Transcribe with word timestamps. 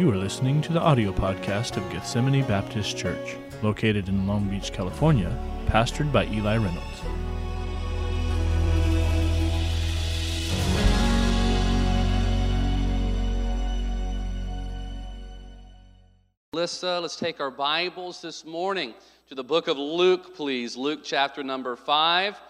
You 0.00 0.10
are 0.10 0.16
listening 0.16 0.62
to 0.62 0.72
the 0.72 0.80
audio 0.80 1.12
podcast 1.12 1.76
of 1.76 1.86
Gethsemane 1.92 2.42
Baptist 2.46 2.96
Church, 2.96 3.36
located 3.62 4.08
in 4.08 4.26
Long 4.26 4.48
Beach, 4.48 4.72
California, 4.72 5.30
pastored 5.66 6.10
by 6.10 6.24
Eli 6.24 6.56
Reynolds. 6.56 7.02
Alyssa, 16.54 17.02
let's 17.02 17.16
take 17.16 17.38
our 17.38 17.50
Bibles 17.50 18.22
this 18.22 18.46
morning 18.46 18.94
to 19.28 19.34
the 19.34 19.44
book 19.44 19.68
of 19.68 19.76
Luke, 19.76 20.34
please. 20.34 20.78
Luke 20.78 21.00
chapter 21.04 21.42
number 21.42 21.76
5. 21.76 22.40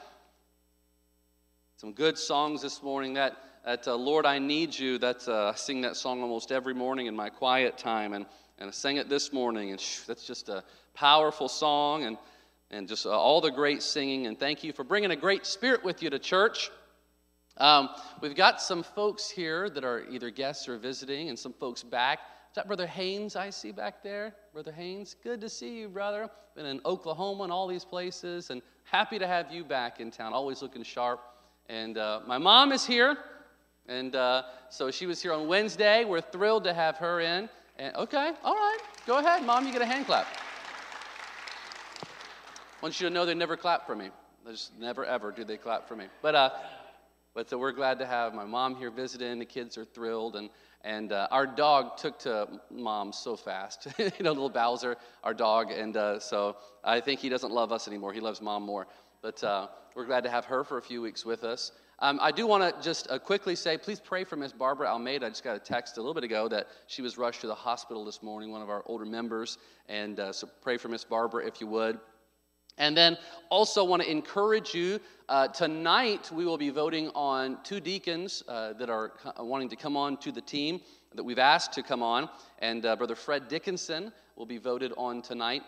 Some 1.79 1.95
good 1.95 2.17
songs 2.17 2.63
this 2.63 2.81
morning. 2.81 3.15
That, 3.15 3.37
uh, 3.67 3.95
Lord, 3.95 4.25
I 4.25 4.39
Need 4.39 4.79
You, 4.79 4.99
that's, 4.99 5.29
uh, 5.29 5.53
I 5.53 5.57
sing 5.57 5.83
that 5.83 5.97
song 5.97 6.23
almost 6.23 6.51
every 6.51 6.73
morning 6.73 7.07
in 7.07 7.15
my 7.15 7.29
quiet 7.29 7.77
time, 7.77 8.15
and, 8.15 8.25
and 8.59 8.69
I 8.69 8.73
sang 8.73 8.97
it 8.97 9.09
this 9.09 9.33
morning, 9.33 9.71
and 9.71 9.81
that's 10.07 10.27
just 10.27 10.49
a 10.49 10.65
powerful 10.95 11.49
song, 11.49 12.05
and, 12.05 12.17
and 12.71 12.89
just 12.89 13.05
uh, 13.05 13.11
all 13.11 13.43
the 13.43 13.51
great 13.51 13.83
singing. 13.83 14.27
And 14.27 14.39
thank 14.39 14.65
you 14.65 14.73
for 14.73 14.83
bringing 14.83 15.11
a 15.11 15.17
great 15.17 15.45
spirit 15.45 15.85
with 15.85 16.03
you 16.03 16.09
to 16.09 16.19
church. 16.19 16.71
Um, 17.59 17.91
we've 18.23 18.35
got 18.35 18.63
some 18.63 18.83
folks 18.83 19.29
here 19.29 19.69
that 19.69 19.85
are 19.85 20.05
either 20.09 20.31
guests 20.31 20.67
or 20.67 20.79
visiting, 20.79 21.29
and 21.29 21.39
some 21.39 21.53
folks 21.53 21.83
back. 21.83 22.21
Is 22.49 22.55
that 22.55 22.67
Brother 22.67 22.87
Haynes 22.87 23.37
I 23.37 23.51
see 23.51 23.73
back 23.73 24.03
there? 24.03 24.35
Brother 24.55 24.73
Haynes, 24.73 25.15
good 25.23 25.41
to 25.43 25.51
see 25.51 25.81
you, 25.81 25.89
brother. 25.89 26.31
Been 26.57 26.67
in 26.67 26.81
Oklahoma 26.87 27.45
and 27.45 27.53
all 27.53 27.69
these 27.69 27.85
places, 27.85 28.49
and 28.49 28.63
happy 28.85 29.19
to 29.19 29.27
have 29.27 29.53
you 29.53 29.65
back 29.65 30.01
in 30.01 30.11
town. 30.11 30.33
Always 30.33 30.63
looking 30.63 30.83
sharp. 30.83 31.21
And 31.69 31.99
uh, 31.99 32.21
my 32.27 32.39
mom 32.39 32.73
is 32.73 32.85
here, 32.85 33.19
and 33.89 34.15
uh, 34.15 34.43
so 34.69 34.91
she 34.91 35.07
was 35.07 35.21
here 35.21 35.33
on 35.33 35.49
Wednesday. 35.49 36.05
We're 36.05 36.21
thrilled 36.21 36.65
to 36.65 36.75
have 36.75 36.97
her 36.99 37.21
in. 37.21 37.49
And 37.79 37.97
okay, 37.97 38.33
all 38.45 38.55
right, 38.55 38.79
go 39.07 39.19
ahead, 39.19 39.45
mom. 39.45 39.67
You 39.67 39.73
get 39.73 39.83
a 39.83 39.87
hand 39.87 40.07
clap. 40.07 40.27
I 42.03 42.07
want 42.83 43.01
you 43.01 43.09
to 43.09 43.15
know 43.15 43.27
they 43.27 43.35
never 43.35 43.57
clap 43.57 43.87
for 43.87 43.97
me. 43.97 44.11
They 44.45 44.53
just 44.53 44.79
never 44.79 45.05
ever 45.05 45.33
do 45.33 45.45
they 45.45 45.57
clap 45.57 45.87
for 45.87 45.97
me. 45.97 46.07
But 46.23 46.35
uh, 46.35 46.51
but 47.35 47.49
so 47.49 47.59
we're 47.59 47.73
glad 47.73 47.99
to 48.01 48.07
have 48.07 48.35
my 48.35 48.45
mom 48.45 48.75
here 48.75 48.91
visiting. 48.91 49.39
The 49.39 49.45
kids 49.45 49.79
are 49.79 49.85
thrilled, 49.85 50.37
and 50.37 50.51
and 50.83 51.13
uh, 51.13 51.29
our 51.31 51.47
dog 51.47 51.97
took 51.97 52.19
to 52.21 52.49
mom 52.71 53.13
so 53.13 53.37
fast. 53.37 53.87
you 53.99 54.11
know, 54.21 54.33
little 54.33 54.49
Bowser, 54.49 54.97
our 55.23 55.35
dog, 55.35 55.71
and 55.71 55.97
uh, 55.97 56.19
so 56.19 56.57
I 56.83 57.01
think 57.01 57.21
he 57.21 57.29
doesn't 57.29 57.53
love 57.53 57.71
us 57.71 57.87
anymore. 57.87 58.13
He 58.13 58.21
loves 58.21 58.41
mom 58.41 58.63
more. 58.65 58.87
But 59.23 59.45
uh, 59.45 59.69
we're 59.95 60.07
glad 60.07 60.25
to 60.25 60.31
have 60.31 60.47
her 60.47 60.65
for 60.65 60.79
a 60.79 60.83
few 60.83 61.03
weeks 61.03 61.25
with 61.25 61.45
us. 61.45 61.73
Um, 62.03 62.19
I 62.23 62.33
do 62.33 62.47
want 62.47 62.63
to 62.63 62.83
just 62.83 63.11
uh, 63.11 63.19
quickly 63.19 63.55
say, 63.55 63.77
please 63.77 64.01
pray 64.01 64.25
for 64.25 64.37
Miss 64.37 64.53
Barbara 64.53 64.89
Almeida. 64.89 65.27
I 65.27 65.29
just 65.29 65.45
got 65.45 65.55
a 65.55 65.59
text 65.59 65.99
a 65.99 66.01
little 66.01 66.15
bit 66.15 66.25
ago 66.25 66.49
that 66.49 66.69
she 66.87 67.03
was 67.03 67.19
rushed 67.19 67.43
to 67.43 67.47
the 67.47 67.55
hospital 67.55 68.07
this 68.07 68.23
morning, 68.23 68.51
one 68.51 68.63
of 68.63 68.71
our 68.71 68.83
older 68.87 69.05
members, 69.05 69.59
and 69.87 70.19
uh, 70.19 70.33
so 70.33 70.49
pray 70.63 70.79
for 70.79 70.89
Miss 70.89 71.05
Barbara 71.05 71.47
if 71.47 71.61
you 71.61 71.67
would. 71.67 72.01
And 72.79 72.97
then 72.97 73.19
also 73.51 73.85
want 73.85 74.03
to 74.03 74.11
encourage 74.11 74.75
you 74.75 74.99
uh, 75.29 75.49
tonight 75.49 76.31
we 76.33 76.47
will 76.47 76.57
be 76.57 76.71
voting 76.71 77.11
on 77.15 77.59
two 77.63 77.79
deacons 77.81 78.43
uh, 78.49 78.73
that 78.73 78.89
are 78.89 79.11
co- 79.11 79.45
wanting 79.45 79.69
to 79.69 79.77
come 79.77 79.97
on 79.97 80.17
to 80.17 80.33
the 80.33 80.41
team 80.41 80.81
that 81.15 81.23
we've 81.23 81.39
asked 81.39 81.75
to 81.75 81.83
come 81.83 82.03
on. 82.03 82.31
And 82.61 82.87
uh, 82.87 82.97
Brother 82.97 83.15
Fred 83.15 83.49
Dickinson 83.49 84.11
will 84.37 84.47
be 84.47 84.57
voted 84.57 84.95
on 84.97 85.21
tonight. 85.21 85.63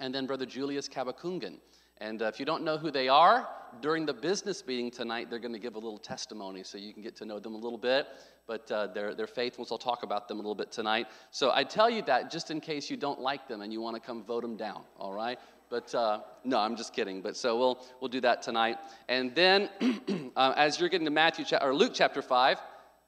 And 0.00 0.14
then 0.14 0.26
Brother 0.26 0.46
Julius 0.46 0.88
Kabakungan. 0.88 1.58
And 2.02 2.20
uh, 2.20 2.24
if 2.26 2.40
you 2.40 2.44
don't 2.44 2.64
know 2.64 2.76
who 2.76 2.90
they 2.90 3.08
are, 3.08 3.48
during 3.80 4.04
the 4.06 4.12
business 4.12 4.66
meeting 4.66 4.90
tonight, 4.90 5.30
they're 5.30 5.38
going 5.38 5.52
to 5.52 5.58
give 5.60 5.76
a 5.76 5.78
little 5.78 5.98
testimony 5.98 6.64
so 6.64 6.76
you 6.76 6.92
can 6.92 7.00
get 7.00 7.14
to 7.14 7.24
know 7.24 7.38
them 7.38 7.54
a 7.54 7.56
little 7.56 7.78
bit. 7.78 8.08
But 8.48 8.68
uh, 8.72 8.88
they're, 8.88 9.14
they're 9.14 9.28
faithful, 9.28 9.64
so 9.64 9.76
I'll 9.76 9.78
talk 9.78 10.02
about 10.02 10.26
them 10.26 10.38
a 10.38 10.40
little 10.40 10.56
bit 10.56 10.72
tonight. 10.72 11.06
So 11.30 11.52
I 11.54 11.62
tell 11.62 11.88
you 11.88 12.02
that 12.02 12.28
just 12.28 12.50
in 12.50 12.60
case 12.60 12.90
you 12.90 12.96
don't 12.96 13.20
like 13.20 13.46
them 13.46 13.60
and 13.60 13.72
you 13.72 13.80
want 13.80 13.94
to 13.94 14.00
come 14.00 14.24
vote 14.24 14.42
them 14.42 14.56
down, 14.56 14.82
all 14.98 15.12
right? 15.12 15.38
But 15.70 15.94
uh, 15.94 16.22
no, 16.42 16.58
I'm 16.58 16.74
just 16.74 16.92
kidding. 16.92 17.22
But 17.22 17.36
so 17.36 17.56
we'll 17.56 17.86
we'll 18.00 18.08
do 18.10 18.20
that 18.22 18.42
tonight. 18.42 18.78
And 19.08 19.32
then, 19.36 19.70
uh, 20.36 20.54
as 20.56 20.80
you're 20.80 20.88
getting 20.88 21.06
to 21.06 21.12
Matthew 21.12 21.44
cha- 21.44 21.64
or 21.64 21.72
Luke 21.72 21.92
chapter 21.94 22.20
five, 22.20 22.58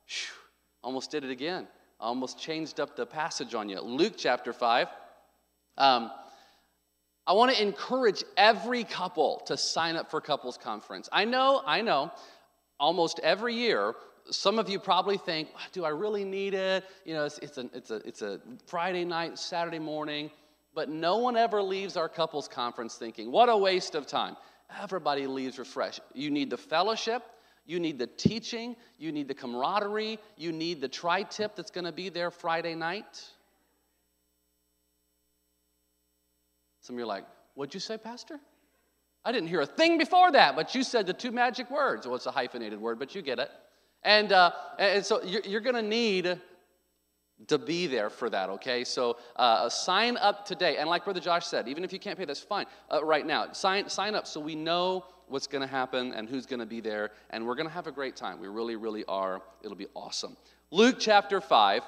whew, 0.07 0.39
almost 0.85 1.11
did 1.11 1.25
it 1.25 1.31
again. 1.31 1.67
Almost 1.99 2.39
changed 2.39 2.79
up 2.79 2.95
the 2.95 3.05
passage 3.05 3.55
on 3.55 3.69
you. 3.69 3.81
Luke 3.81 4.15
chapter 4.17 4.53
five. 4.53 4.87
Um, 5.77 6.13
I 7.27 7.33
want 7.33 7.55
to 7.55 7.63
encourage 7.63 8.23
every 8.37 8.85
couple 8.85 9.43
to 9.47 9.57
sign 9.57 9.97
up 9.97 10.11
for 10.11 10.21
couples 10.21 10.59
conference. 10.59 11.09
I 11.11 11.25
know, 11.25 11.63
I 11.65 11.81
know, 11.81 12.13
almost 12.79 13.19
every 13.23 13.55
year, 13.55 13.95
some 14.31 14.59
of 14.59 14.69
you 14.69 14.79
probably 14.79 15.17
think, 15.17 15.49
do 15.73 15.85
I 15.85 15.91
really 15.91 16.25
need 16.25 16.55
it? 16.55 16.85
You 17.05 17.15
know, 17.15 17.25
it's, 17.25 17.39
it's, 17.39 17.59
a, 17.59 17.71
it's, 17.73 17.91
a, 17.91 17.97
it's 18.07 18.23
a 18.23 18.41
Friday 18.67 19.05
night, 19.05 19.39
Saturday 19.39 19.79
morning, 19.79 20.31
but 20.75 20.89
no 20.89 21.19
one 21.19 21.37
ever 21.37 21.63
leaves 21.63 21.97
our 21.97 22.09
couples 22.09 22.49
conference 22.49 22.97
thinking, 22.97 23.31
what 23.31 23.49
a 23.49 23.57
waste 23.57 23.95
of 23.95 24.07
time. 24.07 24.37
Everybody 24.83 25.27
leaves 25.27 25.59
refreshed. 25.59 26.01
You 26.15 26.31
need 26.31 26.51
the 26.51 26.57
fellowship, 26.57 27.23
you 27.67 27.81
need 27.81 27.99
the 27.99 28.07
teaching, 28.07 28.77
you 28.99 29.13
need 29.13 29.29
the 29.29 29.35
camaraderie, 29.35 30.19
you 30.37 30.53
need 30.53 30.81
the 30.81 30.89
tri 30.89 31.23
tip 31.23 31.55
that's 31.57 31.71
going 31.71 31.85
to 31.85 31.93
be 31.93 32.09
there 32.09 32.31
Friday 32.31 32.75
night. 32.75 33.25
Some 36.85 36.97
of 36.97 36.99
you 36.99 37.05
are 37.05 37.09
like, 37.09 37.25
What'd 37.55 37.73
you 37.73 37.81
say, 37.81 37.97
Pastor? 37.97 38.39
I 39.25 39.33
didn't 39.33 39.49
hear 39.49 39.63
a 39.63 39.67
thing 39.67 39.97
before 39.97 40.31
that, 40.33 40.55
but 40.55 40.75
you 40.75 40.83
said 40.83 41.07
the 41.07 41.15
two 41.15 41.33
magic 41.33 41.71
words. 41.71 42.07
Well, 42.07 42.17
it's 42.17 42.27
a 42.27 42.31
hyphenated 42.31 42.79
word, 42.79 42.99
but 42.99 43.15
you 43.15 43.23
get 43.23 43.39
it. 43.39 43.51
And, 44.03 44.33
uh, 44.33 44.51
and 44.79 45.07
so 45.07 45.23
you're, 45.23 45.41
you're 45.43 45.61
going 45.63 45.77
to 45.77 45.83
need 45.83 46.39
to 47.47 47.59
be 47.59 47.87
there 47.87 48.11
for 48.11 48.29
that, 48.29 48.51
okay? 48.51 48.85
So 48.85 49.17
uh, 49.37 49.71
sign 49.71 50.19
up 50.19 50.45
today. 50.45 50.77
And 50.77 50.91
like 50.91 51.05
Brother 51.05 51.21
Josh 51.21 51.47
said, 51.47 51.69
even 51.69 51.85
if 51.85 51.93
you 51.93 51.99
can't 51.99 52.19
pay, 52.19 52.27
that's 52.27 52.41
fine 52.41 52.67
uh, 52.93 53.03
right 53.03 53.27
now. 53.27 53.51
Sign, 53.53 53.89
sign 53.89 54.15
up 54.15 54.27
so 54.27 54.41
we 54.41 54.55
know 54.55 55.07
what's 55.29 55.47
going 55.47 55.63
to 55.63 55.73
happen 55.73 56.13
and 56.13 56.29
who's 56.29 56.45
going 56.45 56.61
to 56.61 56.67
be 56.67 56.81
there. 56.81 57.13
And 57.31 57.47
we're 57.47 57.55
going 57.55 57.69
to 57.69 57.73
have 57.73 57.87
a 57.87 57.93
great 57.93 58.17
time. 58.17 58.41
We 58.41 58.49
really, 58.49 58.77
really 58.77 59.07
are. 59.07 59.41
It'll 59.63 59.77
be 59.77 59.89
awesome. 59.95 60.37
Luke 60.71 60.97
chapter 60.99 61.41
5. 61.41 61.83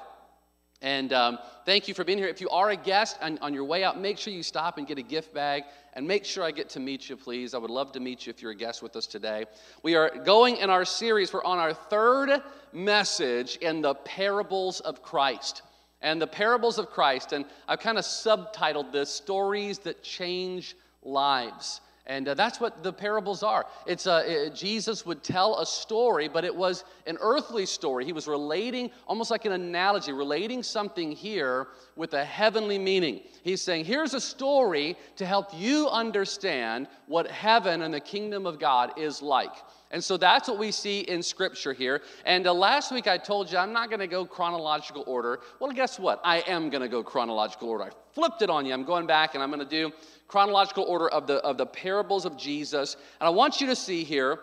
And 0.83 1.13
um, 1.13 1.39
thank 1.65 1.89
you 1.89 1.95
for 1.95 2.05
being 2.05 2.19
here. 2.19 2.29
If 2.29 2.41
you 2.41 2.51
are 2.51 2.71
a 2.71 2.77
guest 2.77 3.17
and 3.23 3.39
on 3.41 3.55
your 3.55 3.65
way 3.65 3.83
out, 3.83 3.99
make 3.99 4.19
sure 4.19 4.33
you 4.33 4.43
stop 4.43 4.77
and 4.79 4.87
get 4.87 4.99
a 4.99 5.03
gift 5.03 5.33
bag 5.33 5.65
and 5.95 6.07
make 6.07 6.25
sure 6.25 6.45
I 6.45 6.51
get 6.51 6.69
to 6.71 6.81
meet 6.81 7.09
you, 7.09 7.17
please. 7.17 7.55
I 7.55 7.59
would 7.59 7.71
love 7.71 7.93
to 7.93 8.01
meet 8.01 8.27
you 8.27 8.31
if 8.31 8.43
you're 8.43 8.51
a 8.51 8.57
guest 8.57 8.83
with 8.83 8.95
us 8.97 9.07
today. 9.07 9.47
We 9.83 9.95
are 9.95 10.11
going 10.25 10.59
in 10.59 10.69
our 10.69 10.85
series, 10.85 11.33
we're 11.33 11.45
on 11.45 11.59
our 11.59 11.73
third 11.73 12.43
message 12.73 13.57
in 13.57 13.81
the 13.81 13.95
parables 13.95 14.81
of 14.81 15.03
Christ. 15.03 15.63
And 16.03 16.21
the 16.21 16.27
parables 16.27 16.79
of 16.79 16.91
Christ, 16.91 17.33
and 17.33 17.47
I've 17.67 17.81
kind 17.81 17.97
of 17.97 18.05
subtitled 18.05 18.93
this 18.93 19.11
Stories 19.11 19.79
That 19.81 20.03
Change 20.03 20.77
Lives. 21.03 21.81
And 22.07 22.29
uh, 22.29 22.35
that's 22.35 22.61
what 22.61 22.83
the 22.85 22.93
parables 22.93 23.43
are. 23.43 23.67
It's 23.85 24.07
uh, 24.07 24.23
it, 24.27 24.55
Jesus 24.55 25.05
would 25.05 25.25
tell 25.25 25.59
a 25.59 25.67
story, 25.67 26.29
but 26.29 26.45
it 26.45 26.55
was 26.55 26.85
an 27.07 27.19
earthly 27.21 27.67
story. 27.67 28.05
He 28.05 28.13
was 28.13 28.29
relating, 28.29 28.91
almost 29.09 29.31
like 29.31 29.45
an 29.45 29.53
analogy, 29.53 30.13
relating 30.13 30.63
something 30.63 31.11
here 31.11 31.67
with 31.97 32.15
a 32.15 32.25
heavenly 32.25 32.79
meaning. 32.79 33.23
He's 33.43 33.61
saying, 33.61 33.87
here's 33.87 34.15
a 34.15 34.21
story 34.21 34.97
to 35.17 35.27
help 35.27 35.49
you 35.53 35.89
understand 35.89 36.87
what 37.07 37.29
heaven 37.29 37.83
and 37.83 37.93
the 37.93 38.01
kingdom 38.01 38.47
of 38.47 38.61
God 38.61 38.97
is 38.97 39.21
like. 39.21 39.55
And 39.91 40.03
so 40.03 40.17
that's 40.17 40.49
what 40.49 40.59
we 40.59 40.73
see 40.73 41.01
in 41.01 41.23
Scripture 41.23 41.73
here. 41.73 42.03
And 42.25 42.47
uh, 42.47 42.53
last 42.53 42.91
week 42.91 43.07
I 43.07 43.19
told 43.19 43.51
you 43.51 43.59
I'm 43.59 43.73
not 43.73 43.89
going 43.89 44.01
to 44.01 44.09
go 44.09 44.25
chronological 44.25 45.05
order. 45.07 45.41
Well, 45.61 45.71
guess 45.71 45.99
what? 45.99 46.21
I 46.25 46.39
am 46.41 46.71
going 46.71 46.83
to 46.83 46.89
go 46.89 47.03
chronological 47.03 47.69
order. 47.69 47.85
I 47.85 47.91
flipped 48.13 48.43
it 48.43 48.51
on 48.51 48.67
you. 48.67 48.73
I'm 48.73 48.85
going 48.85 49.07
back 49.07 49.35
and 49.35 49.43
I'm 49.43 49.51
going 49.51 49.67
to 49.67 49.69
do 49.69 49.93
chronological 50.29 50.85
order 50.85 51.09
of 51.09 51.27
the, 51.27 51.37
of 51.37 51.59
the 51.59 51.67
parables 51.67 52.25
of 52.25 52.37
Jesus. 52.37 52.97
And 53.21 53.27
I 53.27 53.31
want 53.31 53.61
you 53.61 53.67
to 53.69 53.77
see 53.77 54.05
here, 54.05 54.41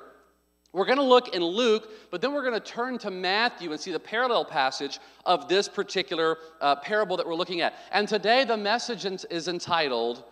we're 0.72 0.86
going 0.86 0.98
to 0.98 1.04
look 1.04 1.36
in 1.36 1.44
Luke, 1.44 1.90
but 2.10 2.20
then 2.20 2.34
we're 2.34 2.42
going 2.42 2.60
to 2.60 2.60
turn 2.60 2.98
to 3.00 3.12
Matthew 3.12 3.72
and 3.72 3.80
see 3.80 3.92
the 3.92 4.00
parallel 4.00 4.44
passage 4.44 5.00
of 5.26 5.48
this 5.48 5.68
particular 5.68 6.38
uh, 6.62 6.78
parable 6.78 7.16
that 7.18 7.28
we're 7.28 7.36
looking 7.36 7.62
at. 7.62 7.76
And 7.92 8.08
today 8.08 8.44
the 8.44 8.58
message 8.58 9.06
is 9.06 9.48
entitled 9.48 10.24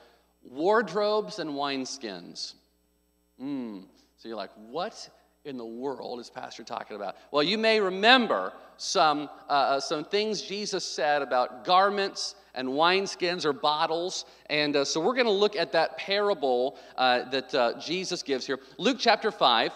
Wardrobes 0.43 1.37
and 1.37 1.51
Wineskins. 1.51 2.55
Hmm. 3.37 3.81
So 4.17 4.27
you're 4.27 4.37
like, 4.37 4.51
what 4.69 5.09
in 5.45 5.57
the 5.57 5.65
world 5.65 6.19
is 6.19 6.29
Pastor 6.29 6.63
talking 6.63 6.95
about? 6.95 7.17
Well, 7.31 7.43
you 7.43 7.57
may 7.57 7.79
remember 7.79 8.53
some, 8.77 9.29
uh, 9.49 9.53
uh, 9.53 9.79
some 9.79 10.03
things 10.03 10.41
Jesus 10.41 10.83
said 10.83 11.21
about 11.21 11.65
garments 11.65 12.35
and 12.55 12.67
wineskins 12.69 13.45
or 13.45 13.53
bottles. 13.53 14.25
And 14.49 14.75
uh, 14.75 14.85
so 14.85 14.99
we're 14.99 15.13
going 15.13 15.25
to 15.25 15.31
look 15.31 15.55
at 15.55 15.71
that 15.73 15.97
parable 15.97 16.77
uh, 16.97 17.29
that 17.29 17.53
uh, 17.53 17.79
Jesus 17.79 18.23
gives 18.23 18.45
here. 18.45 18.59
Luke 18.77 18.97
chapter 18.99 19.31
5, 19.31 19.71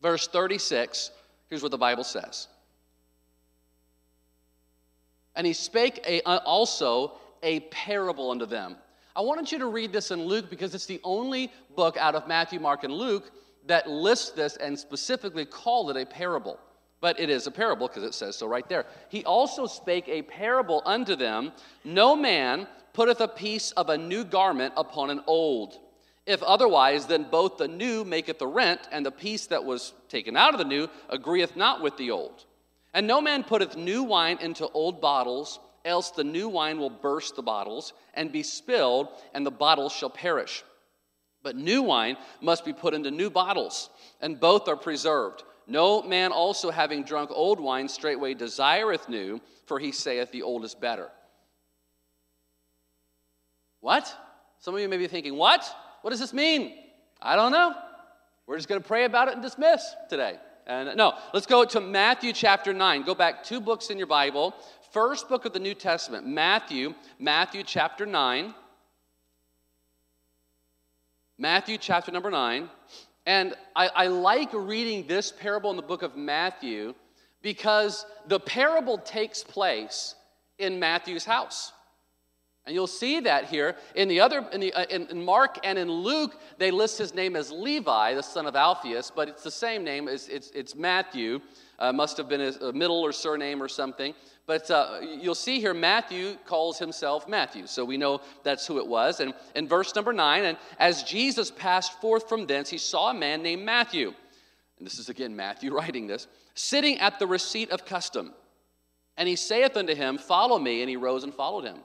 verse 0.00 0.28
36. 0.28 1.10
Here's 1.48 1.62
what 1.62 1.70
the 1.70 1.78
Bible 1.78 2.04
says. 2.04 2.48
And 5.34 5.46
he 5.46 5.52
spake 5.52 6.02
a, 6.06 6.22
uh, 6.22 6.38
also 6.44 7.12
a 7.42 7.60
parable 7.60 8.30
unto 8.30 8.46
them. 8.46 8.76
I 9.14 9.20
wanted 9.20 9.52
you 9.52 9.58
to 9.58 9.66
read 9.66 9.92
this 9.92 10.10
in 10.10 10.24
Luke 10.24 10.48
because 10.48 10.74
it's 10.74 10.86
the 10.86 11.00
only 11.04 11.52
book 11.76 11.96
out 11.98 12.14
of 12.14 12.26
Matthew, 12.26 12.60
Mark, 12.60 12.84
and 12.84 12.92
Luke 12.92 13.30
that 13.66 13.88
lists 13.88 14.30
this 14.30 14.56
and 14.56 14.78
specifically 14.78 15.44
called 15.44 15.90
it 15.90 16.00
a 16.00 16.06
parable. 16.06 16.58
But 17.02 17.18
it 17.20 17.28
is 17.28 17.46
a 17.46 17.50
parable 17.50 17.88
because 17.88 18.04
it 18.04 18.14
says 18.14 18.36
so 18.36 18.46
right 18.46 18.66
there. 18.68 18.86
He 19.10 19.24
also 19.24 19.66
spake 19.66 20.08
a 20.08 20.22
parable 20.22 20.82
unto 20.86 21.16
them 21.16 21.52
No 21.84 22.16
man 22.16 22.66
putteth 22.94 23.20
a 23.20 23.28
piece 23.28 23.72
of 23.72 23.90
a 23.90 23.98
new 23.98 24.24
garment 24.24 24.72
upon 24.76 25.10
an 25.10 25.20
old. 25.26 25.78
If 26.24 26.42
otherwise, 26.44 27.06
then 27.06 27.26
both 27.28 27.58
the 27.58 27.66
new 27.66 28.04
maketh 28.04 28.38
the 28.38 28.46
rent, 28.46 28.88
and 28.92 29.04
the 29.04 29.10
piece 29.10 29.46
that 29.48 29.64
was 29.64 29.92
taken 30.08 30.36
out 30.36 30.54
of 30.54 30.58
the 30.58 30.64
new 30.64 30.88
agreeth 31.10 31.56
not 31.56 31.82
with 31.82 31.96
the 31.96 32.12
old. 32.12 32.44
And 32.94 33.08
no 33.08 33.20
man 33.20 33.42
putteth 33.42 33.76
new 33.76 34.04
wine 34.04 34.38
into 34.40 34.68
old 34.68 35.00
bottles, 35.00 35.58
else 35.84 36.12
the 36.12 36.22
new 36.22 36.48
wine 36.48 36.78
will 36.78 36.90
burst 36.90 37.34
the 37.34 37.42
bottles 37.42 37.92
and 38.14 38.30
be 38.30 38.44
spilled, 38.44 39.08
and 39.34 39.44
the 39.44 39.50
bottles 39.50 39.92
shall 39.92 40.10
perish. 40.10 40.62
But 41.42 41.56
new 41.56 41.82
wine 41.82 42.16
must 42.40 42.64
be 42.64 42.72
put 42.72 42.94
into 42.94 43.10
new 43.10 43.30
bottles, 43.30 43.90
and 44.20 44.38
both 44.38 44.68
are 44.68 44.76
preserved. 44.76 45.42
No 45.72 46.02
man 46.02 46.32
also 46.32 46.70
having 46.70 47.02
drunk 47.02 47.30
old 47.32 47.58
wine 47.58 47.88
straightway 47.88 48.34
desireth 48.34 49.08
new, 49.08 49.40
for 49.64 49.78
he 49.78 49.90
saith 49.90 50.30
the 50.30 50.42
old 50.42 50.66
is 50.66 50.74
better. 50.74 51.08
What? 53.80 54.14
Some 54.58 54.74
of 54.74 54.82
you 54.82 54.88
may 54.90 54.98
be 54.98 55.06
thinking, 55.06 55.34
what? 55.34 55.64
What 56.02 56.10
does 56.10 56.20
this 56.20 56.34
mean? 56.34 56.74
I 57.22 57.36
don't 57.36 57.52
know. 57.52 57.74
We're 58.46 58.56
just 58.56 58.68
going 58.68 58.82
to 58.82 58.86
pray 58.86 59.06
about 59.06 59.28
it 59.28 59.34
and 59.34 59.42
dismiss 59.42 59.94
today. 60.10 60.36
And 60.66 60.94
no, 60.94 61.14
let's 61.32 61.46
go 61.46 61.64
to 61.64 61.80
Matthew 61.80 62.34
chapter 62.34 62.74
9. 62.74 63.04
Go 63.04 63.14
back 63.14 63.42
two 63.42 63.58
books 63.58 63.88
in 63.88 63.96
your 63.96 64.06
Bible. 64.06 64.54
First 64.92 65.26
book 65.30 65.46
of 65.46 65.54
the 65.54 65.58
New 65.58 65.74
Testament, 65.74 66.26
Matthew, 66.26 66.94
Matthew 67.18 67.62
chapter 67.62 68.04
9. 68.04 68.52
Matthew 71.38 71.78
chapter 71.78 72.12
number 72.12 72.30
9. 72.30 72.68
And 73.26 73.54
I, 73.76 73.88
I 73.88 74.06
like 74.08 74.50
reading 74.52 75.06
this 75.06 75.30
parable 75.30 75.70
in 75.70 75.76
the 75.76 75.82
book 75.82 76.02
of 76.02 76.16
Matthew 76.16 76.94
because 77.40 78.04
the 78.26 78.40
parable 78.40 78.98
takes 78.98 79.42
place 79.42 80.14
in 80.58 80.78
Matthew's 80.78 81.24
house. 81.24 81.72
And 82.64 82.74
you'll 82.74 82.86
see 82.86 83.20
that 83.20 83.46
here 83.46 83.74
in 83.96 84.06
the 84.06 84.20
other 84.20 84.46
in, 84.52 84.60
the, 84.60 84.72
uh, 84.72 84.84
in, 84.84 85.24
Mark 85.24 85.58
and 85.64 85.76
in 85.76 85.90
Luke, 85.90 86.36
they 86.58 86.70
list 86.70 86.96
his 86.96 87.12
name 87.12 87.34
as 87.34 87.50
Levi, 87.50 88.14
the 88.14 88.22
son 88.22 88.46
of 88.46 88.54
Alphaeus, 88.54 89.10
but 89.10 89.28
it's 89.28 89.42
the 89.42 89.50
same 89.50 89.82
name. 89.82 90.06
It's, 90.06 90.28
it's, 90.28 90.50
it's 90.50 90.76
Matthew. 90.76 91.40
Uh, 91.82 91.92
must 91.92 92.16
have 92.16 92.28
been 92.28 92.40
a 92.40 92.72
middle 92.72 93.00
or 93.00 93.10
surname 93.10 93.60
or 93.60 93.66
something. 93.66 94.14
But 94.46 94.70
uh, 94.70 95.00
you'll 95.20 95.34
see 95.34 95.58
here, 95.58 95.74
Matthew 95.74 96.36
calls 96.46 96.78
himself 96.78 97.28
Matthew. 97.28 97.66
So 97.66 97.84
we 97.84 97.96
know 97.96 98.20
that's 98.44 98.64
who 98.68 98.78
it 98.78 98.86
was. 98.86 99.18
And 99.18 99.34
in 99.56 99.66
verse 99.66 99.92
number 99.96 100.12
nine, 100.12 100.44
and 100.44 100.56
as 100.78 101.02
Jesus 101.02 101.50
passed 101.50 102.00
forth 102.00 102.28
from 102.28 102.46
thence, 102.46 102.70
he 102.70 102.78
saw 102.78 103.10
a 103.10 103.14
man 103.14 103.42
named 103.42 103.64
Matthew. 103.64 104.14
And 104.78 104.86
this 104.86 105.00
is 105.00 105.08
again 105.08 105.34
Matthew 105.34 105.74
writing 105.76 106.06
this, 106.06 106.28
sitting 106.54 106.98
at 106.98 107.18
the 107.18 107.26
receipt 107.26 107.72
of 107.72 107.84
custom. 107.84 108.32
And 109.16 109.28
he 109.28 109.34
saith 109.34 109.76
unto 109.76 109.96
him, 109.96 110.18
Follow 110.18 110.60
me. 110.60 110.82
And 110.82 110.88
he 110.88 110.94
rose 110.94 111.24
and 111.24 111.34
followed 111.34 111.64
him. 111.64 111.78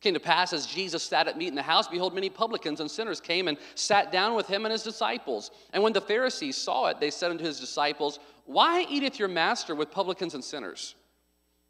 Came 0.00 0.14
to 0.14 0.20
pass 0.20 0.54
as 0.54 0.66
Jesus 0.66 1.02
sat 1.02 1.28
at 1.28 1.36
meat 1.36 1.48
in 1.48 1.54
the 1.54 1.60
house, 1.62 1.86
behold, 1.86 2.14
many 2.14 2.30
publicans 2.30 2.80
and 2.80 2.90
sinners 2.90 3.20
came 3.20 3.48
and 3.48 3.58
sat 3.74 4.10
down 4.10 4.34
with 4.34 4.46
him 4.46 4.64
and 4.64 4.72
his 4.72 4.82
disciples. 4.82 5.50
And 5.74 5.82
when 5.82 5.92
the 5.92 6.00
Pharisees 6.00 6.56
saw 6.56 6.86
it, 6.86 7.00
they 7.00 7.10
said 7.10 7.30
unto 7.30 7.44
his 7.44 7.60
disciples, 7.60 8.18
Why 8.50 8.84
eateth 8.88 9.20
your 9.20 9.28
master 9.28 9.76
with 9.76 9.92
publicans 9.92 10.34
and 10.34 10.42
sinners? 10.42 10.96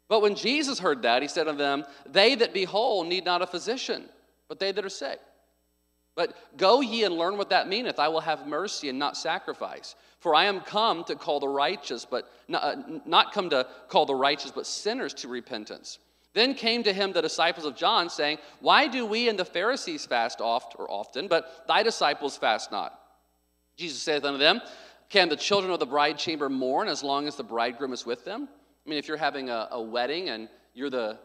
But 0.07 0.23
when 0.23 0.33
Jesus 0.33 0.79
heard 0.79 1.03
that, 1.03 1.21
he 1.21 1.27
said 1.27 1.47
unto 1.47 1.59
them, 1.59 1.85
They 2.09 2.33
that 2.33 2.55
be 2.55 2.63
whole 2.63 3.03
need 3.03 3.23
not 3.23 3.43
a 3.43 3.47
physician, 3.47 4.09
but 4.47 4.59
they 4.59 4.71
that 4.71 4.83
are 4.83 4.89
sick. 4.89 5.19
But 6.15 6.35
go 6.57 6.81
ye 6.81 7.03
and 7.03 7.15
learn 7.15 7.37
what 7.37 7.51
that 7.51 7.67
meaneth. 7.67 7.99
I 7.99 8.07
will 8.07 8.19
have 8.21 8.47
mercy 8.47 8.89
and 8.89 8.97
not 8.97 9.15
sacrifice. 9.15 9.95
For 10.19 10.33
I 10.33 10.45
am 10.45 10.59
come 10.59 11.03
to 11.03 11.15
call 11.15 11.39
the 11.39 11.47
righteous, 11.47 12.03
but 12.03 12.31
not, 12.47 12.63
uh, 12.63 12.75
not 13.05 13.31
come 13.31 13.51
to 13.51 13.67
call 13.87 14.07
the 14.07 14.15
righteous, 14.15 14.49
but 14.51 14.65
sinners 14.65 15.13
to 15.15 15.27
repentance. 15.27 15.99
Then 16.33 16.55
came 16.55 16.81
to 16.83 16.93
him 16.93 17.13
the 17.13 17.21
disciples 17.21 17.67
of 17.67 17.75
John, 17.75 18.09
saying, 18.09 18.39
Why 18.59 18.87
do 18.87 19.05
we 19.05 19.29
and 19.29 19.37
the 19.37 19.45
Pharisees 19.45 20.07
fast 20.07 20.41
oft 20.41 20.75
or 20.79 20.89
often, 20.89 21.27
but 21.27 21.67
thy 21.67 21.83
disciples 21.83 22.37
fast 22.37 22.71
not? 22.71 22.97
Jesus 23.77 24.01
saith 24.01 24.23
unto 24.23 24.39
them, 24.39 24.61
Can 25.11 25.27
the 25.27 25.35
children 25.35 25.73
of 25.73 25.79
the 25.81 25.85
bride 25.85 26.17
chamber 26.17 26.47
mourn 26.47 26.87
as 26.87 27.03
long 27.03 27.27
as 27.27 27.35
the 27.35 27.43
bridegroom 27.43 27.91
is 27.91 28.05
with 28.05 28.23
them? 28.23 28.47
I 28.85 28.89
mean, 28.89 28.97
if 28.97 29.09
you're 29.09 29.17
having 29.17 29.49
a, 29.49 29.67
a 29.71 29.81
wedding 29.81 30.29
and 30.29 30.47
you're 30.73 30.89
the, 30.89 31.19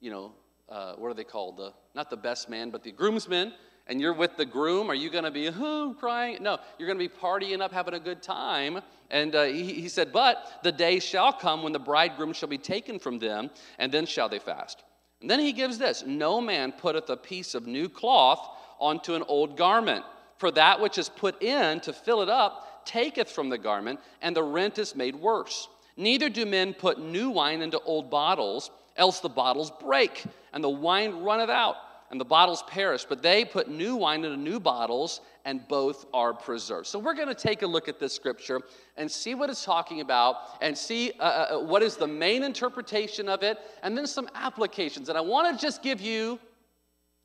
you 0.00 0.10
know, 0.10 0.34
uh, 0.68 0.96
what 0.96 1.08
are 1.08 1.14
they 1.14 1.24
called? 1.24 1.56
The 1.56 1.72
not 1.94 2.10
the 2.10 2.16
best 2.16 2.50
man, 2.50 2.68
but 2.68 2.82
the 2.82 2.92
groomsmen, 2.92 3.54
and 3.86 4.02
you're 4.02 4.12
with 4.12 4.36
the 4.36 4.44
groom, 4.44 4.90
are 4.90 4.94
you 4.94 5.08
going 5.08 5.24
to 5.24 5.30
be 5.30 5.48
oh, 5.48 5.96
crying? 5.98 6.42
No, 6.42 6.58
you're 6.78 6.86
going 6.86 6.98
to 6.98 7.08
be 7.08 7.08
partying 7.08 7.62
up, 7.62 7.72
having 7.72 7.94
a 7.94 8.00
good 8.00 8.22
time. 8.22 8.80
And 9.10 9.34
uh, 9.34 9.44
he, 9.44 9.64
he 9.64 9.88
said, 9.88 10.12
But 10.12 10.60
the 10.62 10.72
day 10.72 10.98
shall 10.98 11.32
come 11.32 11.62
when 11.62 11.72
the 11.72 11.78
bridegroom 11.78 12.34
shall 12.34 12.50
be 12.50 12.58
taken 12.58 12.98
from 12.98 13.18
them, 13.18 13.48
and 13.78 13.90
then 13.90 14.04
shall 14.04 14.28
they 14.28 14.40
fast. 14.40 14.84
And 15.22 15.30
then 15.30 15.40
he 15.40 15.54
gives 15.54 15.78
this 15.78 16.04
No 16.06 16.42
man 16.42 16.70
putteth 16.70 17.08
a 17.08 17.16
piece 17.16 17.54
of 17.54 17.66
new 17.66 17.88
cloth 17.88 18.46
onto 18.78 19.14
an 19.14 19.22
old 19.26 19.56
garment, 19.56 20.04
for 20.36 20.50
that 20.50 20.82
which 20.82 20.98
is 20.98 21.08
put 21.08 21.42
in 21.42 21.80
to 21.80 21.94
fill 21.94 22.20
it 22.20 22.28
up 22.28 22.68
taketh 22.84 23.30
from 23.30 23.48
the 23.48 23.58
garment, 23.58 24.00
and 24.20 24.34
the 24.34 24.42
rent 24.42 24.78
is 24.78 24.94
made 24.94 25.16
worse. 25.16 25.68
Neither 25.96 26.28
do 26.28 26.46
men 26.46 26.74
put 26.74 26.98
new 26.98 27.30
wine 27.30 27.62
into 27.62 27.78
old 27.80 28.10
bottles, 28.10 28.70
else 28.96 29.20
the 29.20 29.28
bottles 29.28 29.70
break, 29.80 30.24
and 30.52 30.62
the 30.62 30.70
wine 30.70 31.22
runneth 31.22 31.50
out 31.50 31.76
and 32.12 32.20
the 32.20 32.24
bottles 32.26 32.62
perish, 32.64 33.06
but 33.08 33.22
they 33.22 33.42
put 33.42 33.68
new 33.68 33.96
wine 33.96 34.22
into 34.22 34.36
new 34.36 34.60
bottles, 34.60 35.22
and 35.46 35.66
both 35.66 36.04
are 36.12 36.34
preserved. 36.34 36.86
So 36.86 36.98
we're 36.98 37.14
going 37.14 37.28
to 37.28 37.34
take 37.34 37.62
a 37.62 37.66
look 37.66 37.88
at 37.88 37.98
this 37.98 38.12
scripture 38.12 38.60
and 38.98 39.10
see 39.10 39.34
what 39.34 39.48
it's 39.48 39.64
talking 39.64 40.02
about, 40.02 40.36
and 40.60 40.76
see 40.76 41.12
uh, 41.18 41.22
uh, 41.22 41.56
uh, 41.56 41.64
what 41.64 41.82
is 41.82 41.96
the 41.96 42.06
main 42.06 42.42
interpretation 42.42 43.30
of 43.30 43.42
it, 43.42 43.58
and 43.82 43.96
then 43.96 44.06
some 44.06 44.28
applications. 44.34 45.08
And 45.08 45.16
I 45.16 45.22
want 45.22 45.58
to 45.58 45.66
just 45.66 45.82
give 45.82 46.02
you 46.02 46.38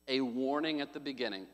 a 0.08 0.22
warning 0.22 0.80
at 0.80 0.94
the 0.94 1.00
beginning. 1.00 1.46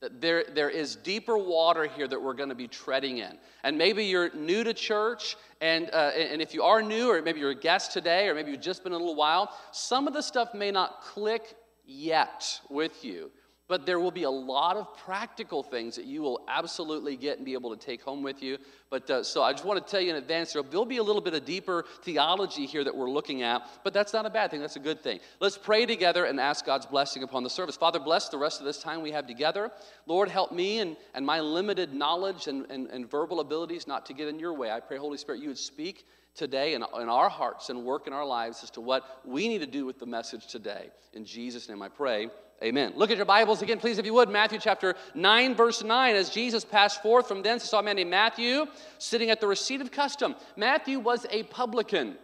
That 0.00 0.20
there, 0.20 0.44
there 0.54 0.68
is 0.68 0.96
deeper 0.96 1.38
water 1.38 1.86
here 1.86 2.06
that 2.06 2.20
we're 2.20 2.34
going 2.34 2.50
to 2.50 2.54
be 2.54 2.68
treading 2.68 3.18
in. 3.18 3.38
And 3.64 3.78
maybe 3.78 4.04
you're 4.04 4.34
new 4.34 4.62
to 4.62 4.74
church, 4.74 5.36
and, 5.60 5.88
uh, 5.90 6.12
and 6.14 6.42
if 6.42 6.52
you 6.52 6.62
are 6.62 6.82
new, 6.82 7.10
or 7.10 7.22
maybe 7.22 7.40
you're 7.40 7.50
a 7.50 7.54
guest 7.54 7.92
today, 7.92 8.28
or 8.28 8.34
maybe 8.34 8.50
you've 8.50 8.60
just 8.60 8.84
been 8.84 8.92
a 8.92 8.98
little 8.98 9.14
while, 9.14 9.56
some 9.72 10.06
of 10.06 10.12
the 10.12 10.22
stuff 10.22 10.52
may 10.52 10.70
not 10.70 11.00
click 11.00 11.56
yet 11.86 12.60
with 12.68 13.04
you. 13.04 13.30
But 13.68 13.84
there 13.84 13.98
will 13.98 14.12
be 14.12 14.22
a 14.22 14.30
lot 14.30 14.76
of 14.76 14.96
practical 14.96 15.64
things 15.64 15.96
that 15.96 16.04
you 16.04 16.22
will 16.22 16.42
absolutely 16.46 17.16
get 17.16 17.38
and 17.38 17.44
be 17.44 17.54
able 17.54 17.74
to 17.74 17.84
take 17.84 18.00
home 18.00 18.22
with 18.22 18.40
you. 18.40 18.58
But 18.90 19.10
uh, 19.10 19.24
so 19.24 19.42
I 19.42 19.50
just 19.52 19.64
want 19.64 19.84
to 19.84 19.90
tell 19.90 20.00
you 20.00 20.10
in 20.10 20.16
advance 20.16 20.52
there 20.52 20.62
will 20.62 20.84
be 20.84 20.98
a 20.98 21.02
little 21.02 21.20
bit 21.20 21.34
of 21.34 21.44
deeper 21.44 21.84
theology 22.02 22.64
here 22.64 22.84
that 22.84 22.96
we're 22.96 23.10
looking 23.10 23.42
at, 23.42 23.68
but 23.82 23.92
that's 23.92 24.12
not 24.12 24.24
a 24.24 24.30
bad 24.30 24.52
thing. 24.52 24.60
That's 24.60 24.76
a 24.76 24.80
good 24.80 25.02
thing. 25.02 25.18
Let's 25.40 25.58
pray 25.58 25.84
together 25.84 26.26
and 26.26 26.38
ask 26.38 26.64
God's 26.64 26.86
blessing 26.86 27.24
upon 27.24 27.42
the 27.42 27.50
service. 27.50 27.76
Father, 27.76 27.98
bless 27.98 28.28
the 28.28 28.38
rest 28.38 28.60
of 28.60 28.66
this 28.66 28.80
time 28.80 29.02
we 29.02 29.10
have 29.10 29.26
together. 29.26 29.72
Lord, 30.06 30.28
help 30.28 30.52
me 30.52 30.78
and, 30.78 30.96
and 31.14 31.26
my 31.26 31.40
limited 31.40 31.92
knowledge 31.92 32.46
and, 32.46 32.70
and, 32.70 32.86
and 32.88 33.10
verbal 33.10 33.40
abilities 33.40 33.88
not 33.88 34.06
to 34.06 34.14
get 34.14 34.28
in 34.28 34.38
your 34.38 34.54
way. 34.54 34.70
I 34.70 34.78
pray, 34.78 34.96
Holy 34.96 35.18
Spirit, 35.18 35.40
you 35.40 35.48
would 35.48 35.58
speak 35.58 36.06
today 36.36 36.74
in, 36.74 36.84
in 37.00 37.08
our 37.08 37.28
hearts 37.28 37.70
and 37.70 37.84
work 37.84 38.06
in 38.06 38.12
our 38.12 38.24
lives 38.24 38.62
as 38.62 38.70
to 38.70 38.80
what 38.80 39.22
we 39.24 39.48
need 39.48 39.58
to 39.58 39.66
do 39.66 39.84
with 39.84 39.98
the 39.98 40.06
message 40.06 40.46
today. 40.46 40.90
In 41.14 41.24
Jesus' 41.24 41.68
name 41.68 41.82
I 41.82 41.88
pray. 41.88 42.30
Amen. 42.62 42.94
Look 42.96 43.10
at 43.10 43.18
your 43.18 43.26
Bibles 43.26 43.60
again, 43.60 43.78
please, 43.78 43.98
if 43.98 44.06
you 44.06 44.14
would. 44.14 44.30
Matthew 44.30 44.58
chapter 44.58 44.94
9, 45.14 45.54
verse 45.54 45.84
9. 45.84 46.16
As 46.16 46.30
Jesus 46.30 46.64
passed 46.64 47.02
forth 47.02 47.28
from 47.28 47.42
thence, 47.42 47.62
he 47.62 47.68
saw 47.68 47.80
a 47.80 47.82
man 47.82 47.96
named 47.96 48.10
Matthew 48.10 48.64
sitting 48.98 49.28
at 49.28 49.42
the 49.42 49.46
receipt 49.46 49.82
of 49.82 49.90
custom. 49.90 50.34
Matthew 50.56 50.98
was 50.98 51.26
a 51.30 51.42
publican. 51.44 52.16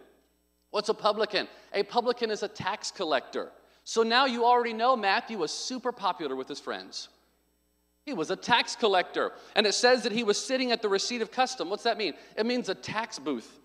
What's 0.71 0.89
a 0.89 0.93
publican? 0.95 1.47
A 1.73 1.83
publican 1.83 2.31
is 2.31 2.41
a 2.41 2.47
tax 2.47 2.89
collector. 2.89 3.51
So 3.83 4.01
now 4.01 4.25
you 4.25 4.43
already 4.43 4.73
know 4.73 4.95
Matthew 4.95 5.37
was 5.37 5.51
super 5.51 5.91
popular 5.91 6.35
with 6.35 6.47
his 6.47 6.59
friends. 6.59 7.09
He 8.03 8.13
was 8.13 8.31
a 8.31 8.35
tax 8.35 8.75
collector. 8.75 9.33
And 9.55 9.67
it 9.67 9.73
says 9.73 10.01
that 10.01 10.11
he 10.11 10.23
was 10.23 10.43
sitting 10.43 10.71
at 10.71 10.81
the 10.81 10.89
receipt 10.89 11.21
of 11.21 11.31
custom. 11.31 11.69
What's 11.69 11.83
that 11.83 11.97
mean? 11.97 12.13
It 12.35 12.47
means 12.47 12.69
a 12.69 12.75
tax 12.75 13.19
booth. 13.19 13.59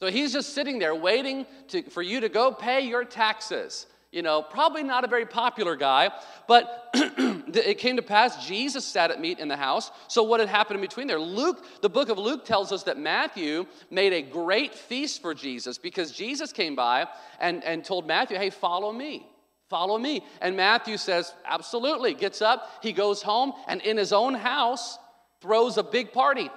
So 0.00 0.08
he's 0.08 0.32
just 0.32 0.54
sitting 0.54 0.80
there 0.80 0.94
waiting 0.94 1.46
to, 1.68 1.82
for 1.84 2.02
you 2.02 2.20
to 2.20 2.28
go 2.28 2.50
pay 2.50 2.80
your 2.80 3.04
taxes. 3.04 3.86
You 4.10 4.22
know, 4.22 4.40
probably 4.40 4.82
not 4.82 5.04
a 5.04 5.06
very 5.06 5.26
popular 5.26 5.76
guy, 5.76 6.10
but 6.46 6.90
it 6.94 7.76
came 7.78 7.96
to 7.96 8.02
pass 8.02 8.46
Jesus 8.46 8.86
sat 8.86 9.10
at 9.10 9.20
meat 9.20 9.38
in 9.38 9.48
the 9.48 9.56
house. 9.56 9.90
So 10.08 10.22
what 10.22 10.40
had 10.40 10.48
happened 10.48 10.76
in 10.76 10.80
between 10.80 11.06
there? 11.08 11.20
Luke, 11.20 11.62
the 11.82 11.90
book 11.90 12.08
of 12.08 12.16
Luke 12.16 12.46
tells 12.46 12.72
us 12.72 12.84
that 12.84 12.98
Matthew 12.98 13.66
made 13.90 14.14
a 14.14 14.22
great 14.22 14.74
feast 14.74 15.20
for 15.20 15.34
Jesus 15.34 15.76
because 15.76 16.10
Jesus 16.10 16.52
came 16.52 16.74
by 16.74 17.06
and, 17.38 17.62
and 17.64 17.84
told 17.84 18.06
Matthew, 18.06 18.38
hey, 18.38 18.48
follow 18.48 18.92
me. 18.92 19.26
Follow 19.68 19.98
me. 19.98 20.24
And 20.40 20.56
Matthew 20.56 20.96
says, 20.96 21.34
absolutely. 21.44 22.14
Gets 22.14 22.40
up, 22.40 22.70
he 22.82 22.92
goes 22.92 23.20
home, 23.20 23.52
and 23.66 23.82
in 23.82 23.98
his 23.98 24.14
own 24.14 24.32
house 24.32 24.98
throws 25.42 25.76
a 25.76 25.82
big 25.82 26.12
party. 26.12 26.48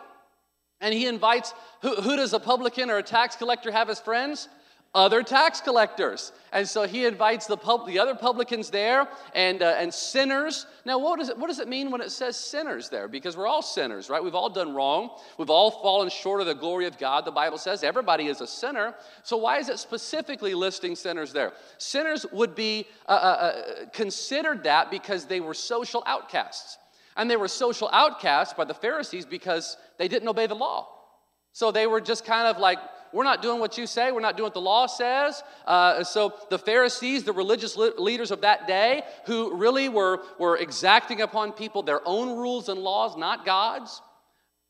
And 0.79 0.93
he 0.93 1.05
invites, 1.05 1.53
who, 1.81 1.96
who 1.96 2.15
does 2.15 2.31
a 2.31 2.39
publican 2.39 2.89
or 2.89 2.98
a 2.98 3.03
tax 3.03 3.36
collector 3.36 3.72
have 3.72 3.89
as 3.89 4.00
friends? 4.00 4.48
Other 4.93 5.24
tax 5.24 5.62
collectors. 5.62 6.33
And 6.51 6.67
so 6.67 6.86
he 6.86 7.05
invites 7.05 7.45
the, 7.45 7.55
pub, 7.55 7.88
the 7.88 7.98
other 7.98 8.13
publicans 8.13 8.69
there 8.69 9.07
and, 9.33 9.62
uh, 9.62 9.75
and 9.77 9.93
sinners. 9.93 10.65
Now, 10.86 11.00
what 11.00 11.17
does, 11.17 11.29
it, 11.29 11.38
what 11.38 11.48
does 11.48 11.60
it 11.60 11.69
mean 11.69 11.91
when 11.91 12.01
it 12.01 12.12
says 12.12 12.36
sinners 12.36 12.89
there? 12.89 13.07
Because 13.07 13.38
we're 13.38 13.48
all 13.48 13.62
sinners, 13.62 14.10
right? 14.10 14.21
We've 14.21 14.36
all 14.36 14.50
done 14.50 14.75
wrong. 14.75 15.12
We've 15.38 15.50
all 15.50 15.71
fallen 15.71 16.10
short 16.10 16.41
of 16.41 16.48
the 16.48 16.55
glory 16.55 16.88
of 16.88 16.98
God. 16.98 17.24
The 17.24 17.31
Bible 17.31 17.57
says 17.57 17.83
everybody 17.83 18.27
is 18.27 18.41
a 18.41 18.48
sinner. 18.48 18.93
So, 19.24 19.38
why 19.38 19.60
is 19.60 19.69
it 19.69 19.79
specifically 19.79 20.53
listing 20.53 20.98
sinners 20.98 21.31
there? 21.31 21.53
Sinners 21.77 22.25
would 22.33 22.53
be 22.53 22.86
uh, 23.07 23.12
uh, 23.12 23.15
uh 23.15 23.86
considered 23.93 24.63
that 24.63 24.91
because 24.91 25.25
they 25.25 25.39
were 25.39 25.53
social 25.53 26.03
outcasts. 26.05 26.77
And 27.15 27.29
they 27.29 27.38
were 27.38 27.48
social 27.48 27.89
outcasts 27.93 28.53
by 28.53 28.65
the 28.65 28.74
Pharisees 28.74 29.25
because 29.25 29.77
they 29.98 30.10
didn't 30.10 30.27
obey 30.27 30.48
the 30.48 30.55
law. 30.55 30.88
So 31.53 31.71
they 31.71 31.88
were 31.88 32.01
just 32.01 32.25
kind 32.25 32.48
of 32.48 32.57
like 32.57 32.79
we're 33.13 33.24
not 33.24 33.41
doing 33.41 33.60
what 33.60 33.77
you 33.77 33.88
say. 33.88 34.12
We're 34.12 34.22
not 34.22 34.38
doing 34.38 34.46
what 34.46 34.53
the 34.53 34.62
law 34.62 34.88
says. 34.88 35.44
Uh, 35.65 36.03
so 36.03 36.34
the 36.50 36.60
Pharisees, 36.60 37.24
the 37.24 37.34
religious 37.34 37.75
leaders 37.75 38.32
of 38.32 38.41
that 38.41 38.68
day, 38.68 39.03
who 39.25 39.56
really 39.56 39.89
were, 39.89 40.22
were 40.39 40.58
exacting 40.58 41.22
upon 41.22 41.51
people 41.51 41.84
their 41.84 42.01
own 42.06 42.38
rules 42.38 42.70
and 42.70 42.80
laws, 42.82 43.18
not 43.18 43.46
God's, 43.46 44.01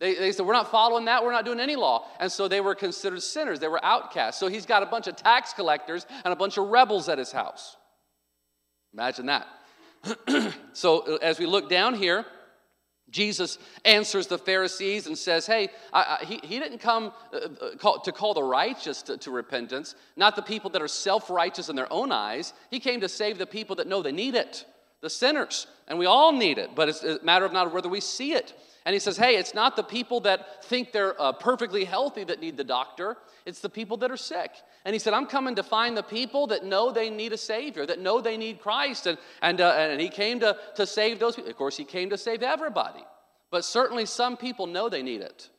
they, 0.01 0.15
they 0.15 0.31
said, 0.31 0.47
We're 0.47 0.53
not 0.53 0.71
following 0.71 1.05
that. 1.05 1.23
We're 1.23 1.31
not 1.31 1.45
doing 1.45 1.59
any 1.59 1.75
law. 1.75 2.07
And 2.19 2.29
so 2.31 2.47
they 2.47 2.59
were 2.59 2.73
considered 2.73 3.21
sinners. 3.21 3.59
They 3.59 3.67
were 3.67 3.83
outcasts. 3.85 4.39
So 4.39 4.47
he's 4.47 4.65
got 4.65 4.81
a 4.81 4.87
bunch 4.87 5.05
of 5.05 5.15
tax 5.15 5.53
collectors 5.53 6.07
and 6.25 6.33
a 6.33 6.35
bunch 6.35 6.57
of 6.57 6.67
rebels 6.69 7.07
at 7.07 7.19
his 7.19 7.31
house. 7.31 7.77
Imagine 8.93 9.27
that. 9.27 9.47
so 10.73 11.17
as 11.17 11.37
we 11.37 11.45
look 11.45 11.69
down 11.69 11.93
here, 11.93 12.25
Jesus 13.11 13.59
answers 13.83 14.27
the 14.27 14.37
Pharisees 14.37 15.05
and 15.05 15.17
says, 15.17 15.45
Hey, 15.45 15.69
I, 15.91 16.17
I, 16.21 16.25
he, 16.25 16.39
he 16.43 16.59
didn't 16.59 16.79
come 16.79 17.11
uh, 17.33 17.37
uh, 17.37 17.75
call, 17.77 17.99
to 17.99 18.11
call 18.11 18.33
the 18.33 18.43
righteous 18.43 19.01
to, 19.03 19.17
to 19.17 19.31
repentance, 19.31 19.95
not 20.15 20.35
the 20.35 20.41
people 20.41 20.69
that 20.71 20.81
are 20.81 20.87
self 20.87 21.29
righteous 21.29 21.69
in 21.69 21.75
their 21.75 21.91
own 21.91 22.11
eyes. 22.11 22.53
He 22.71 22.79
came 22.79 23.01
to 23.01 23.09
save 23.09 23.37
the 23.37 23.45
people 23.45 23.75
that 23.75 23.87
know 23.87 24.01
they 24.01 24.13
need 24.13 24.35
it, 24.35 24.65
the 25.01 25.09
sinners. 25.09 25.67
And 25.87 25.99
we 25.99 26.05
all 26.05 26.31
need 26.31 26.57
it, 26.57 26.71
but 26.73 26.89
it's 26.89 27.03
a 27.03 27.19
matter 27.21 27.45
of 27.45 27.51
not 27.51 27.73
whether 27.73 27.89
we 27.89 27.99
see 27.99 28.33
it. 28.33 28.53
And 28.85 28.93
he 28.93 28.99
says, 28.99 29.17
Hey, 29.17 29.35
it's 29.35 29.53
not 29.53 29.75
the 29.75 29.83
people 29.83 30.21
that 30.21 30.63
think 30.65 30.91
they're 30.91 31.21
uh, 31.21 31.33
perfectly 31.33 31.83
healthy 31.83 32.23
that 32.23 32.39
need 32.39 32.57
the 32.57 32.63
doctor, 32.63 33.17
it's 33.45 33.59
the 33.59 33.69
people 33.69 33.97
that 33.97 34.11
are 34.11 34.17
sick. 34.17 34.51
And 34.83 34.93
he 34.93 34.99
said, 34.99 35.13
I'm 35.13 35.27
coming 35.27 35.55
to 35.55 35.63
find 35.63 35.95
the 35.95 36.03
people 36.03 36.47
that 36.47 36.65
know 36.65 36.91
they 36.91 37.09
need 37.09 37.33
a 37.33 37.37
Savior, 37.37 37.85
that 37.85 37.99
know 37.99 38.19
they 38.19 38.37
need 38.37 38.59
Christ. 38.59 39.05
And, 39.05 39.17
and, 39.41 39.61
uh, 39.61 39.69
and 39.77 40.01
he 40.01 40.09
came 40.09 40.39
to, 40.39 40.57
to 40.75 40.87
save 40.87 41.19
those 41.19 41.35
people. 41.35 41.51
Of 41.51 41.57
course, 41.57 41.77
he 41.77 41.83
came 41.83 42.09
to 42.09 42.17
save 42.17 42.41
everybody, 42.41 43.03
but 43.51 43.63
certainly 43.63 44.05
some 44.05 44.37
people 44.37 44.65
know 44.65 44.89
they 44.89 45.03
need 45.03 45.21
it. 45.21 45.49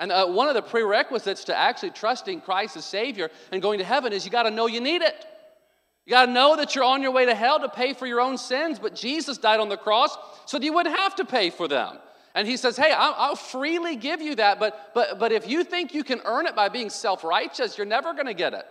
And 0.00 0.12
uh, 0.12 0.26
one 0.26 0.48
of 0.48 0.54
the 0.54 0.62
prerequisites 0.62 1.44
to 1.44 1.56
actually 1.56 1.90
trusting 1.90 2.40
Christ 2.42 2.76
as 2.76 2.84
Savior 2.84 3.30
and 3.52 3.60
going 3.60 3.78
to 3.78 3.84
heaven 3.84 4.12
is 4.12 4.24
you 4.24 4.30
got 4.30 4.44
to 4.44 4.50
know 4.50 4.66
you 4.66 4.80
need 4.80 5.02
it. 5.02 5.26
You 6.06 6.12
got 6.12 6.26
to 6.26 6.32
know 6.32 6.56
that 6.56 6.74
you're 6.74 6.84
on 6.84 7.02
your 7.02 7.10
way 7.10 7.26
to 7.26 7.34
hell 7.34 7.60
to 7.60 7.68
pay 7.68 7.92
for 7.92 8.06
your 8.06 8.20
own 8.20 8.38
sins, 8.38 8.78
but 8.78 8.94
Jesus 8.94 9.38
died 9.38 9.60
on 9.60 9.68
the 9.68 9.76
cross 9.76 10.16
so 10.46 10.58
that 10.58 10.64
you 10.64 10.72
wouldn't 10.72 10.96
have 10.96 11.16
to 11.16 11.24
pay 11.24 11.50
for 11.50 11.68
them. 11.68 11.98
And 12.34 12.46
he 12.46 12.56
says, 12.56 12.76
Hey, 12.76 12.92
I'll, 12.92 13.14
I'll, 13.16 13.36
freely 13.36 13.96
give 13.96 14.20
you 14.20 14.34
that, 14.36 14.58
but, 14.58 14.92
but, 14.94 15.18
but 15.18 15.32
if 15.32 15.48
you 15.48 15.64
think 15.64 15.94
you 15.94 16.04
can 16.04 16.20
earn 16.24 16.46
it 16.46 16.54
by 16.54 16.68
being 16.68 16.90
self 16.90 17.24
righteous, 17.24 17.76
you're 17.76 17.86
never 17.86 18.12
going 18.12 18.26
to 18.26 18.34
get 18.34 18.54
it. 18.54 18.66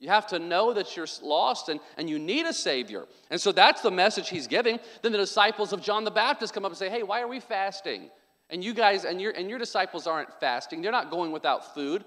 You 0.00 0.08
have 0.10 0.28
to 0.28 0.38
know 0.38 0.72
that 0.74 0.96
you're 0.96 1.08
lost 1.22 1.68
and, 1.68 1.80
and 1.96 2.08
you 2.08 2.18
need 2.18 2.46
a 2.46 2.52
Savior. 2.52 3.06
And 3.30 3.40
so 3.40 3.50
that's 3.50 3.82
the 3.82 3.90
message 3.90 4.28
he's 4.28 4.46
giving. 4.46 4.78
Then 5.02 5.12
the 5.12 5.18
disciples 5.18 5.72
of 5.72 5.82
John 5.82 6.04
the 6.04 6.10
Baptist 6.10 6.54
come 6.54 6.64
up 6.64 6.70
and 6.70 6.78
say, 6.78 6.88
Hey, 6.88 7.02
why 7.02 7.20
are 7.20 7.28
we 7.28 7.40
fasting? 7.40 8.10
And 8.50 8.62
you 8.64 8.72
guys 8.72 9.04
and 9.04 9.20
your, 9.20 9.32
and 9.32 9.50
your 9.50 9.58
disciples 9.58 10.06
aren't 10.06 10.32
fasting, 10.40 10.82
they're 10.82 10.92
not 10.92 11.10
going 11.10 11.32
without 11.32 11.74
food. 11.74 12.04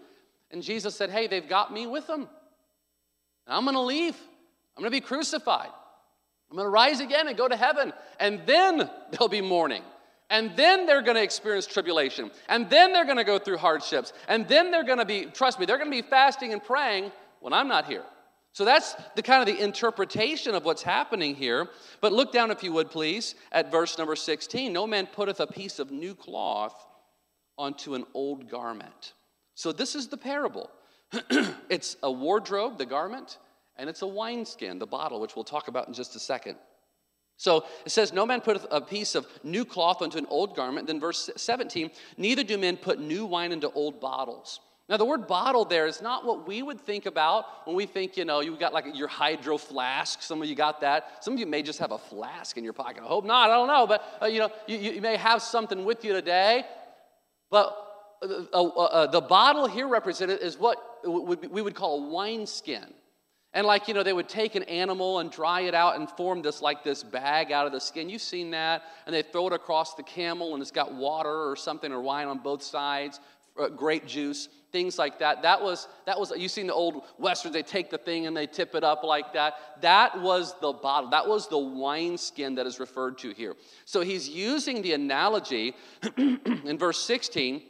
And 0.51 0.63
Jesus 0.63 0.95
said, 0.95 1.09
Hey, 1.09 1.27
they've 1.27 1.47
got 1.47 1.73
me 1.73 1.87
with 1.87 2.07
them. 2.07 2.21
And 3.47 3.55
I'm 3.55 3.63
going 3.63 3.75
to 3.75 3.81
leave, 3.81 4.15
I'm 4.75 4.81
going 4.81 4.91
to 4.91 4.95
be 4.95 5.01
crucified. 5.01 5.69
I'm 6.49 6.57
going 6.57 6.65
to 6.65 6.69
rise 6.69 6.99
again 6.99 7.29
and 7.29 7.37
go 7.37 7.47
to 7.47 7.55
heaven. 7.55 7.93
And 8.19 8.41
then 8.45 8.89
there'll 9.11 9.29
be 9.29 9.41
mourning. 9.41 9.83
And 10.31 10.55
then 10.55 10.85
they're 10.85 11.01
going 11.01 11.17
to 11.17 11.21
experience 11.21 11.67
tribulation. 11.67 12.31
And 12.47 12.69
then 12.69 12.93
they're 12.93 13.05
going 13.05 13.17
to 13.17 13.25
go 13.25 13.37
through 13.37 13.57
hardships. 13.57 14.13
And 14.29 14.47
then 14.47 14.71
they're 14.71 14.85
going 14.85 14.97
to 14.97 15.05
be, 15.05 15.25
trust 15.25 15.59
me, 15.59 15.65
they're 15.65 15.77
going 15.77 15.91
to 15.91 16.01
be 16.01 16.07
fasting 16.07 16.53
and 16.53 16.63
praying 16.63 17.11
when 17.41 17.51
I'm 17.51 17.67
not 17.67 17.85
here. 17.85 18.03
So 18.53 18.63
that's 18.63 18.95
the 19.15 19.21
kind 19.21 19.47
of 19.47 19.53
the 19.53 19.61
interpretation 19.61 20.55
of 20.55 20.63
what's 20.63 20.81
happening 20.81 21.35
here. 21.35 21.67
But 21.99 22.13
look 22.13 22.31
down, 22.31 22.49
if 22.49 22.63
you 22.63 22.71
would, 22.71 22.89
please, 22.89 23.35
at 23.51 23.71
verse 23.71 23.97
number 23.97 24.15
16. 24.15 24.71
No 24.71 24.87
man 24.87 25.05
putteth 25.05 25.41
a 25.41 25.47
piece 25.47 25.79
of 25.79 25.91
new 25.91 26.15
cloth 26.15 26.87
onto 27.57 27.93
an 27.93 28.05
old 28.13 28.49
garment. 28.49 29.13
So 29.55 29.73
this 29.73 29.95
is 29.95 30.07
the 30.07 30.17
parable. 30.17 30.71
it's 31.69 31.97
a 32.03 32.11
wardrobe, 32.11 32.77
the 32.77 32.85
garment, 32.85 33.37
and 33.75 33.89
it's 33.89 34.01
a 34.01 34.07
wineskin, 34.07 34.79
the 34.79 34.87
bottle, 34.87 35.19
which 35.19 35.35
we'll 35.35 35.43
talk 35.43 35.67
about 35.67 35.89
in 35.89 35.93
just 35.93 36.15
a 36.15 36.19
second. 36.19 36.55
So 37.41 37.65
it 37.87 37.91
says, 37.91 38.13
No 38.13 38.23
man 38.23 38.39
putteth 38.41 38.67
a 38.69 38.79
piece 38.79 39.15
of 39.15 39.25
new 39.43 39.65
cloth 39.65 40.03
unto 40.03 40.19
an 40.19 40.27
old 40.29 40.55
garment. 40.55 40.85
Then 40.85 40.99
verse 40.99 41.27
17, 41.35 41.89
neither 42.15 42.43
do 42.43 42.55
men 42.55 42.77
put 42.77 42.99
new 42.99 43.25
wine 43.25 43.51
into 43.51 43.71
old 43.71 43.99
bottles. 43.99 44.59
Now, 44.87 44.97
the 44.97 45.05
word 45.05 45.25
bottle 45.25 45.65
there 45.65 45.87
is 45.87 46.03
not 46.03 46.23
what 46.23 46.47
we 46.47 46.61
would 46.61 46.79
think 46.79 47.07
about 47.07 47.45
when 47.65 47.75
we 47.75 47.87
think, 47.87 48.15
you 48.15 48.25
know, 48.25 48.41
you 48.41 48.55
got 48.57 48.73
like 48.73 48.85
your 48.93 49.07
hydro 49.07 49.57
flask. 49.57 50.21
Some 50.21 50.39
of 50.43 50.47
you 50.49 50.53
got 50.53 50.81
that. 50.81 51.23
Some 51.23 51.33
of 51.33 51.39
you 51.39 51.47
may 51.47 51.63
just 51.63 51.79
have 51.79 51.91
a 51.91 51.97
flask 51.97 52.57
in 52.57 52.63
your 52.63 52.73
pocket. 52.73 53.01
I 53.03 53.07
hope 53.07 53.25
not. 53.25 53.49
I 53.49 53.55
don't 53.55 53.67
know. 53.67 53.87
But, 53.87 54.19
uh, 54.21 54.27
you 54.27 54.37
know, 54.37 54.51
you, 54.67 54.77
you, 54.77 55.01
may 55.01 55.17
have 55.17 55.41
something 55.41 55.83
with 55.83 56.05
you 56.05 56.13
today. 56.13 56.63
But 57.49 57.75
uh, 58.21 58.43
uh, 58.53 58.67
uh 58.67 59.07
the 59.07 59.21
bottle 59.21 59.65
here 59.65 59.87
represented 59.87 60.41
is 60.41 60.59
what 60.59 60.77
we 61.03 61.63
would 61.63 61.73
call 61.73 62.05
a 62.05 62.13
wineskin. 62.13 62.93
And 63.53 63.67
like, 63.67 63.87
you 63.87 63.93
know, 63.93 64.03
they 64.03 64.13
would 64.13 64.29
take 64.29 64.55
an 64.55 64.63
animal 64.63 65.19
and 65.19 65.29
dry 65.29 65.61
it 65.61 65.73
out 65.73 65.97
and 65.97 66.09
form 66.09 66.41
this 66.41 66.61
like 66.61 66.83
this 66.83 67.03
bag 67.03 67.51
out 67.51 67.65
of 67.65 67.73
the 67.73 67.81
skin. 67.81 68.09
You've 68.09 68.21
seen 68.21 68.51
that. 68.51 68.83
And 69.05 69.13
they 69.13 69.23
throw 69.23 69.47
it 69.47 69.53
across 69.53 69.93
the 69.95 70.03
camel 70.03 70.53
and 70.53 70.61
it's 70.61 70.71
got 70.71 70.93
water 70.93 71.49
or 71.49 71.57
something 71.57 71.91
or 71.91 71.99
wine 71.99 72.27
on 72.27 72.37
both 72.37 72.63
sides, 72.63 73.19
uh, 73.59 73.67
grape 73.67 74.05
juice, 74.05 74.47
things 74.71 74.97
like 74.97 75.19
that. 75.19 75.41
That 75.41 75.61
was, 75.61 75.89
that 76.05 76.17
was, 76.17 76.31
you've 76.37 76.51
seen 76.51 76.67
the 76.67 76.73
old 76.73 77.03
westerns, 77.17 77.53
they 77.53 77.61
take 77.61 77.89
the 77.89 77.97
thing 77.97 78.25
and 78.25 78.37
they 78.37 78.47
tip 78.47 78.73
it 78.73 78.85
up 78.85 79.03
like 79.03 79.33
that. 79.33 79.55
That 79.81 80.21
was 80.21 80.55
the 80.61 80.71
bottle. 80.71 81.09
That 81.09 81.27
was 81.27 81.49
the 81.49 81.57
wine 81.57 82.17
skin 82.17 82.55
that 82.55 82.65
is 82.65 82.79
referred 82.79 83.17
to 83.17 83.31
here. 83.31 83.57
So 83.83 83.99
he's 83.99 84.29
using 84.29 84.81
the 84.81 84.93
analogy 84.93 85.75
in 86.17 86.77
verse 86.77 87.01
16 87.03 87.63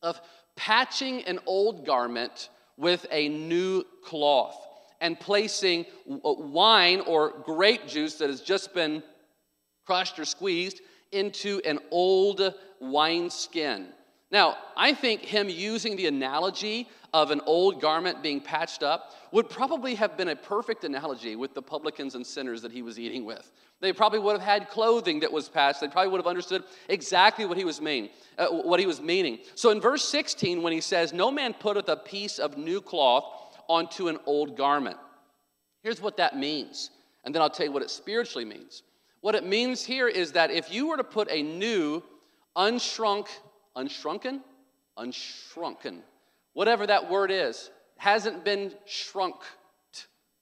of 0.00 0.20
patching 0.54 1.24
an 1.24 1.40
old 1.44 1.84
garment 1.84 2.50
with 2.76 3.04
a 3.10 3.28
new 3.28 3.82
cloth 4.04 4.67
and 5.00 5.18
placing 5.18 5.86
wine 6.06 7.00
or 7.00 7.30
grape 7.44 7.86
juice 7.86 8.14
that 8.16 8.30
has 8.30 8.40
just 8.40 8.74
been 8.74 9.02
crushed 9.86 10.18
or 10.18 10.24
squeezed 10.24 10.80
into 11.12 11.60
an 11.64 11.78
old 11.90 12.54
wine 12.80 13.30
skin. 13.30 13.88
Now, 14.30 14.58
I 14.76 14.92
think 14.92 15.22
him 15.22 15.48
using 15.48 15.96
the 15.96 16.06
analogy 16.06 16.88
of 17.14 17.30
an 17.30 17.40
old 17.46 17.80
garment 17.80 18.22
being 18.22 18.40
patched 18.40 18.82
up 18.82 19.14
would 19.32 19.48
probably 19.48 19.94
have 19.94 20.16
been 20.18 20.28
a 20.28 20.36
perfect 20.36 20.84
analogy 20.84 21.36
with 21.36 21.54
the 21.54 21.62
publicans 21.62 22.14
and 22.14 22.26
sinners 22.26 22.60
that 22.60 22.72
he 22.72 22.82
was 22.82 22.98
eating 22.98 23.24
with. 23.24 23.50
They 23.80 23.92
probably 23.92 24.18
would 24.18 24.32
have 24.32 24.42
had 24.42 24.68
clothing 24.68 25.20
that 25.20 25.32
was 25.32 25.48
patched. 25.48 25.80
They 25.80 25.88
probably 25.88 26.10
would 26.10 26.18
have 26.18 26.26
understood 26.26 26.64
exactly 26.88 27.46
what 27.46 27.56
he 27.56 27.64
was 27.64 27.80
mean, 27.80 28.10
uh, 28.36 28.48
what 28.48 28.80
he 28.80 28.86
was 28.86 29.00
meaning. 29.00 29.38
So 29.54 29.70
in 29.70 29.80
verse 29.80 30.04
16, 30.04 30.62
when 30.62 30.72
he 30.74 30.80
says, 30.82 31.12
"No 31.14 31.30
man 31.30 31.54
putteth 31.54 31.88
a 31.88 31.96
piece 31.96 32.38
of 32.38 32.58
new 32.58 32.82
cloth 32.82 33.24
onto 33.68 34.08
an 34.08 34.18
old 34.26 34.56
garment. 34.56 34.96
Here's 35.82 36.00
what 36.00 36.16
that 36.16 36.36
means, 36.36 36.90
and 37.24 37.34
then 37.34 37.42
I'll 37.42 37.50
tell 37.50 37.66
you 37.66 37.72
what 37.72 37.82
it 37.82 37.90
spiritually 37.90 38.44
means. 38.44 38.82
What 39.20 39.34
it 39.34 39.44
means 39.44 39.84
here 39.84 40.08
is 40.08 40.32
that 40.32 40.50
if 40.50 40.72
you 40.72 40.88
were 40.88 40.96
to 40.96 41.04
put 41.04 41.28
a 41.30 41.42
new, 41.42 42.02
unshrunk, 42.56 43.26
unshrunken, 43.76 44.40
unshrunken, 44.96 46.00
whatever 46.54 46.86
that 46.86 47.10
word 47.10 47.30
is, 47.30 47.70
hasn't 47.96 48.44
been 48.44 48.72
shrunk. 48.86 49.36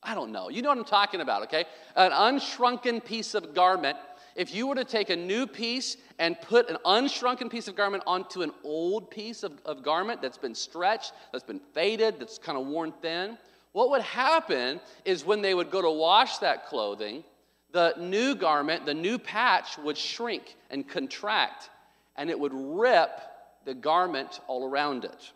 I 0.02 0.14
don't 0.14 0.30
know. 0.30 0.48
You 0.50 0.62
know 0.62 0.68
what 0.68 0.78
I'm 0.78 0.84
talking 0.84 1.20
about, 1.20 1.42
okay? 1.44 1.64
An 1.96 2.12
unshrunken 2.12 3.04
piece 3.04 3.34
of 3.34 3.54
garment. 3.54 3.98
If 4.36 4.54
you 4.54 4.66
were 4.66 4.74
to 4.74 4.84
take 4.84 5.08
a 5.08 5.16
new 5.16 5.46
piece 5.46 5.96
and 6.18 6.38
put 6.42 6.68
an 6.68 6.76
unshrunken 6.84 7.50
piece 7.50 7.68
of 7.68 7.74
garment 7.74 8.02
onto 8.06 8.42
an 8.42 8.52
old 8.62 9.10
piece 9.10 9.42
of, 9.42 9.52
of 9.64 9.82
garment 9.82 10.20
that's 10.20 10.36
been 10.36 10.54
stretched, 10.54 11.12
that's 11.32 11.42
been 11.42 11.60
faded, 11.72 12.20
that's 12.20 12.36
kind 12.36 12.58
of 12.58 12.66
worn 12.66 12.92
thin, 13.00 13.38
what 13.72 13.90
would 13.90 14.02
happen 14.02 14.80
is 15.06 15.24
when 15.24 15.40
they 15.40 15.54
would 15.54 15.70
go 15.70 15.80
to 15.80 15.90
wash 15.90 16.38
that 16.38 16.66
clothing, 16.66 17.24
the 17.72 17.94
new 17.98 18.34
garment, 18.34 18.86
the 18.86 18.94
new 18.94 19.18
patch 19.18 19.78
would 19.78 19.96
shrink 19.96 20.56
and 20.70 20.86
contract, 20.86 21.70
and 22.16 22.28
it 22.28 22.38
would 22.38 22.54
rip 22.54 23.20
the 23.64 23.74
garment 23.74 24.40
all 24.46 24.68
around 24.68 25.04
it. 25.04 25.32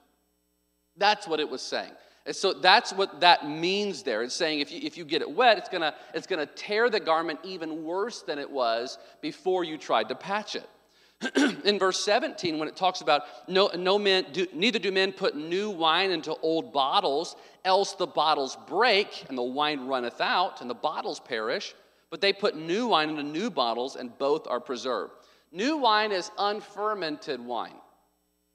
That's 0.97 1.27
what 1.27 1.41
it 1.41 1.49
was 1.49 1.63
saying. 1.63 1.93
And 2.31 2.37
so 2.37 2.53
that's 2.53 2.93
what 2.93 3.23
that 3.23 3.49
means 3.49 4.05
there. 4.05 4.23
It's 4.23 4.37
saying 4.37 4.61
if 4.61 4.71
you, 4.71 4.79
if 4.85 4.97
you 4.97 5.05
get 5.05 5.21
it 5.21 5.29
wet, 5.29 5.59
it's 5.59 5.69
gonna, 5.69 5.97
it's 6.15 6.29
gonna 6.29 6.47
tear 6.47 6.89
the 6.89 7.01
garment 7.01 7.41
even 7.43 7.83
worse 7.83 8.23
than 8.23 8.39
it 8.39 8.49
was 8.49 8.99
before 9.21 9.65
you 9.65 9.77
tried 9.77 10.09
to 10.11 10.15
patch 10.15 10.55
it. 10.55 10.69
in 11.65 11.77
verse 11.77 11.99
17, 12.05 12.57
when 12.61 12.69
it 12.69 12.77
talks 12.77 13.01
about 13.01 13.23
no, 13.49 13.69
no 13.77 13.99
man, 13.99 14.27
do, 14.33 14.47
neither 14.53 14.79
do 14.79 14.93
men 14.93 15.11
put 15.11 15.35
new 15.35 15.71
wine 15.71 16.13
into 16.13 16.33
old 16.37 16.73
bottles, 16.73 17.35
else 17.65 17.95
the 17.95 18.07
bottles 18.07 18.57
break, 18.69 19.25
and 19.29 19.37
the 19.37 19.43
wine 19.43 19.89
runneth 19.89 20.21
out, 20.21 20.61
and 20.61 20.71
the 20.71 20.75
bottles 20.75 21.19
perish. 21.19 21.75
But 22.11 22.21
they 22.21 22.33
put 22.33 22.57
new 22.57 22.87
wine 22.87 23.11
into 23.11 23.25
new 23.25 23.51
bottles, 23.51 23.97
and 23.97 24.17
both 24.19 24.47
are 24.47 24.61
preserved. 24.61 25.15
New 25.51 25.79
wine 25.79 26.13
is 26.13 26.31
unfermented 26.39 27.45
wine. 27.45 27.75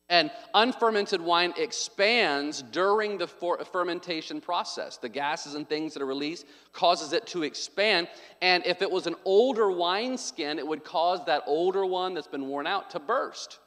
And 0.07 0.29
unfermented 0.53 1.19
wine 1.19 1.53
expands 1.57 2.61
during 2.61 3.17
the 3.17 3.27
fermentation 3.27 4.39
process. 4.39 4.97
The 4.97 5.09
gases 5.09 5.55
and 5.55 5.67
things 5.67 5.93
that 5.93 6.03
are 6.03 6.07
released 6.07 6.45
causes 6.73 7.11
it 7.11 7.25
to 7.27 7.41
expand. 7.41 8.07
And 8.41 8.63
if 8.67 8.83
it 8.83 8.91
was 8.91 9.07
an 9.07 9.15
older 9.25 9.71
wineskin, 9.71 10.59
it 10.59 10.67
would 10.67 10.83
cause 10.83 11.25
that 11.25 11.41
older 11.47 11.85
one 11.85 12.13
that's 12.13 12.27
been 12.27 12.47
worn 12.47 12.67
out 12.67 12.91
to 12.91 12.99
burst. 12.99 13.59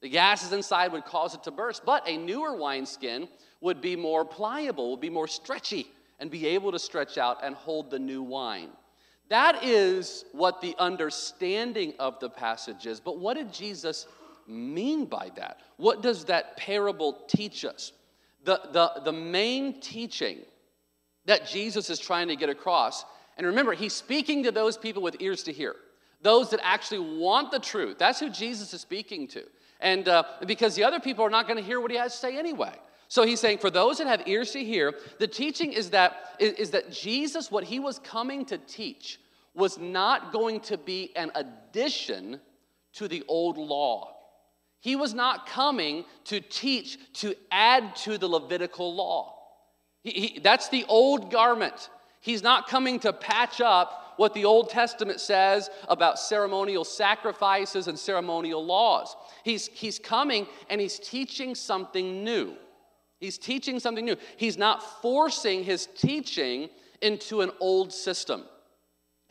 The 0.00 0.08
gases 0.08 0.52
inside 0.52 0.92
would 0.92 1.04
cause 1.04 1.34
it 1.34 1.42
to 1.44 1.50
burst. 1.50 1.84
But 1.84 2.08
a 2.08 2.16
newer 2.16 2.56
wineskin 2.56 3.28
would 3.60 3.82
be 3.82 3.94
more 3.94 4.24
pliable, 4.24 4.92
would 4.92 5.00
be 5.00 5.10
more 5.10 5.28
stretchy, 5.28 5.86
and 6.18 6.30
be 6.30 6.46
able 6.46 6.72
to 6.72 6.78
stretch 6.78 7.18
out 7.18 7.44
and 7.44 7.54
hold 7.54 7.90
the 7.90 7.98
new 7.98 8.22
wine. 8.22 8.70
That 9.28 9.62
is 9.62 10.24
what 10.32 10.60
the 10.60 10.74
understanding 10.78 11.94
of 11.98 12.18
the 12.18 12.30
passage 12.30 12.86
is. 12.86 12.98
But 12.98 13.18
what 13.18 13.36
did 13.36 13.52
Jesus 13.52 14.06
mean 14.48 15.06
by 15.06 15.30
that? 15.36 15.60
What 15.76 16.02
does 16.02 16.24
that 16.26 16.56
parable 16.56 17.20
teach 17.28 17.64
us? 17.64 17.92
The, 18.44 18.60
the, 18.72 19.02
the 19.04 19.12
main 19.12 19.80
teaching 19.80 20.38
that 21.26 21.46
Jesus 21.46 21.90
is 21.90 21.98
trying 21.98 22.28
to 22.28 22.36
get 22.36 22.48
across, 22.48 23.04
and 23.36 23.46
remember, 23.46 23.72
he's 23.72 23.92
speaking 23.92 24.42
to 24.42 24.50
those 24.50 24.76
people 24.76 25.02
with 25.02 25.16
ears 25.20 25.42
to 25.44 25.52
hear, 25.52 25.76
those 26.20 26.50
that 26.50 26.60
actually 26.62 27.18
want 27.18 27.50
the 27.50 27.58
truth. 27.58 27.98
That's 27.98 28.20
who 28.20 28.30
Jesus 28.30 28.74
is 28.74 28.80
speaking 28.80 29.28
to. 29.28 29.42
And 29.80 30.08
uh, 30.08 30.24
because 30.46 30.74
the 30.74 30.84
other 30.84 31.00
people 31.00 31.24
are 31.24 31.30
not 31.30 31.46
going 31.46 31.58
to 31.58 31.62
hear 31.62 31.80
what 31.80 31.90
he 31.90 31.96
has 31.96 32.12
to 32.12 32.18
say 32.18 32.38
anyway. 32.38 32.74
So 33.08 33.24
he's 33.24 33.40
saying, 33.40 33.58
for 33.58 33.70
those 33.70 33.98
that 33.98 34.06
have 34.06 34.26
ears 34.26 34.52
to 34.52 34.64
hear, 34.64 34.94
the 35.18 35.26
teaching 35.26 35.72
is 35.72 35.90
that, 35.90 36.36
is, 36.38 36.52
is 36.54 36.70
that 36.70 36.90
Jesus, 36.90 37.50
what 37.50 37.64
he 37.64 37.78
was 37.78 37.98
coming 37.98 38.44
to 38.46 38.58
teach, 38.58 39.20
was 39.54 39.76
not 39.78 40.32
going 40.32 40.60
to 40.60 40.78
be 40.78 41.10
an 41.14 41.30
addition 41.34 42.40
to 42.94 43.08
the 43.08 43.22
old 43.28 43.58
law. 43.58 44.16
He 44.82 44.96
was 44.96 45.14
not 45.14 45.46
coming 45.46 46.04
to 46.24 46.40
teach, 46.40 46.98
to 47.14 47.36
add 47.52 47.94
to 47.96 48.18
the 48.18 48.26
Levitical 48.26 48.92
law. 48.92 49.38
He, 50.02 50.10
he, 50.10 50.38
that's 50.40 50.68
the 50.70 50.84
old 50.88 51.30
garment. 51.30 51.88
He's 52.20 52.42
not 52.42 52.68
coming 52.68 52.98
to 53.00 53.12
patch 53.12 53.60
up 53.60 54.14
what 54.16 54.34
the 54.34 54.44
Old 54.44 54.70
Testament 54.70 55.20
says 55.20 55.70
about 55.88 56.18
ceremonial 56.18 56.84
sacrifices 56.84 57.86
and 57.86 57.96
ceremonial 57.96 58.64
laws. 58.64 59.16
He's, 59.44 59.68
he's 59.68 60.00
coming 60.00 60.48
and 60.68 60.80
he's 60.80 60.98
teaching 60.98 61.54
something 61.54 62.24
new. 62.24 62.56
He's 63.20 63.38
teaching 63.38 63.78
something 63.78 64.04
new. 64.04 64.16
He's 64.36 64.58
not 64.58 65.00
forcing 65.00 65.62
his 65.62 65.86
teaching 65.96 66.68
into 67.00 67.40
an 67.40 67.52
old 67.60 67.92
system. 67.92 68.42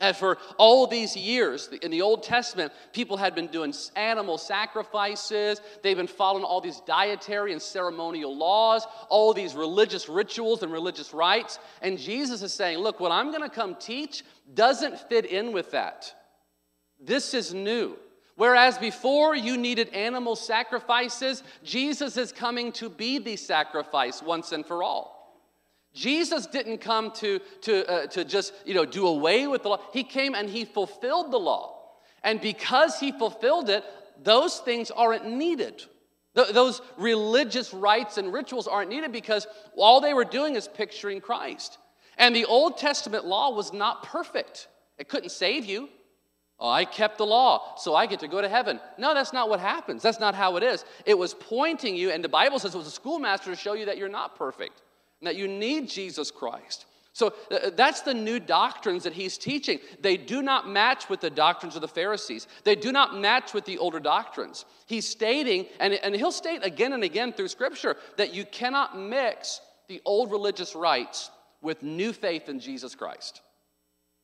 And 0.02 0.16
for 0.16 0.36
all 0.58 0.88
these 0.88 1.16
years 1.16 1.68
in 1.80 1.92
the 1.92 2.02
Old 2.02 2.24
Testament, 2.24 2.72
people 2.92 3.16
had 3.16 3.36
been 3.36 3.46
doing 3.46 3.72
animal 3.94 4.36
sacrifices. 4.36 5.60
They've 5.80 5.96
been 5.96 6.08
following 6.08 6.42
all 6.42 6.60
these 6.60 6.80
dietary 6.80 7.52
and 7.52 7.62
ceremonial 7.62 8.36
laws, 8.36 8.84
all 9.08 9.32
these 9.32 9.54
religious 9.54 10.08
rituals 10.08 10.64
and 10.64 10.72
religious 10.72 11.14
rites. 11.14 11.60
And 11.82 12.00
Jesus 12.00 12.42
is 12.42 12.52
saying, 12.52 12.78
Look, 12.78 12.98
what 12.98 13.12
I'm 13.12 13.30
going 13.30 13.44
to 13.44 13.48
come 13.48 13.76
teach 13.76 14.24
doesn't 14.52 14.98
fit 15.08 15.24
in 15.24 15.52
with 15.52 15.70
that. 15.70 16.12
This 17.00 17.32
is 17.32 17.54
new. 17.54 17.96
Whereas 18.34 18.78
before 18.78 19.36
you 19.36 19.56
needed 19.56 19.90
animal 19.90 20.34
sacrifices, 20.34 21.44
Jesus 21.62 22.16
is 22.16 22.32
coming 22.32 22.72
to 22.72 22.88
be 22.88 23.18
the 23.18 23.36
sacrifice 23.36 24.20
once 24.20 24.50
and 24.50 24.66
for 24.66 24.82
all. 24.82 25.21
Jesus 25.94 26.46
didn't 26.46 26.78
come 26.78 27.10
to, 27.12 27.38
to, 27.62 27.90
uh, 27.90 28.06
to 28.08 28.24
just 28.24 28.54
you 28.64 28.74
know, 28.74 28.84
do 28.84 29.06
away 29.06 29.46
with 29.46 29.62
the 29.62 29.68
law. 29.68 29.80
He 29.92 30.04
came 30.04 30.34
and 30.34 30.48
he 30.48 30.64
fulfilled 30.64 31.30
the 31.30 31.38
law. 31.38 31.78
And 32.24 32.40
because 32.40 32.98
he 32.98 33.12
fulfilled 33.12 33.68
it, 33.68 33.84
those 34.22 34.58
things 34.58 34.90
aren't 34.90 35.26
needed. 35.26 35.82
Th- 36.34 36.48
those 36.48 36.80
religious 36.96 37.74
rites 37.74 38.16
and 38.16 38.32
rituals 38.32 38.66
aren't 38.66 38.90
needed 38.90 39.12
because 39.12 39.46
all 39.76 40.00
they 40.00 40.14
were 40.14 40.24
doing 40.24 40.54
is 40.54 40.66
picturing 40.66 41.20
Christ. 41.20 41.78
And 42.16 42.34
the 42.34 42.46
Old 42.46 42.78
Testament 42.78 43.26
law 43.26 43.54
was 43.54 43.72
not 43.72 44.04
perfect, 44.04 44.68
it 44.98 45.08
couldn't 45.08 45.30
save 45.30 45.64
you. 45.64 45.88
Oh, 46.60 46.70
I 46.70 46.84
kept 46.84 47.18
the 47.18 47.26
law, 47.26 47.74
so 47.76 47.96
I 47.96 48.06
get 48.06 48.20
to 48.20 48.28
go 48.28 48.40
to 48.40 48.48
heaven. 48.48 48.78
No, 48.96 49.14
that's 49.14 49.32
not 49.32 49.48
what 49.48 49.58
happens. 49.58 50.00
That's 50.00 50.20
not 50.20 50.36
how 50.36 50.56
it 50.58 50.62
is. 50.62 50.84
It 51.04 51.18
was 51.18 51.34
pointing 51.34 51.96
you, 51.96 52.12
and 52.12 52.22
the 52.22 52.28
Bible 52.28 52.60
says 52.60 52.72
it 52.72 52.78
was 52.78 52.86
a 52.86 52.92
schoolmaster 52.92 53.50
to 53.50 53.56
show 53.56 53.72
you 53.72 53.86
that 53.86 53.98
you're 53.98 54.08
not 54.08 54.36
perfect 54.36 54.80
that 55.26 55.36
you 55.36 55.48
need 55.48 55.88
Jesus 55.88 56.30
Christ. 56.30 56.86
So 57.14 57.34
uh, 57.50 57.70
that's 57.76 58.00
the 58.00 58.14
new 58.14 58.40
doctrines 58.40 59.04
that 59.04 59.12
he's 59.12 59.36
teaching. 59.36 59.80
They 60.00 60.16
do 60.16 60.40
not 60.40 60.68
match 60.68 61.10
with 61.10 61.20
the 61.20 61.30
doctrines 61.30 61.74
of 61.74 61.82
the 61.82 61.88
Pharisees. 61.88 62.48
They 62.64 62.74
do 62.74 62.90
not 62.90 63.18
match 63.18 63.52
with 63.52 63.66
the 63.66 63.78
older 63.78 64.00
doctrines. 64.00 64.64
He's 64.86 65.06
stating, 65.06 65.66
and, 65.78 65.92
and 65.92 66.16
he'll 66.16 66.32
state 66.32 66.64
again 66.64 66.94
and 66.94 67.04
again 67.04 67.32
through 67.32 67.48
Scripture, 67.48 67.96
that 68.16 68.32
you 68.32 68.44
cannot 68.46 68.98
mix 68.98 69.60
the 69.88 70.00
old 70.06 70.30
religious 70.30 70.74
rites 70.74 71.30
with 71.60 71.82
new 71.82 72.12
faith 72.14 72.48
in 72.48 72.60
Jesus 72.60 72.94
Christ. 72.94 73.42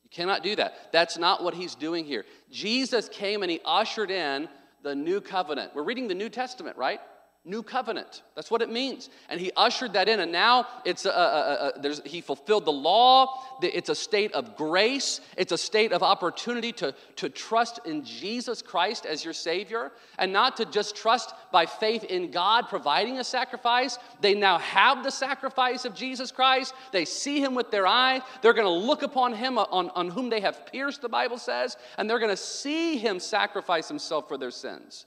You 0.03 0.09
cannot 0.09 0.41
do 0.41 0.55
that. 0.55 0.91
That's 0.91 1.17
not 1.17 1.43
what 1.43 1.53
he's 1.53 1.75
doing 1.75 2.05
here. 2.05 2.25
Jesus 2.49 3.07
came 3.07 3.43
and 3.43 3.51
he 3.51 3.61
ushered 3.63 4.09
in 4.09 4.49
the 4.81 4.95
new 4.95 5.21
covenant. 5.21 5.75
We're 5.75 5.83
reading 5.83 6.07
the 6.07 6.15
New 6.15 6.29
Testament, 6.29 6.75
right? 6.75 6.99
New 7.45 7.63
covenant. 7.63 8.21
That's 8.35 8.51
what 8.51 8.61
it 8.61 8.69
means. 8.69 9.09
And 9.29 9.39
he 9.39 9.49
ushered 9.55 9.93
that 9.93 10.09
in. 10.09 10.19
And 10.19 10.29
now 10.29 10.67
it's 10.83 11.05
a, 11.05 11.09
a, 11.09 11.71
a, 11.81 12.07
he 12.07 12.19
fulfilled 12.19 12.65
the 12.65 12.71
law. 12.71 13.41
It's 13.61 13.87
a 13.87 13.95
state 13.95 14.33
of 14.33 14.57
grace. 14.57 15.21
It's 15.37 15.53
a 15.53 15.57
state 15.57 15.93
of 15.93 16.03
opportunity 16.03 16.73
to, 16.73 16.93
to 17.15 17.29
trust 17.29 17.79
in 17.85 18.03
Jesus 18.03 18.61
Christ 18.61 19.05
as 19.05 19.23
your 19.23 19.33
Savior 19.33 19.93
and 20.17 20.33
not 20.33 20.57
to 20.57 20.65
just 20.65 20.97
trust 20.97 21.33
by 21.49 21.65
faith 21.65 22.03
in 22.03 22.29
God 22.29 22.67
providing 22.67 23.19
a 23.19 23.23
sacrifice. 23.23 23.97
They 24.19 24.33
now 24.33 24.57
have 24.57 25.05
the 25.05 25.11
sacrifice 25.11 25.85
of 25.85 25.95
Jesus 25.95 26.33
Christ. 26.33 26.73
They 26.91 27.05
see 27.05 27.41
him 27.41 27.55
with 27.55 27.71
their 27.71 27.87
eyes. 27.87 28.21
They're 28.41 28.53
going 28.53 28.65
to 28.65 28.87
look 28.87 29.01
upon 29.01 29.33
him 29.33 29.57
uh, 29.57 29.63
on, 29.71 29.91
on 29.91 30.09
whom 30.09 30.29
they 30.29 30.41
have 30.41 30.65
pierced, 30.65 31.01
the 31.01 31.09
Bible 31.09 31.37
says, 31.37 31.77
and 31.97 32.09
they're 32.09 32.19
going 32.19 32.29
to 32.29 32.37
see 32.37 32.97
him 32.97 33.17
sacrifice 33.17 33.87
himself 33.87 34.27
for 34.27 34.37
their 34.37 34.51
sins. 34.51 35.05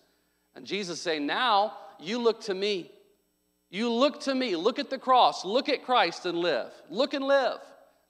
And 0.55 0.67
Jesus 0.67 1.01
saying, 1.01 1.27
now 1.27 1.75
you 2.03 2.19
look 2.19 2.43
to 2.43 2.55
me. 2.55 2.91
You 3.71 3.91
look 3.91 4.21
to 4.23 4.35
me. 4.35 4.55
Look 4.57 4.79
at 4.79 4.91
the 4.91 4.99
cross. 4.99 5.45
Look 5.45 5.69
at 5.69 5.85
Christ 5.85 6.27
and 6.27 6.39
live. 6.39 6.71
Look 6.91 7.15
and 7.15 7.25
live, 7.25 7.59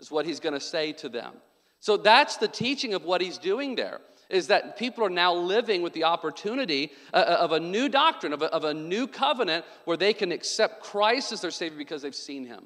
is 0.00 0.11
what 0.11 0.26
he's 0.26 0.40
going 0.40 0.55
to 0.55 0.61
say 0.61 0.92
to 0.94 1.09
them. 1.09 1.35
So 1.78 1.96
that's 1.96 2.37
the 2.37 2.48
teaching 2.48 2.94
of 2.94 3.05
what 3.05 3.20
he's 3.20 3.38
doing 3.38 3.74
there 3.74 4.00
is 4.33 4.46
that 4.46 4.78
people 4.78 5.05
are 5.05 5.11
now 5.11 5.35
living 5.35 5.83
with 5.83 5.92
the 5.92 6.05
opportunity 6.05 6.90
uh, 7.12 7.16
uh, 7.16 7.37
of 7.40 7.52
a 7.52 7.61
new 7.61 7.88
doctrine, 7.88 8.33
of 8.33 8.64
a, 8.64 8.72
new 8.72 9.07
covenant 9.07 9.64
where 9.85 9.96
they 9.96 10.14
can 10.14 10.33
accept 10.33 10.83
Christ 10.83 11.33
as 11.33 11.42
their 11.42 11.50
Savior 11.50 11.76
because 11.76 12.00
they've 12.00 12.14
seen 12.14 12.46
Him. 12.46 12.64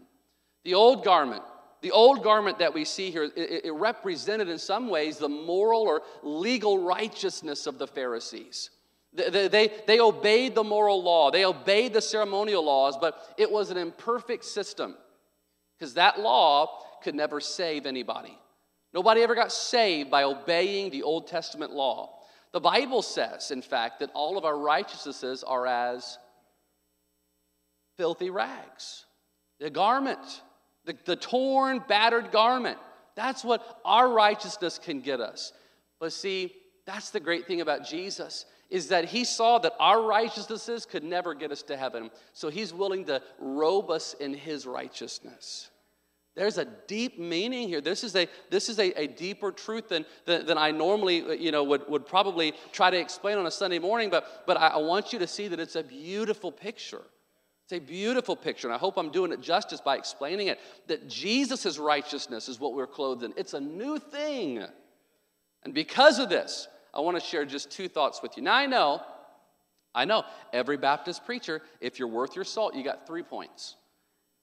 The 0.65 0.75
old 0.75 1.05
garment, 1.05 1.43
the 1.83 1.91
old 1.91 2.23
garment 2.23 2.61
that 2.61 2.73
we 2.73 2.85
see 2.85 3.11
here, 3.11 3.31
it 3.35 3.75
represented 3.75 4.49
in 4.49 4.59
some 4.59 4.89
ways 4.89 5.19
the 5.19 5.29
moral 5.29 5.83
or 5.83 6.03
legal 6.23 6.85
righteousness 6.85 7.67
of 7.67 7.79
the 7.79 7.87
Pharisees. 7.87 8.71
They, 9.17 9.49
they, 9.49 9.71
they 9.87 10.01
obeyed 10.01 10.55
the 10.55 10.65
moral 10.65 11.03
law, 11.03 11.31
they 11.31 11.45
obeyed 11.45 11.95
the 11.95 12.03
ceremonial 12.03 12.65
laws, 12.65 12.97
but 13.01 13.35
it 13.39 13.51
was 13.51 13.71
an 13.71 13.79
imperfect 13.79 14.45
system 14.45 14.95
because 15.79 15.95
that 15.95 16.21
law 16.21 16.83
could 17.03 17.15
never 17.15 17.41
save 17.41 17.87
anybody. 17.87 18.37
Nobody 18.93 19.23
ever 19.23 19.35
got 19.35 19.53
saved 19.53 20.11
by 20.11 20.23
obeying 20.23 20.91
the 20.91 21.03
Old 21.03 21.27
Testament 21.27 21.73
law. 21.73 22.19
The 22.53 22.61
Bible 22.61 23.03
says, 23.03 23.51
in 23.51 23.63
fact, 23.63 24.01
that 24.01 24.11
all 24.15 24.39
of 24.39 24.45
our 24.45 24.57
righteousnesses 24.57 25.45
are 25.45 25.67
as 25.67 26.19
filthy 27.97 28.31
rags. 28.31 29.05
The 29.61 29.71
garment, 29.71 30.43
the, 30.85 30.97
the 31.05 31.17
torn, 31.17 31.83
battered 31.87 32.33
garment. 32.33 32.79
That's 33.15 33.45
what 33.45 33.81
our 33.85 34.09
righteousness 34.09 34.79
can 34.79 35.01
get 35.01 35.21
us. 35.21 35.53
But 36.01 36.13
see, 36.13 36.55
that's 36.87 37.11
the 37.11 37.21
great 37.21 37.47
thing 37.47 37.61
about 37.61 37.87
Jesus 37.87 38.47
is 38.71 38.89
that 38.89 39.07
he 39.07 39.25
saw 39.25 39.59
that 39.59 39.75
our 39.79 40.03
righteousnesses 40.03 40.87
could 40.87 41.05
never 41.05 41.35
get 41.35 41.53
us 41.53 41.63
to 41.63 41.77
heaven. 41.77 42.11
So 42.33 42.49
he's 42.49 42.75
willing 42.75 43.05
to 43.07 43.23
robe 43.39 43.91
us 43.91 44.15
in 44.15 44.35
his 44.35 44.67
righteousness. 44.67 45.71
There's 46.35 46.59
a 46.59 46.67
deep 46.87 47.19
meaning 47.19 47.67
here. 47.67 47.81
This 47.81 48.05
is 48.05 48.15
a, 48.15 48.29
this 48.51 48.69
is 48.69 48.79
a, 48.79 48.91
a 49.01 49.07
deeper 49.07 49.51
truth 49.51 49.89
than, 49.89 50.05
than, 50.27 50.45
than, 50.45 50.59
I 50.59 50.71
normally 50.71 51.43
you 51.43 51.51
know, 51.51 51.65
would, 51.65 51.89
would 51.89 52.07
probably 52.07 52.53
try 52.73 52.91
to 52.91 52.99
explain 52.99 53.39
on 53.39 53.47
a 53.47 53.51
Sunday 53.51 53.79
morning, 53.79 54.11
but, 54.11 54.45
but 54.47 54.59
I, 54.59 54.69
I 54.69 54.77
want 54.77 55.15
you 55.15 55.19
to 55.21 55.27
see 55.27 55.49
that 55.49 55.59
it's 55.59 55.77
a 55.77 55.83
beautiful 55.83 56.53
picture. 56.53 57.01
It's 57.65 57.73
a 57.73 57.85
beautiful 57.85 58.37
picture, 58.37 58.69
and 58.69 58.75
I 58.75 58.79
hope 58.79 58.97
I'm 58.97 59.11
doing 59.11 59.33
it 59.33 59.41
justice 59.41 59.81
by 59.81 59.97
explaining 59.97 60.49
it. 60.49 60.61
That 60.87 61.09
Jesus' 61.09 61.79
righteousness 61.79 62.49
is 62.49 62.61
what 62.61 62.75
we're 62.75 62.87
clothed 62.87 63.25
in. 63.25 63.33
It's 63.37 63.55
a 63.55 63.61
new 63.61 63.99
thing. 63.99 64.63
And 65.65 65.75
because 65.75 66.21
of 66.21 66.29
this, 66.29 66.69
I 66.97 67.01
want 67.01 67.17
to 67.17 67.25
share 67.25 67.45
just 67.45 67.71
two 67.71 67.89
thoughts 67.89 68.23
with 68.23 68.37
you. 68.37 68.43
Now, 68.43 68.55
I 68.55 68.67
know, 68.67 69.03
I 69.95 70.07
know, 70.07 70.25
every 70.53 70.79
Baptist 70.79 71.27
preacher, 71.27 71.61
if 71.81 71.99
you're 71.99 72.09
worth 72.09 72.35
your 72.35 72.45
salt, 72.45 72.75
you 72.75 72.83
got 72.83 73.07
three 73.07 73.23
points. 73.23 73.77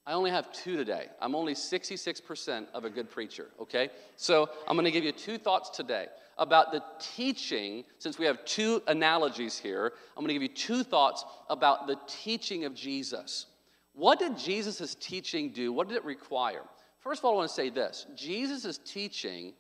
I 0.06 0.14
only 0.14 0.32
have 0.32 0.52
two 0.52 0.78
today. 0.78 1.08
I'm 1.20 1.34
only 1.34 1.56
66% 1.56 2.66
of 2.74 2.86
a 2.86 2.90
good 2.90 3.10
preacher, 3.10 3.48
okay? 3.60 3.90
So 4.18 4.50
I'm 4.68 4.76
going 4.76 4.86
to 4.86 4.92
give 4.92 5.04
you 5.04 5.14
two 5.14 5.38
thoughts 5.38 5.70
today 5.70 6.08
about 6.38 6.72
the 6.72 6.84
teaching, 7.00 7.84
since 8.00 8.20
we 8.20 8.26
have 8.26 8.44
two 8.46 8.82
analogies 8.88 9.58
here, 9.58 9.94
I'm 10.16 10.24
going 10.24 10.30
to 10.30 10.34
give 10.34 10.44
you 10.44 10.48
two 10.50 10.84
thoughts 10.84 11.26
about 11.50 11.88
the 11.88 11.98
teaching 12.08 12.66
of 12.66 12.76
Jesus. 12.76 13.48
What 13.94 14.20
did 14.20 14.38
Jesus' 14.38 14.96
teaching 14.96 15.52
do? 15.52 15.72
What 15.72 15.88
did 15.88 15.98
it 15.98 16.06
require? 16.06 16.64
First 17.00 17.22
of 17.22 17.26
all, 17.26 17.34
I 17.34 17.36
want 17.38 17.50
to 17.50 17.56
say 17.56 17.70
this 17.70 18.08
Jesus' 18.16 18.80
teaching 18.80 19.54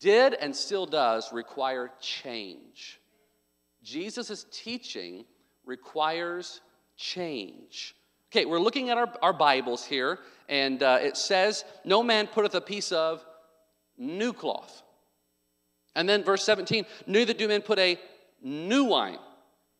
did 0.00 0.34
and 0.34 0.54
still 0.54 0.86
does 0.86 1.32
require 1.32 1.90
change. 2.00 3.00
Jesus' 3.82 4.46
teaching 4.50 5.24
requires 5.64 6.60
change. 6.96 7.94
Okay, 8.30 8.44
we're 8.44 8.60
looking 8.60 8.90
at 8.90 8.98
our, 8.98 9.12
our 9.22 9.32
Bibles 9.32 9.84
here, 9.84 10.18
and 10.48 10.82
uh, 10.82 10.98
it 11.00 11.16
says, 11.16 11.64
No 11.84 12.02
man 12.02 12.26
putteth 12.26 12.54
a 12.54 12.60
piece 12.60 12.92
of 12.92 13.24
new 13.96 14.32
cloth 14.32 14.82
and 15.96 16.06
then 16.06 16.22
verse 16.22 16.44
17, 16.44 16.84
neither 17.06 17.32
do 17.32 17.48
men 17.48 17.62
put 17.62 17.78
a 17.80 17.98
new 18.42 18.84
wine 18.84 19.18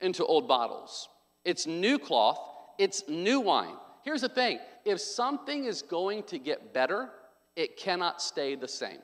into 0.00 0.24
old 0.24 0.48
bottles. 0.48 1.08
It's 1.44 1.66
new 1.66 1.98
cloth, 1.98 2.40
it's 2.78 3.04
new 3.06 3.38
wine. 3.40 3.76
Here's 4.02 4.22
the 4.22 4.28
thing 4.28 4.58
if 4.84 4.98
something 4.98 5.66
is 5.66 5.82
going 5.82 6.24
to 6.24 6.38
get 6.38 6.72
better, 6.72 7.10
it 7.54 7.76
cannot 7.76 8.20
stay 8.20 8.56
the 8.56 8.66
same. 8.66 8.98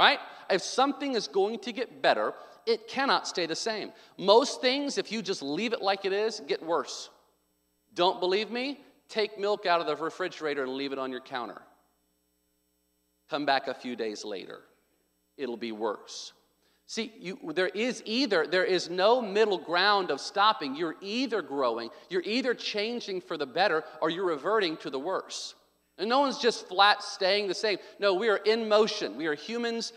Right? 0.00 0.18
If 0.48 0.62
something 0.62 1.14
is 1.14 1.28
going 1.28 1.58
to 1.60 1.72
get 1.72 2.00
better, 2.00 2.32
it 2.66 2.88
cannot 2.88 3.28
stay 3.28 3.44
the 3.44 3.54
same. 3.54 3.92
Most 4.16 4.62
things, 4.62 4.96
if 4.96 5.12
you 5.12 5.20
just 5.20 5.42
leave 5.42 5.74
it 5.74 5.82
like 5.82 6.06
it 6.06 6.12
is, 6.14 6.40
get 6.48 6.62
worse. 6.62 7.10
Don't 7.94 8.18
believe 8.18 8.50
me? 8.50 8.80
Take 9.10 9.38
milk 9.38 9.66
out 9.66 9.80
of 9.80 9.86
the 9.86 9.94
refrigerator 9.94 10.62
and 10.64 10.72
leave 10.72 10.92
it 10.92 10.98
on 10.98 11.12
your 11.12 11.20
counter. 11.20 11.60
Come 13.28 13.44
back 13.44 13.68
a 13.68 13.74
few 13.74 13.94
days 13.94 14.24
later 14.24 14.60
it'll 15.40 15.56
be 15.56 15.72
worse. 15.72 16.32
See, 16.86 17.12
you, 17.18 17.38
there 17.54 17.68
is 17.68 18.02
either, 18.04 18.46
there 18.46 18.64
is 18.64 18.90
no 18.90 19.22
middle 19.22 19.58
ground 19.58 20.10
of 20.10 20.20
stopping. 20.20 20.74
You're 20.74 20.96
either 21.00 21.40
growing, 21.40 21.90
you're 22.08 22.22
either 22.24 22.52
changing 22.52 23.20
for 23.20 23.36
the 23.36 23.46
better, 23.46 23.84
or 24.00 24.10
you're 24.10 24.26
reverting 24.26 24.76
to 24.78 24.90
the 24.90 24.98
worse. 24.98 25.54
And 26.00 26.08
no 26.08 26.20
one's 26.20 26.38
just 26.38 26.66
flat 26.66 27.02
staying 27.02 27.46
the 27.46 27.54
same. 27.54 27.78
No, 27.98 28.14
we 28.14 28.28
are 28.28 28.38
in 28.38 28.68
motion. 28.68 29.16
We 29.16 29.26
are 29.26 29.34
humans 29.34 29.92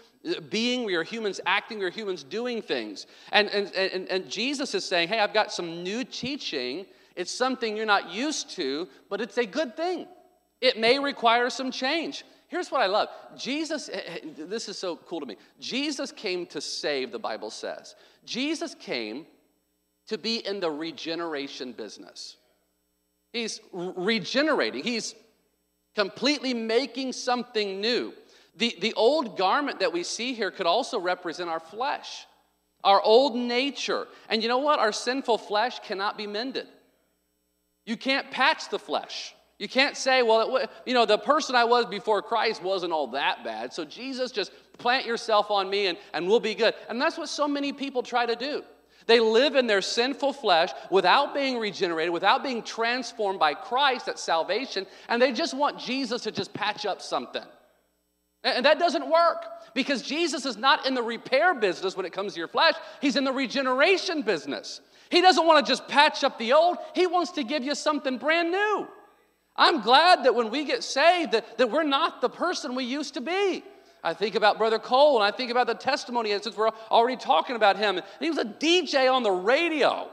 being, 0.49 0.83
we 0.83 0.95
are 0.95 1.03
humans 1.03 1.39
acting, 1.45 1.79
we 1.79 1.85
are 1.85 1.89
humans 1.89 2.23
doing 2.23 2.61
things. 2.61 3.07
And, 3.31 3.49
and, 3.49 3.73
and, 3.73 4.07
and 4.09 4.29
Jesus 4.29 4.75
is 4.75 4.85
saying, 4.85 5.07
hey, 5.07 5.19
I've 5.19 5.33
got 5.33 5.51
some 5.51 5.81
new 5.83 6.03
teaching. 6.03 6.85
It's 7.15 7.31
something 7.31 7.75
you're 7.75 7.85
not 7.85 8.11
used 8.11 8.51
to, 8.51 8.87
but 9.09 9.21
it's 9.21 9.37
a 9.37 9.45
good 9.45 9.75
thing. 9.75 10.07
It 10.61 10.77
may 10.77 10.99
require 10.99 11.49
some 11.49 11.71
change. 11.71 12.23
Here's 12.47 12.69
what 12.69 12.81
I 12.81 12.85
love 12.85 13.09
Jesus, 13.35 13.89
eh, 13.89 14.01
eh, 14.05 14.19
this 14.37 14.69
is 14.69 14.77
so 14.77 14.95
cool 14.95 15.19
to 15.19 15.25
me. 15.25 15.37
Jesus 15.59 16.11
came 16.11 16.45
to 16.47 16.61
save, 16.61 17.11
the 17.11 17.19
Bible 17.19 17.49
says. 17.49 17.95
Jesus 18.25 18.75
came 18.75 19.25
to 20.07 20.17
be 20.17 20.45
in 20.45 20.59
the 20.59 20.69
regeneration 20.69 21.71
business. 21.71 22.37
He's 23.31 23.59
regenerating, 23.71 24.83
he's 24.83 25.15
completely 25.95 26.53
making 26.53 27.13
something 27.13 27.79
new. 27.81 28.13
The, 28.55 28.75
the 28.81 28.93
old 28.93 29.37
garment 29.37 29.79
that 29.79 29.93
we 29.93 30.03
see 30.03 30.33
here 30.33 30.51
could 30.51 30.67
also 30.67 30.99
represent 30.99 31.49
our 31.49 31.59
flesh, 31.59 32.27
our 32.83 33.01
old 33.01 33.35
nature. 33.35 34.07
And 34.29 34.43
you 34.43 34.49
know 34.49 34.59
what? 34.59 34.79
Our 34.79 34.91
sinful 34.91 35.39
flesh 35.39 35.79
cannot 35.79 36.17
be 36.17 36.27
mended. 36.27 36.67
You 37.85 37.97
can't 37.97 38.29
patch 38.31 38.69
the 38.69 38.79
flesh. 38.79 39.33
You 39.59 39.67
can't 39.67 39.95
say, 39.95 40.23
well, 40.23 40.57
it, 40.57 40.69
you 40.85 40.93
know, 40.93 41.05
the 41.05 41.17
person 41.17 41.55
I 41.55 41.63
was 41.63 41.85
before 41.85 42.21
Christ 42.21 42.61
wasn't 42.61 42.93
all 42.93 43.07
that 43.07 43.43
bad. 43.43 43.73
So 43.73 43.85
Jesus, 43.85 44.31
just 44.31 44.51
plant 44.77 45.05
yourself 45.05 45.51
on 45.51 45.69
me 45.69 45.87
and, 45.87 45.97
and 46.13 46.27
we'll 46.27 46.39
be 46.39 46.55
good. 46.55 46.73
And 46.89 47.01
that's 47.01 47.17
what 47.17 47.29
so 47.29 47.47
many 47.47 47.71
people 47.71 48.03
try 48.03 48.25
to 48.25 48.35
do. 48.35 48.63
They 49.05 49.19
live 49.19 49.55
in 49.55 49.67
their 49.67 49.81
sinful 49.81 50.33
flesh 50.33 50.69
without 50.89 51.33
being 51.33 51.59
regenerated, 51.59 52.13
without 52.13 52.43
being 52.43 52.63
transformed 52.63 53.39
by 53.39 53.53
Christ 53.53 54.07
at 54.07 54.19
salvation, 54.19 54.85
and 55.09 55.21
they 55.21 55.31
just 55.31 55.53
want 55.53 55.79
Jesus 55.79 56.23
to 56.23 56.31
just 56.31 56.53
patch 56.53 56.85
up 56.85 57.01
something. 57.01 57.43
And 58.43 58.65
that 58.65 58.79
doesn't 58.79 59.09
work 59.09 59.45
because 59.73 60.01
Jesus 60.01 60.45
is 60.45 60.57
not 60.57 60.85
in 60.85 60.93
the 60.93 61.03
repair 61.03 61.53
business 61.53 61.95
when 61.95 62.05
it 62.05 62.13
comes 62.13 62.33
to 62.33 62.39
your 62.39 62.47
flesh, 62.47 62.75
He's 63.01 63.15
in 63.15 63.23
the 63.23 63.31
regeneration 63.31 64.21
business. 64.21 64.81
He 65.09 65.21
doesn't 65.21 65.45
want 65.45 65.65
to 65.65 65.71
just 65.71 65.87
patch 65.87 66.23
up 66.23 66.37
the 66.39 66.53
old, 66.53 66.77
He 66.93 67.07
wants 67.07 67.31
to 67.33 67.43
give 67.43 67.63
you 67.63 67.75
something 67.75 68.17
brand 68.17 68.51
new. 68.51 68.87
I'm 69.55 69.81
glad 69.81 70.23
that 70.23 70.33
when 70.35 70.49
we 70.49 70.65
get 70.65 70.83
saved, 70.83 71.33
that, 71.33 71.57
that 71.57 71.69
we're 71.69 71.83
not 71.83 72.21
the 72.21 72.29
person 72.29 72.75
we 72.75 72.85
used 72.85 73.13
to 73.13 73.21
be. 73.21 73.63
I 74.03 74.13
think 74.13 74.35
about 74.35 74.57
Brother 74.57 74.79
Cole 74.79 75.21
and 75.21 75.23
I 75.23 75.35
think 75.35 75.49
about 75.49 75.67
the 75.67 75.75
testimony, 75.75 76.31
since 76.31 76.57
we're 76.57 76.71
already 76.91 77.17
talking 77.17 77.55
about 77.55 77.77
him, 77.77 78.01
he 78.19 78.29
was 78.29 78.37
a 78.37 78.45
DJ 78.45 79.11
on 79.11 79.23
the 79.23 79.31
radio. 79.31 80.09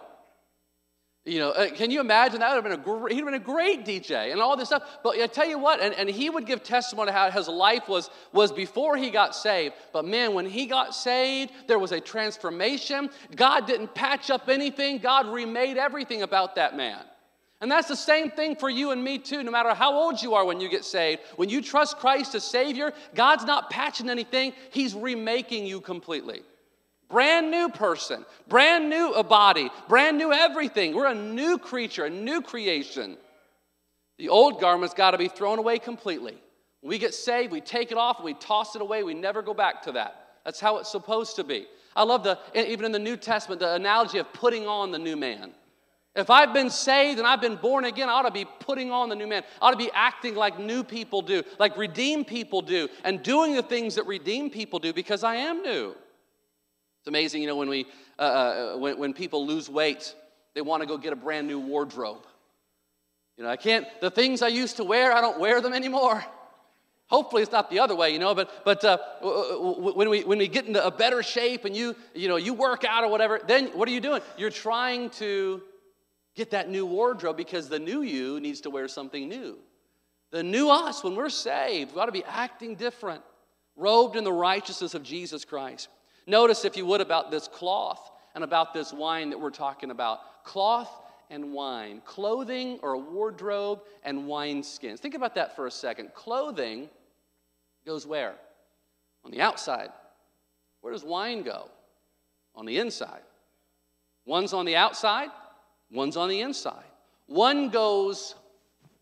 You 1.27 1.39
know, 1.39 1.51
uh, 1.51 1.69
can 1.69 1.91
you 1.91 2.01
imagine 2.01 2.41
that 2.41 2.55
would 2.55 2.65
have 2.65 2.65
been 2.65 2.81
a 2.81 2.99
great, 2.99 3.13
he'd 3.13 3.19
have 3.19 3.27
been 3.27 3.35
a 3.35 3.39
great 3.39 3.85
DJ 3.85 4.33
and 4.33 4.41
all 4.41 4.57
this 4.57 4.69
stuff. 4.69 4.99
But 5.05 5.21
I 5.21 5.27
tell 5.27 5.47
you 5.47 5.59
what, 5.59 5.81
and, 5.81 5.95
and 5.95 6.09
he 6.09 6.31
would 6.31 6.47
give 6.47 6.63
testimony 6.63 7.13
how 7.13 7.31
his 7.31 7.47
life 7.47 7.89
was, 7.89 8.09
was 8.33 8.51
before 8.51 8.97
he 8.97 9.11
got 9.11 9.37
saved. 9.37 9.75
But 9.93 10.07
man, 10.07 10.33
when 10.33 10.47
he 10.47 10.65
got 10.65 10.95
saved, 10.95 11.53
there 11.67 11.79
was 11.79 11.93
a 11.93 12.01
transformation. 12.01 13.11
God 13.37 13.67
didn't 13.67 13.95
patch 13.95 14.31
up 14.31 14.49
anything, 14.49 14.99
God 14.99 15.27
remade 15.27 15.77
everything 15.77 16.23
about 16.23 16.55
that 16.55 16.75
man. 16.75 17.05
And 17.61 17.71
that's 17.71 17.89
the 17.89 17.97
same 17.97 18.31
thing 18.31 18.57
for 18.57 18.71
you 18.71 18.91
and 18.91 19.05
me, 19.05 19.19
too, 19.19 19.43
no 19.43 19.51
matter 19.51 19.75
how 19.75 19.95
old 19.95 20.23
you 20.23 20.35
are 20.35 20.47
when 20.47 20.61
you 20.61 20.69
get 20.71 20.85
saved. 20.85 21.21
When 21.37 21.51
you 21.51 21.61
trust 21.61 21.99
Christ 21.99 22.35
as 22.35 22.43
Savior, 22.43 22.93
God's 23.15 23.45
not 23.45 23.69
patching 23.69 24.09
anything, 24.09 24.55
He's 24.71 24.95
remaking 24.95 25.67
you 25.67 25.81
completely. 25.81 26.43
Brand 27.11 27.51
new 27.51 27.69
person, 27.69 28.25
brand 28.49 28.89
new 28.89 29.13
a 29.13 29.25
body, 29.25 29.69
brand 29.89 30.17
new 30.17 30.33
everything. 30.33 30.95
We're 30.95 31.09
a 31.09 31.15
new 31.15 31.59
creature, 31.59 32.05
a 32.05 32.11
new 32.11 32.41
creation. 32.41 33.19
The 34.17 34.29
old 34.29 34.61
garment's 34.61 34.95
got 34.95 35.11
to 35.11 35.19
be 35.19 35.29
thrown 35.29 35.59
away 35.59 35.79
completely. 35.81 36.39
When 36.81 36.89
we 36.89 36.99
get 36.99 37.13
saved, 37.13 37.53
we 37.53 37.61
take 37.61 37.91
it 37.91 37.99
off, 37.99 38.23
we 38.23 38.35
toss 38.35 38.77
it 38.77 38.81
away, 38.81 39.03
we 39.03 39.13
never 39.13 39.43
go 39.43 39.53
back 39.53 39.83
to 39.83 39.93
that. 39.93 40.29
That's 40.45 40.61
how 40.61 40.79
it's 40.79 40.91
supposed 40.91 41.37
to 41.37 41.45
be. 41.45 41.67
I 41.97 42.05
love 42.05 42.23
the, 42.23 42.39
even 42.55 42.87
in 42.87 42.93
the 42.93 42.99
New 42.99 43.17
Testament, 43.17 43.61
the 43.61 43.75
analogy 43.75 44.19
of 44.19 44.33
putting 44.33 44.67
on 44.67 44.93
the 44.93 44.99
new 44.99 45.17
man. 45.17 45.53
If 46.17 46.29
I've 46.29 46.53
been 46.53 46.71
saved 46.71 47.19
and 47.19 47.27
I've 47.27 47.41
been 47.41 47.57
born 47.57 47.85
again, 47.85 48.09
I 48.09 48.13
ought 48.13 48.23
to 48.23 48.33
be 48.33 48.45
putting 48.45 48.91
on 48.91 49.09
the 49.09 49.15
new 49.15 49.29
man. 49.29 49.45
I 49.63 49.69
ought 49.69 49.71
to 49.71 49.77
be 49.77 49.91
acting 49.95 50.35
like 50.35 50.59
new 50.59 50.83
people 50.83 51.23
do, 51.23 51.45
like 51.59 51.77
redeemed 51.77 52.27
people 52.27 52.63
do, 52.63 52.89
and 53.05 53.23
doing 53.23 53.55
the 53.55 53.63
things 53.63 53.95
that 53.95 54.07
redeemed 54.07 54.51
people 54.51 54.81
do 54.81 54.93
because 54.93 55.23
I 55.23 55.37
am 55.37 55.63
new. 55.63 55.95
It's 57.01 57.09
amazing, 57.09 57.43
you 57.43 57.49
know, 57.49 57.57
when, 57.57 57.69
we, 57.69 57.87
uh, 58.19 58.23
uh, 58.23 58.77
when, 58.77 58.99
when 58.99 59.15
people 59.15 59.47
lose 59.47 59.71
weight, 59.71 60.15
they 60.55 60.63
want 60.63 60.83
to 60.83 60.87
go 60.87 60.99
get 60.99 61.13
a 61.13 61.17
brand 61.17 61.47
new 61.47 61.61
wardrobe. 61.61 62.27
You 63.37 63.45
know, 63.45 63.51
I 63.51 63.57
can't, 63.57 63.87
the 64.01 64.11
things 64.11 64.43
I 64.43 64.49
used 64.49 64.77
to 64.79 64.85
wear, 64.85 65.13
I 65.13 65.21
don't 65.21 65.39
wear 65.39 65.61
them 65.61 65.73
anymore. 65.73 66.25
Hopefully 67.07 67.43
it's 67.43 67.53
not 67.53 67.71
the 67.71 67.79
other 67.79 67.95
way, 67.95 68.11
you 68.11 68.19
know, 68.19 68.35
but, 68.35 68.65
but 68.65 68.85
uh, 68.85 68.99
when, 69.23 70.11
we, 70.11 70.25
when 70.25 70.39
we 70.39 70.49
get 70.49 70.67
into 70.67 70.85
a 70.85 70.91
better 70.91 71.23
shape 71.23 71.65
and 71.65 71.75
you, 71.75 71.97
you 72.15 72.29
know, 72.29 72.37
you 72.37 72.53
work 72.53 72.85
out 72.85 73.05
or 73.05 73.11
whatever, 73.11 73.41
then 73.47 73.69
what 73.69 73.89
are 73.89 73.93
you 73.93 74.01
doing? 74.01 74.21
You're 74.37 74.51
trying 74.51 75.11
to 75.11 75.63
Get 76.37 76.51
that 76.51 76.71
new 76.71 76.87
wardrobe 76.87 77.37
because 77.37 77.69
the 77.69 77.79
new 77.79 78.03
you 78.03 78.41
needs 78.41 78.61
to 78.63 78.71
wear 78.71 78.89
something 78.89 79.29
new. 79.29 79.59
The 80.31 80.43
new 80.43 80.71
us, 80.71 81.03
when 81.03 81.17
we're 81.17 81.29
saved, 81.29 81.95
we 81.95 82.01
ought 82.01 82.07
to 82.07 82.13
be 82.13 82.25
acting 82.25 82.77
different, 82.77 83.23
robed 83.77 84.17
in 84.17 84.25
the 84.25 84.33
righteousness 84.33 84.95
of 84.95 85.03
Jesus 85.03 85.45
Christ. 85.45 85.89
Notice, 86.27 86.65
if 86.65 86.77
you 86.77 86.87
would, 86.87 87.01
about 87.01 87.31
this 87.31 87.49
cloth 87.49 88.11
and 88.35 88.45
about 88.45 88.73
this 88.73 88.93
wine 88.93 89.31
that 89.31 89.41
we're 89.41 89.51
talking 89.51 89.91
about. 89.91 90.45
Cloth 90.45 90.91
and 91.31 91.53
wine, 91.53 92.01
clothing 92.05 92.79
or 92.83 92.93
a 92.93 92.99
wardrobe 92.99 93.83
and 94.05 94.27
wine 94.27 94.63
skins. 94.63 95.01
Think 95.01 95.15
about 95.15 95.35
that 95.35 95.57
for 95.57 95.67
a 95.67 95.71
second. 95.71 96.13
Clothing 96.15 96.89
goes 97.87 98.07
where? 98.07 98.35
On 99.25 99.31
the 99.31 99.41
outside. 99.41 99.91
Where 100.81 100.93
does 100.93 101.05
wine 101.05 101.43
go? 101.43 101.69
On 102.55 102.67
the 102.67 102.79
inside. 102.79 103.23
One's 104.27 104.53
on 104.53 104.65
the 104.65 104.77
outside, 104.77 105.31
one's 105.91 106.17
on 106.17 106.29
the 106.29 106.41
inside. 106.41 106.85
One 107.27 107.69
goes 107.69 108.35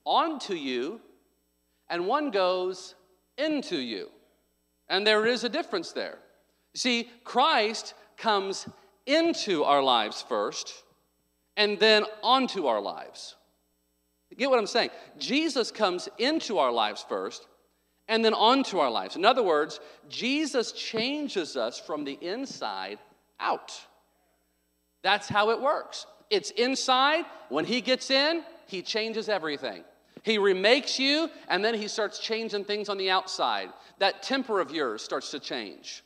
onto 0.05 0.55
you, 0.55 1.01
and 1.89 2.07
one 2.07 2.31
goes 2.31 2.95
into 3.37 3.79
you. 3.79 4.09
And 4.89 5.07
there 5.07 5.27
is 5.27 5.45
a 5.45 5.49
difference 5.49 5.93
there. 5.93 6.19
See, 6.75 7.09
Christ 7.25 7.95
comes 8.17 8.69
into 9.07 9.65
our 9.65 9.83
lives 9.83 10.23
first 10.23 10.85
and 11.57 11.79
then 11.79 12.05
onto 12.23 12.67
our 12.67 12.81
lives. 12.81 13.37
get 14.37 14.51
what 14.51 14.59
I'm 14.59 14.67
saying? 14.67 14.91
Jesus 15.19 15.71
comes 15.71 16.09
into 16.19 16.59
our 16.59 16.71
lives 16.71 17.05
first 17.09 17.49
and 18.07 18.25
then 18.25 18.35
onto 18.35 18.79
our 18.79 18.91
lives. 18.91 19.17
In 19.17 19.25
other 19.25 19.43
words, 19.43 19.81
Jesus 20.09 20.73
changes 20.73 21.57
us 21.57 21.79
from 21.79 22.05
the 22.05 22.19
inside 22.21 22.99
out. 23.41 23.73
That's 25.03 25.29
how 25.29 25.51
it 25.51 25.61
works. 25.61 26.07
It's 26.31 26.51
inside. 26.51 27.25
When 27.49 27.65
He 27.65 27.81
gets 27.81 28.11
in, 28.11 28.43
He 28.67 28.83
changes 28.83 29.29
everything. 29.29 29.85
He 30.25 30.39
remakes 30.39 30.99
you, 30.99 31.31
and 31.49 31.65
then 31.65 31.75
He 31.75 31.89
starts 31.89 32.19
changing 32.19 32.65
things 32.65 32.89
on 32.89 32.99
the 32.99 33.11
outside. 33.11 33.71
That 33.99 34.23
temper 34.23 34.61
of 34.61 34.71
yours 34.71 35.03
starts 35.03 35.31
to 35.31 35.41
change. 35.41 36.03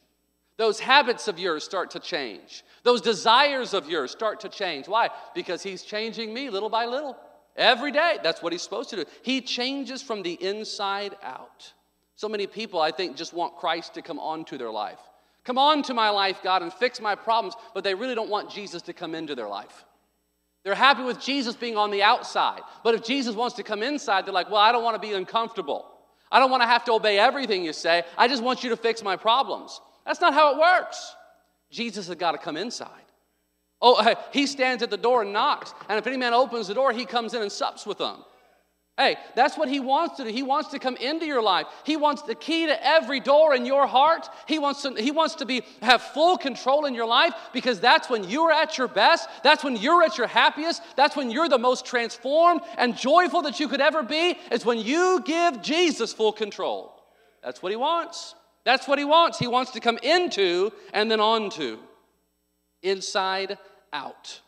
Those 0.58 0.78
habits 0.78 1.28
of 1.28 1.38
yours 1.38 1.64
start 1.64 1.90
to 1.92 2.00
change. 2.00 2.62
Those 2.82 3.00
desires 3.00 3.74
of 3.74 3.88
yours 3.88 4.10
start 4.10 4.40
to 4.40 4.48
change. 4.48 4.86
Why? 4.86 5.10
Because 5.34 5.62
He's 5.62 5.82
changing 5.82 6.32
me 6.32 6.50
little 6.50 6.68
by 6.68 6.86
little. 6.86 7.16
Every 7.56 7.90
day. 7.90 8.18
That's 8.22 8.42
what 8.42 8.52
He's 8.52 8.62
supposed 8.62 8.90
to 8.90 8.96
do. 8.96 9.04
He 9.22 9.40
changes 9.40 10.02
from 10.02 10.22
the 10.22 10.34
inside 10.34 11.16
out. 11.22 11.72
So 12.14 12.28
many 12.28 12.46
people, 12.46 12.80
I 12.80 12.92
think, 12.92 13.16
just 13.16 13.32
want 13.32 13.56
Christ 13.56 13.94
to 13.94 14.02
come 14.02 14.18
onto 14.18 14.56
their 14.56 14.70
life. 14.70 15.00
Come 15.44 15.58
on 15.58 15.82
to 15.84 15.94
my 15.94 16.10
life, 16.10 16.40
God, 16.42 16.62
and 16.62 16.72
fix 16.72 17.00
my 17.00 17.14
problems, 17.16 17.56
but 17.74 17.82
they 17.82 17.94
really 17.94 18.14
don't 18.14 18.30
want 18.30 18.48
Jesus 18.48 18.82
to 18.82 18.92
come 18.92 19.14
into 19.14 19.34
their 19.34 19.48
life. 19.48 19.84
They're 20.64 20.74
happy 20.74 21.02
with 21.02 21.20
Jesus 21.20 21.56
being 21.56 21.76
on 21.76 21.90
the 21.90 22.02
outside, 22.02 22.60
but 22.84 22.94
if 22.94 23.02
Jesus 23.02 23.34
wants 23.34 23.56
to 23.56 23.62
come 23.62 23.82
inside, 23.82 24.26
they're 24.26 24.32
like, 24.32 24.48
well, 24.48 24.60
I 24.60 24.70
don't 24.70 24.84
want 24.84 25.00
to 25.00 25.06
be 25.06 25.14
uncomfortable. 25.14 25.86
I 26.30 26.38
don't 26.38 26.50
want 26.50 26.62
to 26.62 26.68
have 26.68 26.84
to 26.84 26.92
obey 26.92 27.18
everything 27.18 27.64
you 27.64 27.72
say. 27.72 28.04
I 28.16 28.28
just 28.28 28.42
want 28.42 28.62
you 28.62 28.70
to 28.70 28.76
fix 28.76 29.02
my 29.02 29.16
problems. 29.16 29.80
That's 30.06 30.20
not 30.20 30.34
how 30.34 30.52
it 30.52 30.58
works. 30.58 31.14
Jesus 31.70 32.06
has 32.06 32.16
got 32.16 32.32
to 32.32 32.38
come 32.38 32.56
inside. 32.56 32.88
Oh, 33.80 34.14
he 34.32 34.46
stands 34.46 34.82
at 34.82 34.90
the 34.90 34.96
door 34.96 35.22
and 35.22 35.32
knocks, 35.32 35.74
and 35.88 35.98
if 35.98 36.06
any 36.06 36.16
man 36.16 36.32
opens 36.32 36.68
the 36.68 36.74
door, 36.74 36.92
he 36.92 37.04
comes 37.04 37.34
in 37.34 37.42
and 37.42 37.50
sups 37.50 37.84
with 37.84 37.98
them. 37.98 38.24
Hey, 38.98 39.16
that's 39.34 39.56
what 39.56 39.70
he 39.70 39.80
wants 39.80 40.18
to 40.18 40.24
do. 40.24 40.28
He 40.28 40.42
wants 40.42 40.70
to 40.70 40.78
come 40.78 40.96
into 40.96 41.24
your 41.24 41.42
life. 41.42 41.66
He 41.84 41.96
wants 41.96 42.22
the 42.22 42.34
key 42.34 42.66
to 42.66 42.86
every 42.86 43.20
door 43.20 43.54
in 43.54 43.64
your 43.64 43.86
heart. 43.86 44.28
He 44.46 44.58
wants 44.58 44.82
to, 44.82 44.92
he 44.94 45.10
wants 45.10 45.36
to 45.36 45.46
be, 45.46 45.62
have 45.80 46.02
full 46.02 46.36
control 46.36 46.84
in 46.84 46.94
your 46.94 47.06
life 47.06 47.32
because 47.54 47.80
that's 47.80 48.10
when 48.10 48.28
you're 48.28 48.52
at 48.52 48.76
your 48.76 48.88
best. 48.88 49.30
That's 49.42 49.64
when 49.64 49.76
you're 49.76 50.02
at 50.02 50.18
your 50.18 50.26
happiest. 50.26 50.82
That's 50.94 51.16
when 51.16 51.30
you're 51.30 51.48
the 51.48 51.58
most 51.58 51.86
transformed 51.86 52.60
and 52.76 52.94
joyful 52.94 53.40
that 53.42 53.58
you 53.58 53.66
could 53.66 53.80
ever 53.80 54.02
be. 54.02 54.38
Is 54.50 54.66
when 54.66 54.78
you 54.78 55.22
give 55.24 55.62
Jesus 55.62 56.12
full 56.12 56.32
control. 56.32 56.92
That's 57.42 57.62
what 57.62 57.72
he 57.72 57.76
wants. 57.76 58.34
That's 58.64 58.86
what 58.86 58.98
he 58.98 59.06
wants. 59.06 59.38
He 59.38 59.46
wants 59.46 59.70
to 59.70 59.80
come 59.80 59.98
into 60.02 60.70
and 60.92 61.10
then 61.10 61.18
onto, 61.18 61.78
inside 62.82 63.56
out. 63.90 64.42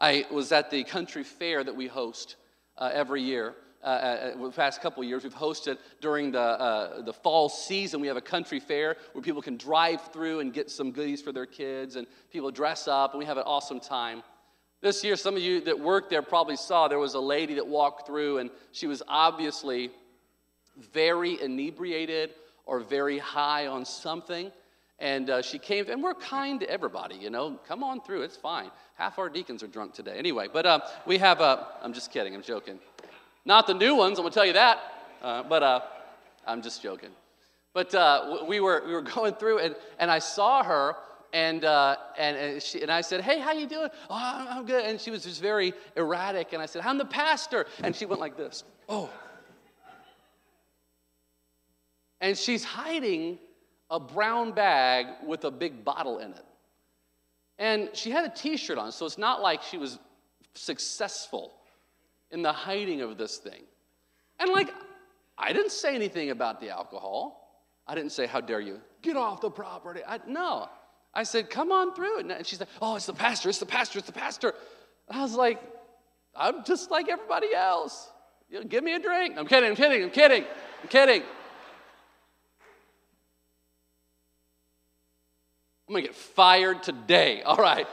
I 0.00 0.24
was 0.30 0.52
at 0.52 0.70
the 0.70 0.84
country 0.84 1.22
fair 1.22 1.62
that 1.62 1.76
we 1.76 1.86
host 1.86 2.36
uh, 2.78 2.90
every 2.92 3.22
year 3.22 3.54
uh, 3.84 3.86
uh, 3.86 3.90
uh, 3.90 4.44
the 4.44 4.50
past 4.50 4.80
couple 4.80 5.04
years. 5.04 5.24
We've 5.24 5.34
hosted 5.34 5.76
during 6.00 6.32
the, 6.32 6.40
uh, 6.40 7.02
the 7.02 7.12
fall 7.12 7.50
season. 7.50 8.00
We 8.00 8.06
have 8.06 8.16
a 8.16 8.22
country 8.22 8.58
fair 8.58 8.96
where 9.12 9.22
people 9.22 9.42
can 9.42 9.58
drive 9.58 10.00
through 10.10 10.40
and 10.40 10.54
get 10.54 10.70
some 10.70 10.90
goodies 10.90 11.20
for 11.20 11.32
their 11.32 11.44
kids, 11.44 11.96
and 11.96 12.06
people 12.32 12.50
dress 12.50 12.88
up, 12.88 13.12
and 13.12 13.18
we 13.18 13.26
have 13.26 13.36
an 13.36 13.44
awesome 13.46 13.80
time. 13.80 14.22
This 14.80 15.04
year, 15.04 15.16
some 15.16 15.36
of 15.36 15.42
you 15.42 15.60
that 15.62 15.78
worked 15.78 16.08
there 16.08 16.22
probably 16.22 16.56
saw 16.56 16.88
there 16.88 16.98
was 16.98 17.14
a 17.14 17.20
lady 17.20 17.54
that 17.54 17.66
walked 17.66 18.06
through, 18.06 18.38
and 18.38 18.50
she 18.72 18.86
was 18.86 19.02
obviously 19.06 19.90
very 20.92 21.40
inebriated 21.40 22.30
or 22.66 22.80
very 22.80 23.18
high 23.18 23.66
on 23.66 23.84
something. 23.84 24.50
And 24.98 25.28
uh, 25.28 25.42
she 25.42 25.58
came, 25.58 25.90
and 25.90 26.02
we're 26.02 26.14
kind 26.14 26.60
to 26.60 26.70
everybody, 26.70 27.16
you 27.16 27.28
know. 27.28 27.58
Come 27.68 27.82
on 27.82 28.00
through, 28.00 28.22
it's 28.22 28.36
fine. 28.36 28.70
Half 28.94 29.18
our 29.18 29.28
deacons 29.28 29.62
are 29.62 29.66
drunk 29.66 29.92
today. 29.92 30.16
Anyway, 30.16 30.48
but 30.50 30.64
uh, 30.64 30.80
we 31.04 31.18
have 31.18 31.40
a, 31.40 31.66
I'm 31.82 31.92
just 31.92 32.10
kidding, 32.12 32.34
I'm 32.34 32.42
joking. 32.42 32.78
Not 33.44 33.66
the 33.66 33.74
new 33.74 33.94
ones, 33.94 34.18
I'm 34.18 34.24
gonna 34.24 34.34
tell 34.34 34.46
you 34.46 34.54
that. 34.54 34.80
Uh, 35.22 35.42
but 35.42 35.62
uh, 35.62 35.80
I'm 36.46 36.62
just 36.62 36.82
joking. 36.82 37.10
But 37.72 37.94
uh, 37.94 38.44
we, 38.46 38.60
were, 38.60 38.82
we 38.86 38.92
were 38.92 39.02
going 39.16 39.34
through, 39.34 39.58
and, 39.58 39.76
and 39.98 40.10
I 40.10 40.18
saw 40.18 40.62
her, 40.62 40.96
and, 41.32 41.64
uh, 41.64 41.96
and, 42.16 42.36
and, 42.36 42.62
she, 42.62 42.80
and 42.80 42.90
I 42.90 43.00
said, 43.00 43.20
Hey, 43.20 43.40
how 43.40 43.52
you 43.52 43.66
doing? 43.66 43.88
Oh, 44.08 44.46
I'm 44.50 44.64
good. 44.64 44.84
And 44.84 45.00
she 45.00 45.10
was 45.10 45.24
just 45.24 45.42
very 45.42 45.74
erratic. 45.96 46.52
And 46.52 46.62
I 46.62 46.66
said, 46.66 46.82
I'm 46.84 46.96
the 46.96 47.04
pastor. 47.04 47.66
And 47.82 47.94
she 47.94 48.06
went 48.06 48.20
like 48.20 48.36
this. 48.36 48.62
Oh. 48.88 49.10
And 52.20 52.38
she's 52.38 52.62
hiding 52.62 53.38
a 53.90 53.98
brown 53.98 54.52
bag 54.52 55.06
with 55.26 55.44
a 55.44 55.50
big 55.50 55.84
bottle 55.84 56.18
in 56.18 56.30
it. 56.30 56.44
And 57.58 57.90
she 57.94 58.10
had 58.10 58.24
a 58.24 58.28
t 58.28 58.56
shirt 58.56 58.78
on, 58.78 58.92
so 58.92 59.04
it's 59.04 59.18
not 59.18 59.42
like 59.42 59.62
she 59.62 59.76
was 59.76 59.98
successful 60.54 61.52
in 62.34 62.42
the 62.42 62.52
hiding 62.52 63.00
of 63.00 63.16
this 63.16 63.38
thing. 63.38 63.62
And 64.40 64.50
like, 64.50 64.68
I 65.38 65.52
didn't 65.52 65.70
say 65.70 65.94
anything 65.94 66.30
about 66.30 66.60
the 66.60 66.68
alcohol. 66.68 67.62
I 67.86 67.94
didn't 67.94 68.10
say, 68.10 68.26
How 68.26 68.40
dare 68.40 68.60
you? 68.60 68.80
Get 69.02 69.16
off 69.16 69.40
the 69.40 69.50
property. 69.50 70.00
I, 70.06 70.18
no. 70.26 70.68
I 71.14 71.22
said, 71.22 71.48
Come 71.48 71.70
on 71.70 71.94
through. 71.94 72.18
And 72.18 72.44
she 72.44 72.56
said, 72.56 72.66
Oh, 72.82 72.96
it's 72.96 73.06
the 73.06 73.12
pastor, 73.12 73.48
it's 73.48 73.60
the 73.60 73.66
pastor, 73.66 74.00
it's 74.00 74.08
the 74.08 74.12
pastor. 74.12 74.52
And 75.08 75.18
I 75.18 75.22
was 75.22 75.34
like, 75.34 75.62
I'm 76.36 76.64
just 76.64 76.90
like 76.90 77.08
everybody 77.08 77.54
else. 77.54 78.10
You 78.50 78.60
know, 78.60 78.66
give 78.66 78.82
me 78.82 78.94
a 78.94 78.98
drink. 78.98 79.36
I'm 79.38 79.46
kidding, 79.46 79.70
I'm 79.70 79.76
kidding, 79.76 80.02
I'm 80.02 80.10
kidding, 80.10 80.44
I'm 80.82 80.88
kidding. 80.88 81.22
I'm 85.86 85.94
gonna 85.94 86.02
get 86.02 86.16
fired 86.16 86.82
today. 86.82 87.42
All 87.42 87.56
right. 87.56 87.86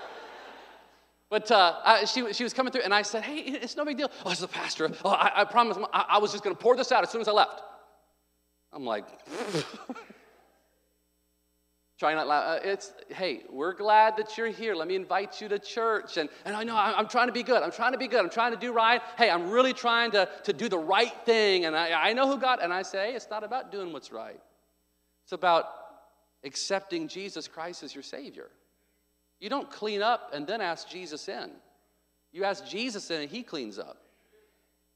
But 1.31 1.49
uh, 1.49 1.75
I, 1.85 2.03
she, 2.03 2.33
she 2.33 2.43
was 2.43 2.53
coming 2.53 2.73
through, 2.73 2.81
and 2.81 2.93
I 2.93 3.03
said, 3.03 3.23
Hey, 3.23 3.37
it's 3.37 3.77
no 3.77 3.85
big 3.85 3.97
deal. 3.97 4.11
Oh, 4.25 4.31
it's 4.31 4.41
the 4.41 4.49
pastor. 4.49 4.91
Oh, 5.05 5.11
I, 5.11 5.41
I 5.41 5.45
promise, 5.45 5.77
I, 5.93 6.05
I 6.09 6.17
was 6.17 6.33
just 6.33 6.43
going 6.43 6.53
to 6.53 6.61
pour 6.61 6.75
this 6.75 6.91
out 6.91 7.03
as 7.03 7.09
soon 7.09 7.21
as 7.21 7.29
I 7.29 7.31
left. 7.31 7.63
I'm 8.73 8.83
like, 8.85 9.05
trying 11.97 12.17
not 12.17 12.27
laugh. 12.27 12.59
Uh, 12.59 12.67
it's, 12.67 12.91
hey, 13.07 13.43
we're 13.49 13.73
glad 13.73 14.17
that 14.17 14.37
you're 14.37 14.49
here. 14.49 14.75
Let 14.75 14.89
me 14.89 14.95
invite 14.95 15.39
you 15.39 15.47
to 15.47 15.57
church. 15.57 16.17
And, 16.17 16.27
and 16.43 16.53
I 16.53 16.65
know 16.65 16.75
I, 16.75 16.99
am 16.99 17.07
trying 17.07 17.27
to 17.27 17.33
be 17.33 17.43
good. 17.43 17.63
I'm 17.63 17.71
trying 17.71 17.93
to 17.93 17.97
be 17.97 18.09
good. 18.09 18.19
I'm 18.19 18.29
trying 18.29 18.51
to 18.51 18.59
do 18.59 18.73
right. 18.73 19.01
Hey, 19.17 19.29
I'm 19.29 19.49
really 19.49 19.71
trying 19.71 20.11
to, 20.11 20.27
to 20.43 20.51
do 20.51 20.67
the 20.67 20.79
right 20.79 21.13
thing. 21.25 21.63
And 21.63 21.77
I, 21.77 22.09
I 22.09 22.11
know 22.11 22.27
who 22.27 22.37
God, 22.37 22.59
and 22.61 22.73
I 22.73 22.81
say, 22.81 23.13
it's 23.13 23.29
not 23.29 23.45
about 23.45 23.71
doing 23.71 23.93
what's 23.93 24.11
right. 24.11 24.41
It's 25.23 25.31
about 25.31 25.65
accepting 26.43 27.07
Jesus 27.07 27.47
Christ 27.47 27.83
as 27.83 27.95
your 27.95 28.03
Savior. 28.03 28.49
You 29.41 29.49
don't 29.49 29.69
clean 29.69 30.01
up 30.01 30.31
and 30.33 30.47
then 30.47 30.61
ask 30.61 30.87
Jesus 30.87 31.27
in. 31.27 31.49
You 32.31 32.45
ask 32.45 32.65
Jesus 32.65 33.09
in 33.11 33.21
and 33.21 33.29
he 33.29 33.43
cleans 33.43 33.77
up. 33.77 33.97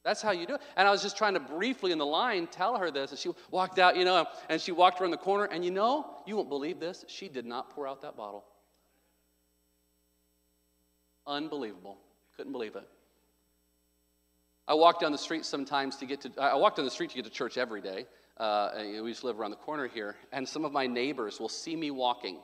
That's 0.03 0.21
how 0.21 0.31
you 0.31 0.45
do 0.45 0.53
it. 0.53 0.61
And 0.77 0.87
I 0.87 0.91
was 0.91 1.01
just 1.01 1.17
trying 1.17 1.33
to 1.33 1.39
briefly 1.39 1.91
in 1.91 1.97
the 1.97 2.05
line 2.05 2.45
tell 2.45 2.77
her 2.77 2.91
this. 2.91 3.09
And 3.09 3.19
she 3.19 3.31
walked 3.49 3.79
out, 3.79 3.97
you 3.97 4.05
know, 4.05 4.27
and 4.49 4.61
she 4.61 4.71
walked 4.71 5.01
around 5.01 5.11
the 5.11 5.17
corner. 5.17 5.45
And 5.45 5.65
you 5.65 5.71
know, 5.71 6.05
you 6.27 6.35
won't 6.37 6.47
believe 6.47 6.79
this. 6.79 7.03
She 7.07 7.27
did 7.27 7.43
not 7.43 7.71
pour 7.71 7.87
out 7.87 8.03
that 8.03 8.15
bottle. 8.15 8.45
Unbelievable. 11.25 11.97
Couldn't 12.37 12.51
believe 12.51 12.75
it. 12.75 12.87
I 14.67 14.75
walk 14.75 15.01
down 15.01 15.11
the 15.11 15.17
street 15.17 15.43
sometimes 15.43 15.95
to 15.97 16.05
get 16.05 16.21
to, 16.21 16.31
I 16.39 16.55
walk 16.55 16.75
down 16.75 16.85
the 16.85 16.91
street 16.91 17.09
to 17.09 17.15
get 17.15 17.25
to 17.25 17.31
church 17.31 17.57
every 17.57 17.81
day. 17.81 18.05
Uh, 18.37 18.69
we 19.01 19.09
just 19.09 19.23
live 19.23 19.39
around 19.39 19.51
the 19.51 19.57
corner 19.57 19.87
here. 19.87 20.15
And 20.31 20.47
some 20.47 20.65
of 20.65 20.71
my 20.71 20.85
neighbors 20.85 21.39
will 21.39 21.49
see 21.49 21.75
me 21.75 21.89
walking 21.89 22.37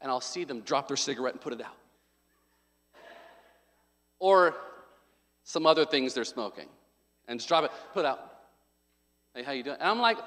and 0.00 0.10
I'll 0.10 0.20
see 0.20 0.44
them 0.44 0.60
drop 0.60 0.88
their 0.88 0.96
cigarette 0.96 1.34
and 1.34 1.40
put 1.40 1.52
it 1.52 1.60
out. 1.60 1.76
Or 4.18 4.54
some 5.44 5.66
other 5.66 5.86
things 5.86 6.14
they're 6.14 6.24
smoking 6.24 6.68
and 7.26 7.38
just 7.38 7.48
drop 7.48 7.64
it, 7.64 7.70
put 7.94 8.00
it 8.00 8.06
out. 8.06 8.20
Hey, 9.34 9.42
how 9.42 9.52
you 9.52 9.62
doing? 9.62 9.76
And 9.80 9.88
I'm 9.88 10.00
like, 10.00 10.18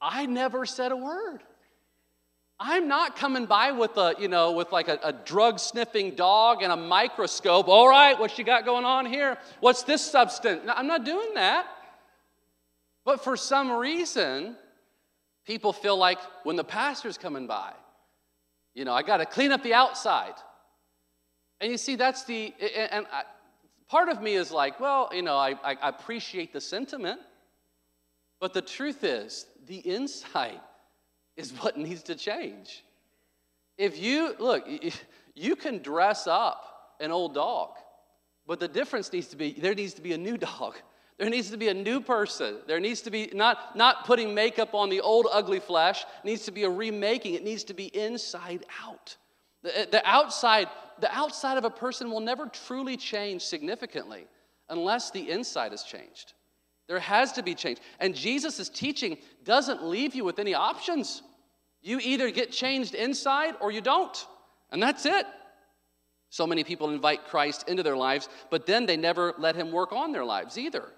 I 0.00 0.26
never 0.26 0.66
said 0.66 0.92
a 0.92 0.96
word. 0.96 1.42
I'm 2.58 2.86
not 2.86 3.16
coming 3.16 3.46
by 3.46 3.72
with 3.72 3.96
a, 3.96 4.14
you 4.18 4.28
know, 4.28 4.52
with 4.52 4.70
like 4.70 4.88
a, 4.88 4.98
a 5.02 5.12
drug 5.12 5.58
sniffing 5.58 6.14
dog 6.14 6.62
and 6.62 6.72
a 6.72 6.76
microscope. 6.76 7.66
All 7.68 7.88
right, 7.88 8.18
what 8.18 8.38
you 8.38 8.44
got 8.44 8.64
going 8.64 8.84
on 8.84 9.06
here? 9.06 9.36
What's 9.60 9.82
this 9.82 10.00
substance? 10.00 10.62
No, 10.64 10.72
I'm 10.72 10.86
not 10.86 11.04
doing 11.04 11.34
that. 11.34 11.66
But 13.04 13.24
for 13.24 13.36
some 13.36 13.72
reason, 13.72 14.56
people 15.44 15.72
feel 15.72 15.96
like 15.96 16.18
when 16.44 16.54
the 16.54 16.64
pastor's 16.64 17.18
coming 17.18 17.48
by, 17.48 17.72
you 18.74 18.84
know, 18.84 18.92
I 18.92 19.02
got 19.02 19.18
to 19.18 19.26
clean 19.26 19.52
up 19.52 19.62
the 19.62 19.74
outside. 19.74 20.34
And 21.60 21.70
you 21.70 21.78
see, 21.78 21.96
that's 21.96 22.24
the, 22.24 22.52
and 22.90 23.06
I, 23.12 23.22
part 23.88 24.08
of 24.08 24.20
me 24.20 24.34
is 24.34 24.50
like, 24.50 24.80
well, 24.80 25.10
you 25.12 25.22
know, 25.22 25.36
I, 25.36 25.54
I 25.62 25.88
appreciate 25.88 26.52
the 26.52 26.60
sentiment, 26.60 27.20
but 28.40 28.52
the 28.52 28.62
truth 28.62 29.04
is, 29.04 29.46
the 29.66 29.78
inside 29.78 30.60
is 31.36 31.52
what 31.52 31.76
needs 31.76 32.02
to 32.04 32.14
change. 32.14 32.84
If 33.78 33.98
you, 33.98 34.34
look, 34.38 34.64
you 35.34 35.56
can 35.56 35.78
dress 35.82 36.26
up 36.26 36.94
an 37.00 37.10
old 37.10 37.34
dog, 37.34 37.70
but 38.46 38.60
the 38.60 38.68
difference 38.68 39.12
needs 39.12 39.28
to 39.28 39.36
be 39.36 39.52
there 39.52 39.74
needs 39.74 39.94
to 39.94 40.02
be 40.02 40.12
a 40.12 40.18
new 40.18 40.36
dog. 40.52 40.76
There 41.18 41.30
needs 41.30 41.50
to 41.50 41.56
be 41.56 41.68
a 41.68 41.74
new 41.74 42.00
person. 42.00 42.56
There 42.66 42.80
needs 42.80 43.02
to 43.02 43.10
be 43.10 43.30
not, 43.32 43.76
not 43.76 44.04
putting 44.06 44.34
makeup 44.34 44.74
on 44.74 44.88
the 44.88 45.00
old 45.00 45.26
ugly 45.30 45.60
flesh. 45.60 46.02
It 46.02 46.26
needs 46.26 46.44
to 46.46 46.50
be 46.50 46.64
a 46.64 46.70
remaking. 46.70 47.34
It 47.34 47.44
needs 47.44 47.64
to 47.64 47.74
be 47.74 47.86
inside 47.86 48.64
out. 48.82 49.16
The, 49.62 49.78
eh, 49.78 49.86
the, 49.90 50.08
outside, 50.08 50.68
the 51.00 51.14
outside 51.14 51.58
of 51.58 51.64
a 51.64 51.70
person 51.70 52.10
will 52.10 52.20
never 52.20 52.46
truly 52.46 52.96
change 52.96 53.42
significantly 53.42 54.26
unless 54.68 55.10
the 55.10 55.30
inside 55.30 55.72
is 55.72 55.82
changed. 55.82 56.34
There 56.88 56.98
has 56.98 57.32
to 57.32 57.42
be 57.42 57.54
change. 57.54 57.78
And 58.00 58.14
Jesus' 58.14 58.68
teaching 58.68 59.18
doesn't 59.44 59.84
leave 59.84 60.14
you 60.14 60.24
with 60.24 60.38
any 60.38 60.54
options. 60.54 61.22
You 61.82 62.00
either 62.02 62.30
get 62.30 62.50
changed 62.50 62.94
inside 62.94 63.54
or 63.60 63.70
you 63.70 63.80
don't. 63.80 64.26
And 64.70 64.82
that's 64.82 65.06
it. 65.06 65.26
So 66.30 66.46
many 66.46 66.64
people 66.64 66.90
invite 66.90 67.26
Christ 67.26 67.68
into 67.68 67.82
their 67.82 67.96
lives, 67.96 68.28
but 68.50 68.66
then 68.66 68.86
they 68.86 68.96
never 68.96 69.34
let 69.38 69.54
him 69.54 69.70
work 69.70 69.92
on 69.92 70.12
their 70.12 70.24
lives 70.24 70.56
either. 70.56 70.90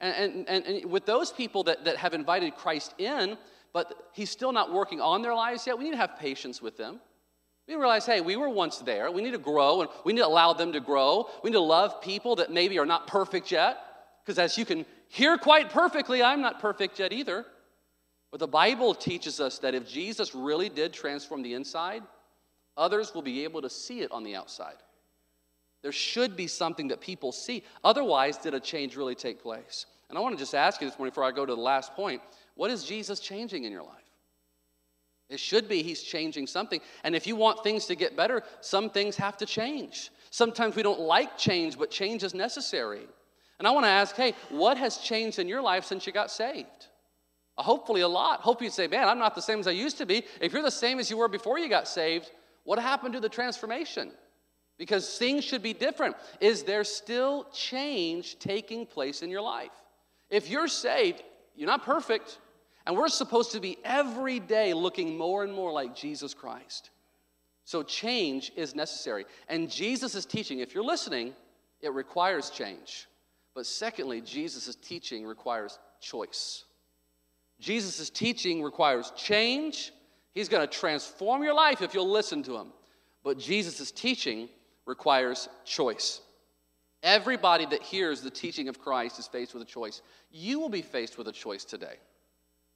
And, 0.00 0.48
and, 0.48 0.66
and, 0.66 0.90
with 0.90 1.04
those 1.04 1.30
people 1.30 1.64
that, 1.64 1.84
that 1.84 1.96
have 1.96 2.14
invited 2.14 2.56
Christ 2.56 2.94
in, 2.98 3.36
but 3.72 4.08
he's 4.12 4.30
still 4.30 4.52
not 4.52 4.72
working 4.72 5.00
on 5.00 5.22
their 5.22 5.34
lives 5.34 5.66
yet, 5.66 5.78
we 5.78 5.84
need 5.84 5.92
to 5.92 5.96
have 5.98 6.18
patience 6.18 6.62
with 6.62 6.76
them. 6.76 7.00
We 7.68 7.74
realize, 7.74 8.06
hey, 8.06 8.20
we 8.20 8.36
were 8.36 8.48
once 8.48 8.78
there. 8.78 9.10
We 9.10 9.22
need 9.22 9.32
to 9.32 9.38
grow 9.38 9.82
and 9.82 9.90
we 10.04 10.12
need 10.12 10.20
to 10.20 10.26
allow 10.26 10.52
them 10.52 10.72
to 10.72 10.80
grow. 10.80 11.28
We 11.44 11.50
need 11.50 11.56
to 11.56 11.60
love 11.60 12.00
people 12.00 12.36
that 12.36 12.50
maybe 12.50 12.78
are 12.78 12.86
not 12.86 13.06
perfect 13.06 13.52
yet. 13.52 13.78
Because 14.24 14.38
as 14.38 14.58
you 14.58 14.64
can 14.64 14.86
hear 15.08 15.38
quite 15.38 15.70
perfectly, 15.70 16.22
I'm 16.22 16.40
not 16.40 16.60
perfect 16.60 16.98
yet 16.98 17.12
either. 17.12 17.44
But 18.30 18.40
the 18.40 18.48
Bible 18.48 18.94
teaches 18.94 19.38
us 19.38 19.58
that 19.58 19.74
if 19.74 19.88
Jesus 19.88 20.34
really 20.34 20.68
did 20.68 20.92
transform 20.92 21.42
the 21.42 21.54
inside, 21.54 22.02
Others 22.80 23.14
will 23.14 23.22
be 23.22 23.44
able 23.44 23.60
to 23.62 23.70
see 23.70 24.00
it 24.00 24.10
on 24.10 24.24
the 24.24 24.34
outside. 24.34 24.76
There 25.82 25.92
should 25.92 26.36
be 26.36 26.46
something 26.46 26.88
that 26.88 27.00
people 27.00 27.32
see. 27.32 27.64
Otherwise, 27.82 28.36
did 28.36 28.54
a 28.54 28.60
change 28.60 28.96
really 28.96 29.14
take 29.14 29.42
place? 29.42 29.86
And 30.08 30.18
I 30.18 30.20
want 30.20 30.36
to 30.36 30.38
just 30.38 30.54
ask 30.54 30.80
you 30.80 30.88
this 30.88 30.98
morning 30.98 31.12
before 31.12 31.24
I 31.24 31.30
go 31.30 31.46
to 31.46 31.54
the 31.54 31.60
last 31.60 31.94
point 31.94 32.20
what 32.54 32.70
is 32.70 32.84
Jesus 32.84 33.20
changing 33.20 33.64
in 33.64 33.72
your 33.72 33.82
life? 33.82 33.94
It 35.30 35.40
should 35.40 35.68
be 35.68 35.82
He's 35.82 36.02
changing 36.02 36.46
something. 36.48 36.80
And 37.04 37.14
if 37.14 37.26
you 37.26 37.36
want 37.36 37.62
things 37.62 37.86
to 37.86 37.94
get 37.94 38.16
better, 38.16 38.42
some 38.60 38.90
things 38.90 39.16
have 39.16 39.36
to 39.38 39.46
change. 39.46 40.10
Sometimes 40.30 40.76
we 40.76 40.82
don't 40.82 41.00
like 41.00 41.38
change, 41.38 41.78
but 41.78 41.90
change 41.90 42.22
is 42.22 42.34
necessary. 42.34 43.06
And 43.58 43.66
I 43.66 43.70
want 43.70 43.84
to 43.84 43.90
ask 43.90 44.16
hey, 44.16 44.34
what 44.48 44.76
has 44.76 44.98
changed 44.98 45.38
in 45.38 45.48
your 45.48 45.62
life 45.62 45.84
since 45.84 46.06
you 46.06 46.12
got 46.12 46.30
saved? 46.30 46.88
Uh, 47.56 47.62
hopefully, 47.62 48.00
a 48.00 48.08
lot. 48.08 48.40
Hope 48.40 48.60
you'd 48.60 48.72
say, 48.72 48.88
man, 48.88 49.08
I'm 49.08 49.18
not 49.18 49.34
the 49.34 49.42
same 49.42 49.60
as 49.60 49.66
I 49.66 49.72
used 49.72 49.98
to 49.98 50.06
be. 50.06 50.24
If 50.40 50.52
you're 50.52 50.62
the 50.62 50.70
same 50.70 50.98
as 50.98 51.10
you 51.10 51.16
were 51.16 51.28
before 51.28 51.58
you 51.58 51.68
got 51.68 51.86
saved, 51.86 52.30
what 52.64 52.78
happened 52.78 53.14
to 53.14 53.20
the 53.20 53.28
transformation? 53.28 54.12
Because 54.80 55.18
things 55.18 55.44
should 55.44 55.62
be 55.62 55.74
different. 55.74 56.16
Is 56.40 56.62
there 56.62 56.84
still 56.84 57.44
change 57.52 58.38
taking 58.38 58.86
place 58.86 59.20
in 59.20 59.28
your 59.28 59.42
life? 59.42 59.70
If 60.30 60.48
you're 60.48 60.68
saved, 60.68 61.22
you're 61.54 61.68
not 61.68 61.84
perfect, 61.84 62.38
and 62.86 62.96
we're 62.96 63.08
supposed 63.08 63.52
to 63.52 63.60
be 63.60 63.76
every 63.84 64.40
day 64.40 64.72
looking 64.72 65.18
more 65.18 65.44
and 65.44 65.52
more 65.52 65.70
like 65.70 65.94
Jesus 65.94 66.32
Christ. 66.32 66.88
So 67.64 67.82
change 67.82 68.52
is 68.56 68.74
necessary. 68.74 69.26
And 69.48 69.70
Jesus' 69.70 70.14
is 70.14 70.24
teaching, 70.24 70.60
if 70.60 70.74
you're 70.74 70.82
listening, 70.82 71.34
it 71.82 71.92
requires 71.92 72.48
change. 72.48 73.06
But 73.54 73.66
secondly, 73.66 74.22
Jesus' 74.22 74.74
teaching 74.76 75.26
requires 75.26 75.78
choice. 76.00 76.64
Jesus' 77.60 78.08
teaching 78.08 78.62
requires 78.62 79.12
change 79.14 79.92
He's 80.34 80.48
going 80.48 80.66
to 80.66 80.72
transform 80.72 81.42
your 81.42 81.54
life 81.54 81.82
if 81.82 81.94
you'll 81.94 82.10
listen 82.10 82.42
to 82.44 82.56
him. 82.56 82.68
But 83.24 83.38
Jesus' 83.38 83.90
teaching 83.90 84.48
requires 84.90 85.48
choice. 85.64 86.20
Everybody 87.02 87.64
that 87.66 87.82
hears 87.82 88.20
the 88.20 88.30
teaching 88.30 88.68
of 88.68 88.78
Christ 88.78 89.18
is 89.18 89.26
faced 89.26 89.54
with 89.54 89.62
a 89.62 89.66
choice. 89.66 90.02
You 90.30 90.58
will 90.60 90.68
be 90.68 90.82
faced 90.82 91.16
with 91.16 91.28
a 91.28 91.32
choice 91.32 91.64
today. 91.64 91.94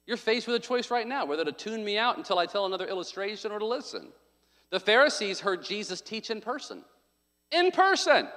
You're 0.07 0.17
faced 0.17 0.47
with 0.47 0.55
a 0.55 0.59
choice 0.59 0.89
right 0.89 1.07
now 1.07 1.25
whether 1.25 1.45
to 1.45 1.51
tune 1.51 1.83
me 1.83 1.97
out 1.97 2.17
until 2.17 2.39
I 2.39 2.45
tell 2.45 2.65
another 2.65 2.87
illustration 2.87 3.51
or 3.51 3.59
to 3.59 3.65
listen. 3.65 4.07
The 4.71 4.79
Pharisees 4.79 5.41
heard 5.41 5.63
Jesus 5.63 6.01
teach 6.01 6.31
in 6.31 6.41
person. 6.41 6.83
In 7.51 7.71
person. 7.71 8.27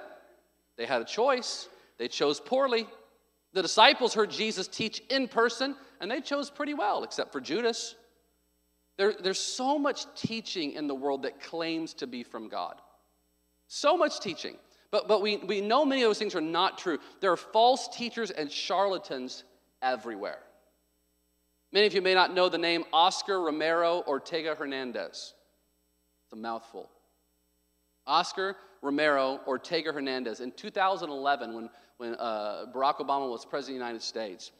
They 0.77 0.85
had 0.85 1.01
a 1.01 1.05
choice, 1.05 1.69
they 1.97 2.07
chose 2.07 2.39
poorly. 2.39 2.85
The 3.53 3.61
disciples 3.61 4.13
heard 4.13 4.29
Jesus 4.29 4.67
teach 4.67 5.01
in 5.09 5.27
person, 5.27 5.75
and 5.99 6.11
they 6.11 6.21
chose 6.21 6.49
pretty 6.51 6.75
well, 6.75 7.03
except 7.03 7.31
for 7.31 7.41
Judas. 7.41 7.95
There, 8.97 9.13
there's 9.13 9.39
so 9.39 9.79
much 9.79 10.05
teaching 10.15 10.73
in 10.73 10.87
the 10.87 10.93
world 10.93 11.23
that 11.23 11.41
claims 11.41 11.93
to 11.95 12.07
be 12.07 12.21
from 12.21 12.47
God. 12.47 12.75
So 13.69 13.95
much 13.95 14.19
teaching. 14.19 14.55
But, 14.91 15.07
but 15.07 15.21
we, 15.21 15.37
we 15.37 15.61
know 15.61 15.85
many 15.85 16.01
of 16.01 16.09
those 16.09 16.17
things 16.17 16.33
are 16.33 16.41
not 16.41 16.79
true. 16.79 16.97
There 17.21 17.31
are 17.31 17.37
false 17.37 17.87
teachers 17.95 18.31
and 18.31 18.51
charlatans 18.51 19.43
everywhere. 19.81 20.39
Many 21.71 21.85
of 21.85 21.93
you 21.93 22.01
may 22.01 22.15
not 22.15 22.33
know 22.33 22.49
the 22.49 22.57
name 22.57 22.83
Oscar 22.91 23.39
Romero 23.39 24.03
Ortega 24.07 24.55
Hernandez. 24.55 25.35
It's 26.23 26.33
a 26.33 26.35
mouthful. 26.35 26.89
Oscar 28.07 28.57
Romero 28.81 29.39
Ortega 29.45 29.93
Hernandez. 29.93 30.39
In 30.39 30.51
2011, 30.51 31.53
when, 31.53 31.69
when 31.97 32.15
uh, 32.15 32.65
Barack 32.73 32.97
Obama 32.97 33.29
was 33.29 33.45
president 33.45 33.75
of 33.75 33.79
the 33.81 33.85
United 33.85 34.01
States, 34.01 34.51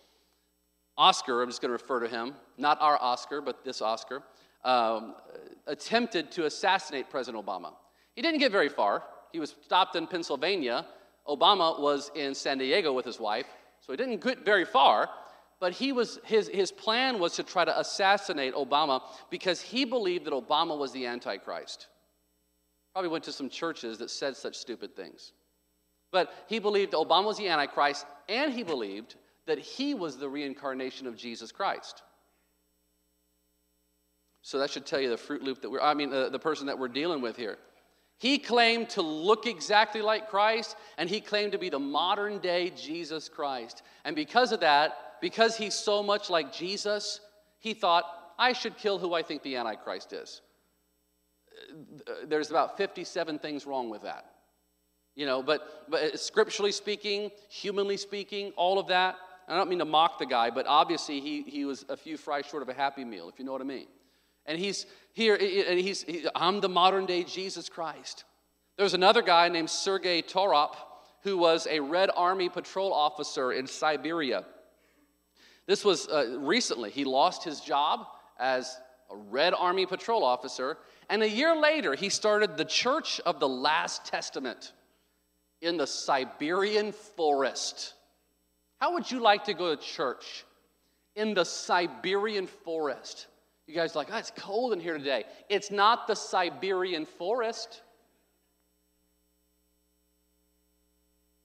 Oscar, 1.00 1.42
I'm 1.42 1.50
just 1.50 1.62
going 1.62 1.70
to 1.70 1.82
refer 1.82 2.00
to 2.02 2.08
him, 2.08 2.36
not 2.60 2.80
our 2.80 3.02
Oscar, 3.02 3.42
but 3.42 3.66
this 3.66 3.82
Oscar, 3.82 4.22
um, 4.64 5.16
attempted 5.66 6.30
to 6.34 6.46
assassinate 6.46 7.10
President 7.10 7.44
Obama. 7.44 7.72
He 8.16 8.22
didn't 8.22 8.40
get 8.40 8.52
very 8.52 8.70
far. 8.70 9.04
He 9.32 9.40
was 9.40 9.56
stopped 9.64 9.96
in 9.96 10.08
Pennsylvania. 10.08 10.86
Obama 11.28 11.80
was 11.80 12.12
in 12.16 12.34
San 12.34 12.58
Diego 12.58 12.92
with 12.94 13.06
his 13.06 13.20
wife, 13.20 13.48
so 13.82 13.94
he 13.94 13.98
didn't 13.98 14.24
get 14.24 14.44
very 14.44 14.66
far. 14.66 15.10
But 15.60 15.74
he 15.74 15.92
was, 15.92 16.20
his, 16.24 16.48
his 16.48 16.72
plan 16.72 17.20
was 17.20 17.36
to 17.36 17.44
try 17.44 17.66
to 17.66 17.80
assassinate 17.80 18.54
Obama 18.56 19.02
because 19.30 19.62
he 19.62 19.84
believed 19.84 20.26
that 20.26 20.34
Obama 20.34 20.78
was 20.78 20.94
the 20.94 21.06
Antichrist. 21.06 21.88
Probably 22.94 23.10
went 23.10 23.26
to 23.26 23.34
some 23.34 23.50
churches 23.50 23.98
that 23.98 24.10
said 24.10 24.38
such 24.38 24.56
stupid 24.56 24.96
things. 24.96 25.34
But 26.12 26.34
he 26.48 26.60
believed 26.60 26.94
Obama 26.94 27.26
was 27.26 27.38
the 27.38 27.50
Antichrist, 27.50 28.06
and 28.28 28.54
he 28.54 28.64
believed 28.64 29.16
that 29.46 29.60
he 29.60 29.94
was 29.94 30.18
the 30.18 30.30
reincarnation 30.30 31.08
of 31.08 31.18
Jesus 31.18 31.52
Christ. 31.52 32.04
So 34.42 34.60
that 34.60 34.70
should 34.70 34.86
tell 34.86 35.02
you 35.02 35.10
the 35.10 35.18
fruit 35.18 35.44
loop 35.44 35.62
that 35.62 35.70
we're, 35.70 35.82
I 35.82 35.94
mean, 35.94 36.10
the, 36.10 36.30
the 36.30 36.40
person 36.40 36.68
that 36.68 36.80
we're 36.80 36.88
dealing 36.88 37.22
with 37.22 37.36
here. 37.36 37.58
He 38.20 38.38
claimed 38.38 38.90
to 38.92 39.02
look 39.02 39.48
exactly 39.48 40.02
like 40.02 40.30
Christ, 40.30 40.76
and 40.98 41.10
he 41.10 41.22
claimed 41.22 41.54
to 41.54 41.58
be 41.58 41.70
the 41.70 41.80
modern 41.80 42.40
day 42.40 42.70
Jesus 42.72 43.30
Christ. 43.30 43.82
And 44.04 44.14
because 44.14 44.52
of 44.52 44.60
that, 44.60 45.20
because 45.22 45.56
he's 45.56 45.74
so 45.74 46.04
much 46.04 46.30
like 46.30 46.52
Jesus, 46.52 47.22
he 47.60 47.74
thought, 47.74 48.04
I 48.38 48.52
should 48.52 48.78
kill 48.78 49.00
who 49.00 49.14
I 49.14 49.24
think 49.24 49.42
the 49.42 49.56
Antichrist 49.56 50.12
is. 50.12 50.42
There's 52.28 52.50
about 52.50 52.78
57 52.78 53.40
things 53.40 53.66
wrong 53.66 53.90
with 53.90 54.04
that. 54.04 54.26
You 55.16 55.26
know, 55.26 55.42
but, 55.42 55.86
but 55.90 56.20
scripturally 56.20 56.74
speaking, 56.74 57.32
humanly 57.50 57.98
speaking, 57.98 58.52
all 58.58 58.80
of 58.80 58.88
that, 58.88 59.16
I 59.48 59.56
don't 59.56 59.70
mean 59.70 59.80
to 59.80 59.86
mock 59.86 60.20
the 60.20 60.26
guy, 60.26 60.50
but 60.50 60.68
obviously 60.68 61.22
he, 61.22 61.42
he 61.44 61.66
was 61.66 61.86
a 61.90 61.98
few 61.98 62.18
fries 62.18 62.46
short 62.46 62.64
of 62.64 62.70
a 62.70 62.74
happy 62.74 63.04
meal, 63.04 63.30
if 63.30 63.40
you 63.40 63.46
know 63.46 63.52
what 63.54 63.62
I 63.62 63.66
mean. 63.66 63.88
And 64.50 64.58
he's 64.58 64.88
here, 65.14 65.36
and 65.36 65.80
he's, 65.80 66.02
he, 66.02 66.28
I'm 66.36 66.60
the 66.60 66.68
modern 66.68 67.06
day 67.06 67.24
Jesus 67.24 67.70
Christ. 67.70 68.24
There's 68.78 68.96
another 68.96 69.22
guy 69.22 69.48
named 69.48 69.70
Sergei 69.70 70.24
Torop 70.24 70.76
who 71.22 71.38
was 71.38 71.68
a 71.70 71.80
Red 71.80 72.10
Army 72.16 72.50
patrol 72.50 72.92
officer 72.92 73.52
in 73.52 73.68
Siberia. 73.68 74.44
This 75.68 75.86
was 75.86 76.08
uh, 76.08 76.40
recently. 76.40 76.90
He 76.90 77.04
lost 77.06 77.44
his 77.44 77.62
job 77.62 78.08
as 78.40 78.76
a 79.12 79.16
Red 79.16 79.54
Army 79.54 79.86
patrol 79.86 80.24
officer, 80.24 80.80
and 81.12 81.22
a 81.22 81.30
year 81.30 81.56
later, 81.56 81.94
he 81.94 82.10
started 82.10 82.58
the 82.58 82.66
Church 82.66 83.20
of 83.28 83.40
the 83.40 83.48
Last 83.48 84.06
Testament 84.06 84.74
in 85.62 85.78
the 85.78 85.86
Siberian 85.86 86.92
forest. 86.92 87.94
How 88.80 88.94
would 88.94 89.12
you 89.12 89.20
like 89.20 89.44
to 89.44 89.54
go 89.54 89.76
to 89.76 89.82
church 89.82 90.44
in 91.16 91.36
the 91.36 91.44
Siberian 91.44 92.48
forest? 92.48 93.28
You 93.70 93.76
guys 93.76 93.96
like, 93.96 94.08
oh, 94.12 94.18
it's 94.18 94.32
cold 94.36 94.74
in 94.74 94.80
here 94.80 94.98
today. 94.98 95.26
It's 95.48 95.70
not 95.70 96.08
the 96.08 96.16
Siberian 96.16 97.06
forest. 97.06 97.84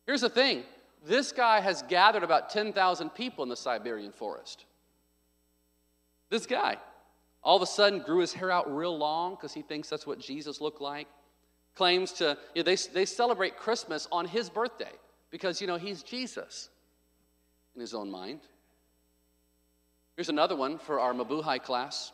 Here's 0.06 0.22
the 0.22 0.30
thing 0.30 0.62
this 1.06 1.32
guy 1.32 1.60
has 1.60 1.82
gathered 1.82 2.22
about 2.22 2.48
10,000 2.48 3.10
people 3.10 3.42
in 3.42 3.50
the 3.50 3.56
Siberian 3.56 4.10
forest. 4.10 4.64
This 6.30 6.46
guy 6.46 6.78
all 7.42 7.56
of 7.56 7.62
a 7.62 7.66
sudden 7.66 7.98
grew 7.98 8.20
his 8.20 8.32
hair 8.32 8.50
out 8.50 8.74
real 8.74 8.96
long 8.96 9.34
because 9.34 9.52
he 9.52 9.60
thinks 9.60 9.90
that's 9.90 10.06
what 10.06 10.18
Jesus 10.18 10.62
looked 10.62 10.80
like. 10.80 11.08
Claims 11.74 12.10
to, 12.12 12.38
you 12.54 12.62
know, 12.62 12.64
they, 12.64 12.76
they 12.94 13.04
celebrate 13.04 13.58
Christmas 13.58 14.08
on 14.10 14.24
his 14.24 14.48
birthday 14.48 14.92
because, 15.30 15.60
you 15.60 15.66
know, 15.66 15.76
he's 15.76 16.02
Jesus 16.02 16.70
in 17.74 17.82
his 17.82 17.92
own 17.92 18.10
mind. 18.10 18.40
Here's 20.16 20.28
another 20.28 20.56
one 20.56 20.78
for 20.78 21.00
our 21.00 21.12
Mabuhay 21.12 21.62
class. 21.62 22.12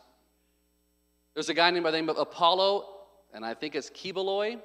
There's 1.33 1.49
a 1.49 1.53
guy 1.53 1.69
named 1.69 1.83
by 1.83 1.91
the 1.91 1.97
name 1.97 2.09
of 2.09 2.17
Apollo, 2.17 2.87
and 3.33 3.45
I 3.45 3.53
think 3.53 3.75
it's 3.75 3.89
Quiboloy. 3.89 4.59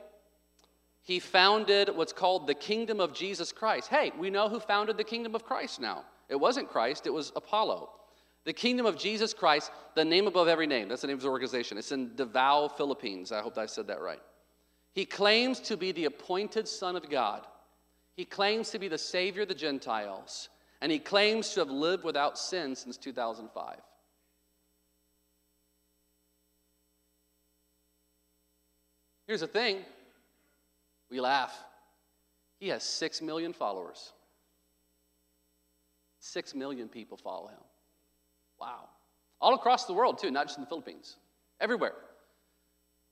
He 1.03 1.21
founded 1.21 1.91
what's 1.95 2.13
called 2.13 2.47
the 2.47 2.55
Kingdom 2.55 2.99
of 2.99 3.13
Jesus 3.15 3.53
Christ. 3.53 3.89
Hey, 3.89 4.11
we 4.19 4.31
know 4.31 4.49
who 4.49 4.59
founded 4.59 4.97
the 4.97 5.05
Kingdom 5.05 5.35
of 5.35 5.45
Christ 5.45 5.81
now. 5.81 6.05
It 6.29 6.37
wasn't 6.37 6.69
Christ, 6.69 7.07
it 7.07 7.13
was 7.13 7.31
Apollo. 7.37 7.91
The 8.45 8.53
Kingdom 8.53 8.87
of 8.87 8.97
Jesus 8.97 9.35
Christ, 9.35 9.71
the 9.95 10.05
name 10.05 10.27
above 10.27 10.49
every 10.49 10.67
name. 10.67 10.89
That's 10.89 11.03
the 11.03 11.09
name 11.09 11.15
of 11.15 11.21
his 11.21 11.29
organization. 11.29 11.79
It's 11.79 11.93
in 11.93 12.15
Davao, 12.17 12.69
Philippines. 12.69 13.33
I 13.33 13.43
hope 13.43 13.59
I 13.59 13.67
said 13.67 13.89
that 13.89 14.01
right. 14.01 14.21
He 14.93 15.05
claims 15.05 15.61
to 15.61 15.77
be 15.77 15.93
the 15.93 16.07
appointed 16.07 16.67
Son 16.67 16.97
of 16.97 17.11
God. 17.11 17.47
He 18.17 18.25
claims 18.25 18.71
to 18.71 18.79
be 18.79 18.89
the 18.89 18.99
Savior 18.99 19.43
of 19.43 19.49
the 19.49 19.55
Gentiles. 19.55 20.49
And 20.81 20.93
he 20.93 20.99
claims 20.99 21.51
to 21.51 21.61
have 21.61 21.71
lived 21.71 22.05
without 22.05 22.39
sin 22.39 22.75
since 22.77 22.97
2005. 22.97 23.77
Here's 29.27 29.41
the 29.41 29.47
thing 29.47 29.79
we 31.11 31.21
laugh. 31.21 31.57
He 32.59 32.69
has 32.69 32.83
6 32.83 33.23
million 33.23 33.53
followers. 33.53 34.13
6 36.21 36.55
million 36.55 36.89
people 36.89 37.17
follow 37.17 37.49
him. 37.49 37.61
Wow. 38.61 38.89
All 39.41 39.55
across 39.55 39.85
the 39.85 39.93
world, 39.93 40.19
too, 40.19 40.31
not 40.31 40.47
just 40.47 40.59
in 40.59 40.65
the 40.65 40.69
Philippines, 40.69 41.17
everywhere. 41.61 41.95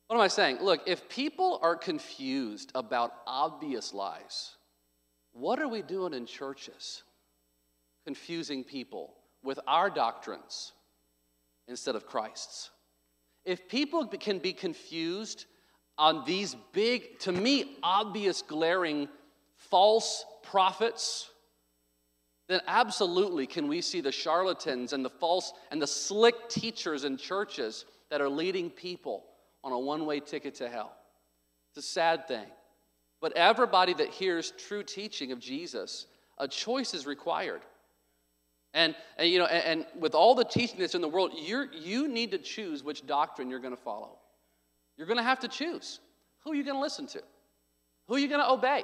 What 0.06 0.16
am 0.16 0.22
I 0.22 0.28
saying? 0.28 0.58
Look, 0.60 0.82
if 0.86 1.08
people 1.08 1.60
are 1.62 1.76
confused 1.76 2.72
about 2.74 3.12
obvious 3.26 3.94
lies, 3.94 4.56
what 5.32 5.60
are 5.60 5.68
we 5.68 5.82
doing 5.82 6.14
in 6.14 6.26
churches? 6.26 7.03
Confusing 8.04 8.64
people 8.64 9.14
with 9.42 9.58
our 9.66 9.90
doctrines 9.90 10.72
instead 11.68 11.94
of 11.94 12.06
Christ's. 12.06 12.70
If 13.44 13.68
people 13.68 14.06
can 14.06 14.38
be 14.38 14.52
confused 14.52 15.46
on 15.96 16.24
these 16.24 16.56
big, 16.72 17.18
to 17.20 17.32
me, 17.32 17.76
obvious, 17.82 18.42
glaring 18.42 19.08
false 19.56 20.24
prophets, 20.42 21.30
then 22.48 22.60
absolutely 22.66 23.46
can 23.46 23.68
we 23.68 23.80
see 23.80 24.00
the 24.00 24.12
charlatans 24.12 24.92
and 24.92 25.04
the 25.04 25.10
false 25.10 25.52
and 25.70 25.80
the 25.80 25.86
slick 25.86 26.48
teachers 26.48 27.04
in 27.04 27.16
churches 27.16 27.84
that 28.10 28.20
are 28.20 28.28
leading 28.28 28.70
people 28.70 29.24
on 29.62 29.72
a 29.72 29.78
one 29.78 30.04
way 30.04 30.20
ticket 30.20 30.54
to 30.56 30.68
hell. 30.68 30.94
It's 31.70 31.86
a 31.86 31.90
sad 31.90 32.28
thing. 32.28 32.46
But 33.20 33.32
everybody 33.36 33.94
that 33.94 34.10
hears 34.10 34.52
true 34.52 34.82
teaching 34.82 35.32
of 35.32 35.38
Jesus, 35.38 36.06
a 36.38 36.46
choice 36.46 36.92
is 36.92 37.06
required. 37.06 37.62
And, 38.74 38.96
and 39.16 39.30
you 39.30 39.38
know, 39.38 39.46
and, 39.46 39.80
and, 39.80 40.00
with 40.00 40.14
all 40.14 40.34
the 40.34 40.44
teaching 40.44 40.80
that's 40.80 40.96
in 40.96 41.00
the 41.00 41.08
world, 41.08 41.32
you 41.36 41.68
you 41.72 42.08
need 42.08 42.32
to 42.32 42.38
choose 42.38 42.82
which 42.82 43.06
doctrine 43.06 43.48
you're 43.48 43.60
going 43.60 43.76
to 43.76 43.80
follow. 43.80 44.18
You're 44.96 45.06
going 45.06 45.18
to 45.18 45.22
have 45.22 45.40
to 45.40 45.48
choose. 45.48 46.00
Who 46.42 46.52
are 46.52 46.54
you 46.56 46.64
going 46.64 46.76
to 46.76 46.80
listen 46.80 47.06
to? 47.08 47.22
Who 48.08 48.16
are 48.16 48.18
you 48.18 48.28
going 48.28 48.40
to 48.40 48.50
obey? 48.50 48.82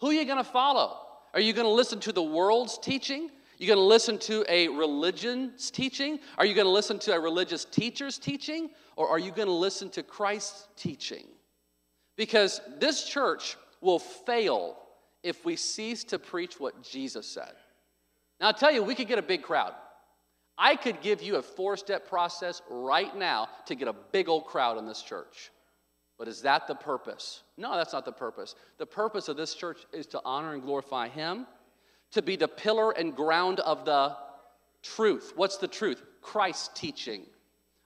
Who 0.00 0.08
are 0.08 0.12
you 0.12 0.24
going 0.24 0.38
to 0.38 0.44
follow? 0.44 0.98
Are 1.34 1.40
you 1.40 1.52
going 1.52 1.66
to 1.66 1.72
listen 1.72 2.00
to 2.00 2.12
the 2.12 2.22
world's 2.22 2.78
teaching? 2.78 3.30
You 3.58 3.68
going 3.68 3.78
to 3.78 3.84
listen 3.84 4.18
to 4.18 4.44
a 4.48 4.66
religion's 4.68 5.70
teaching? 5.70 6.18
Are 6.36 6.44
you 6.44 6.54
going 6.54 6.66
to 6.66 6.72
listen 6.72 6.98
to 7.00 7.12
a 7.12 7.20
religious 7.20 7.64
teacher's 7.64 8.18
teaching? 8.18 8.70
Or 8.96 9.08
are 9.08 9.20
you 9.20 9.30
going 9.30 9.46
to 9.46 9.54
listen 9.54 9.88
to 9.90 10.02
Christ's 10.02 10.66
teaching? 10.76 11.26
Because 12.16 12.60
this 12.80 13.04
church 13.04 13.56
will 13.80 14.00
fail 14.00 14.76
if 15.22 15.44
we 15.44 15.54
cease 15.54 16.02
to 16.04 16.18
preach 16.18 16.58
what 16.58 16.82
Jesus 16.82 17.26
said. 17.26 17.52
Now, 18.42 18.48
I'll 18.48 18.54
tell 18.54 18.72
you, 18.72 18.82
we 18.82 18.96
could 18.96 19.06
get 19.06 19.20
a 19.20 19.22
big 19.22 19.42
crowd. 19.42 19.72
I 20.58 20.74
could 20.74 21.00
give 21.00 21.22
you 21.22 21.36
a 21.36 21.42
four 21.42 21.76
step 21.76 22.08
process 22.08 22.60
right 22.68 23.16
now 23.16 23.48
to 23.66 23.76
get 23.76 23.86
a 23.86 23.92
big 23.92 24.28
old 24.28 24.46
crowd 24.46 24.78
in 24.78 24.86
this 24.86 25.00
church. 25.00 25.52
But 26.18 26.26
is 26.26 26.42
that 26.42 26.66
the 26.66 26.74
purpose? 26.74 27.44
No, 27.56 27.76
that's 27.76 27.92
not 27.92 28.04
the 28.04 28.12
purpose. 28.12 28.56
The 28.78 28.86
purpose 28.86 29.28
of 29.28 29.36
this 29.36 29.54
church 29.54 29.78
is 29.92 30.06
to 30.08 30.20
honor 30.24 30.54
and 30.54 30.62
glorify 30.62 31.08
Him, 31.08 31.46
to 32.10 32.20
be 32.20 32.34
the 32.34 32.48
pillar 32.48 32.90
and 32.90 33.14
ground 33.14 33.60
of 33.60 33.84
the 33.84 34.16
truth. 34.82 35.32
What's 35.36 35.58
the 35.58 35.68
truth? 35.68 36.02
Christ's 36.20 36.70
teaching. 36.74 37.22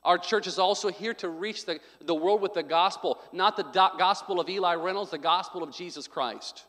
Our 0.04 0.16
church 0.16 0.46
is 0.46 0.58
also 0.58 0.88
here 0.88 1.14
to 1.14 1.28
reach 1.28 1.66
the, 1.66 1.80
the 2.00 2.14
world 2.14 2.40
with 2.40 2.54
the 2.54 2.62
gospel, 2.62 3.18
not 3.30 3.58
the 3.58 3.64
do- 3.64 3.98
gospel 3.98 4.40
of 4.40 4.48
Eli 4.48 4.74
Reynolds, 4.76 5.10
the 5.10 5.18
gospel 5.18 5.62
of 5.62 5.74
Jesus 5.74 6.08
Christ. 6.08 6.64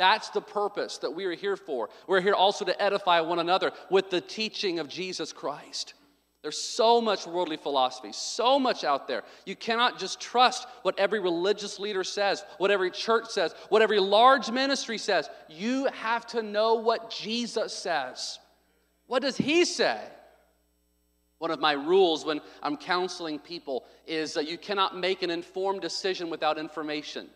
That's 0.00 0.30
the 0.30 0.40
purpose 0.40 0.96
that 0.98 1.10
we 1.10 1.26
are 1.26 1.34
here 1.34 1.58
for. 1.58 1.90
We're 2.06 2.22
here 2.22 2.32
also 2.32 2.64
to 2.64 2.82
edify 2.82 3.20
one 3.20 3.38
another 3.38 3.70
with 3.90 4.08
the 4.08 4.22
teaching 4.22 4.78
of 4.78 4.88
Jesus 4.88 5.30
Christ. 5.30 5.92
There's 6.40 6.56
so 6.58 7.02
much 7.02 7.26
worldly 7.26 7.58
philosophy, 7.58 8.12
so 8.14 8.58
much 8.58 8.82
out 8.82 9.06
there. 9.06 9.24
You 9.44 9.54
cannot 9.54 9.98
just 9.98 10.18
trust 10.18 10.66
what 10.84 10.98
every 10.98 11.20
religious 11.20 11.78
leader 11.78 12.02
says, 12.02 12.42
what 12.56 12.70
every 12.70 12.90
church 12.90 13.28
says, 13.28 13.54
what 13.68 13.82
every 13.82 14.00
large 14.00 14.50
ministry 14.50 14.96
says. 14.96 15.28
You 15.50 15.84
have 15.88 16.26
to 16.28 16.42
know 16.42 16.76
what 16.76 17.10
Jesus 17.10 17.74
says. 17.74 18.38
What 19.06 19.20
does 19.20 19.36
he 19.36 19.66
say? 19.66 20.00
One 21.40 21.50
of 21.50 21.60
my 21.60 21.72
rules 21.72 22.24
when 22.24 22.40
I'm 22.62 22.78
counseling 22.78 23.38
people 23.38 23.84
is 24.06 24.32
that 24.32 24.48
you 24.48 24.56
cannot 24.56 24.96
make 24.96 25.22
an 25.22 25.30
informed 25.30 25.82
decision 25.82 26.30
without 26.30 26.56
information. 26.56 27.28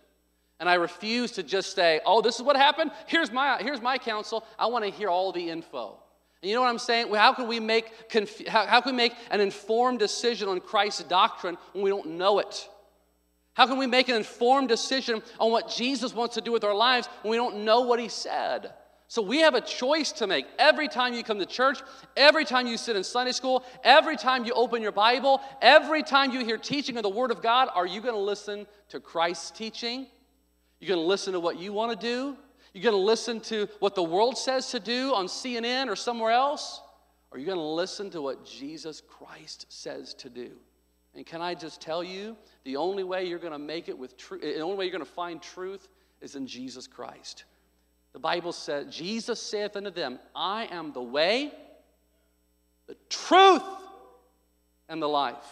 And 0.60 0.68
I 0.68 0.74
refuse 0.74 1.32
to 1.32 1.42
just 1.42 1.74
say, 1.74 2.00
oh, 2.06 2.22
this 2.22 2.36
is 2.36 2.42
what 2.42 2.56
happened. 2.56 2.92
Here's 3.06 3.32
my, 3.32 3.58
here's 3.60 3.80
my 3.80 3.98
counsel. 3.98 4.44
I 4.58 4.66
want 4.66 4.84
to 4.84 4.90
hear 4.90 5.08
all 5.08 5.32
the 5.32 5.50
info. 5.50 5.98
And 6.42 6.50
you 6.50 6.54
know 6.54 6.62
what 6.62 6.68
I'm 6.68 6.78
saying? 6.78 7.12
How 7.12 7.32
can 7.32 7.48
we 7.48 7.58
make 7.58 8.08
conf- 8.10 8.46
how, 8.46 8.66
how 8.66 8.80
can 8.80 8.92
we 8.92 8.96
make 8.96 9.14
an 9.30 9.40
informed 9.40 9.98
decision 9.98 10.48
on 10.48 10.60
Christ's 10.60 11.04
doctrine 11.04 11.56
when 11.72 11.82
we 11.82 11.90
don't 11.90 12.18
know 12.18 12.38
it? 12.38 12.68
How 13.54 13.66
can 13.66 13.78
we 13.78 13.86
make 13.86 14.08
an 14.08 14.16
informed 14.16 14.68
decision 14.68 15.22
on 15.38 15.50
what 15.50 15.70
Jesus 15.70 16.12
wants 16.12 16.34
to 16.34 16.40
do 16.40 16.52
with 16.52 16.64
our 16.64 16.74
lives 16.74 17.08
when 17.22 17.30
we 17.30 17.36
don't 17.36 17.64
know 17.64 17.82
what 17.82 17.98
he 17.98 18.08
said? 18.08 18.74
So 19.06 19.22
we 19.22 19.38
have 19.40 19.54
a 19.54 19.60
choice 19.60 20.12
to 20.12 20.26
make 20.26 20.44
every 20.58 20.88
time 20.88 21.14
you 21.14 21.22
come 21.22 21.38
to 21.38 21.46
church, 21.46 21.78
every 22.16 22.44
time 22.44 22.66
you 22.66 22.76
sit 22.76 22.96
in 22.96 23.04
Sunday 23.04 23.32
school, 23.32 23.64
every 23.84 24.16
time 24.16 24.44
you 24.44 24.52
open 24.54 24.82
your 24.82 24.92
Bible, 24.92 25.40
every 25.62 26.02
time 26.02 26.32
you 26.32 26.44
hear 26.44 26.58
teaching 26.58 26.96
of 26.96 27.04
the 27.04 27.08
Word 27.08 27.30
of 27.30 27.40
God. 27.42 27.68
Are 27.74 27.86
you 27.86 28.00
going 28.00 28.14
to 28.14 28.20
listen 28.20 28.66
to 28.88 29.00
Christ's 29.00 29.50
teaching? 29.50 30.08
You're 30.84 30.96
going 30.96 31.06
to 31.06 31.08
listen 31.08 31.32
to 31.32 31.40
what 31.40 31.58
you 31.58 31.72
want 31.72 31.98
to 31.98 32.06
do? 32.06 32.36
You're 32.74 32.82
going 32.82 32.94
to 32.94 33.06
listen 33.06 33.40
to 33.40 33.70
what 33.78 33.94
the 33.94 34.02
world 34.02 34.36
says 34.36 34.70
to 34.72 34.80
do 34.80 35.14
on 35.14 35.28
CNN 35.28 35.88
or 35.88 35.96
somewhere 35.96 36.30
else? 36.30 36.82
Or 37.30 37.38
are 37.38 37.40
you 37.40 37.46
going 37.46 37.56
to 37.56 37.64
listen 37.64 38.10
to 38.10 38.20
what 38.20 38.44
Jesus 38.44 39.00
Christ 39.00 39.64
says 39.70 40.12
to 40.12 40.28
do? 40.28 40.50
And 41.14 41.24
can 41.24 41.40
I 41.40 41.54
just 41.54 41.80
tell 41.80 42.04
you, 42.04 42.36
the 42.64 42.76
only 42.76 43.02
way 43.02 43.24
you're 43.24 43.38
going 43.38 43.54
to 43.54 43.58
make 43.58 43.88
it 43.88 43.96
with 43.96 44.18
truth, 44.18 44.42
the 44.42 44.60
only 44.60 44.76
way 44.76 44.84
you're 44.84 44.92
going 44.92 45.02
to 45.02 45.10
find 45.10 45.40
truth 45.40 45.88
is 46.20 46.36
in 46.36 46.46
Jesus 46.46 46.86
Christ. 46.86 47.44
The 48.12 48.18
Bible 48.18 48.52
says, 48.52 48.94
Jesus 48.94 49.40
saith 49.40 49.76
unto 49.76 49.90
them, 49.90 50.18
I 50.36 50.68
am 50.70 50.92
the 50.92 51.02
way, 51.02 51.50
the 52.88 52.96
truth, 53.08 53.62
and 54.90 55.00
the 55.00 55.08
life. 55.08 55.46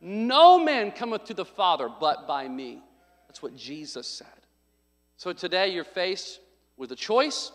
No 0.00 0.62
man 0.62 0.92
cometh 0.92 1.24
to 1.24 1.34
the 1.34 1.44
Father 1.44 1.88
but 1.88 2.28
by 2.28 2.46
me. 2.46 2.84
That's 3.26 3.42
what 3.42 3.56
Jesus 3.56 4.06
said. 4.06 4.28
So 5.16 5.32
today 5.32 5.68
you're 5.68 5.84
faced 5.84 6.40
with 6.76 6.92
a 6.92 6.96
choice, 6.96 7.52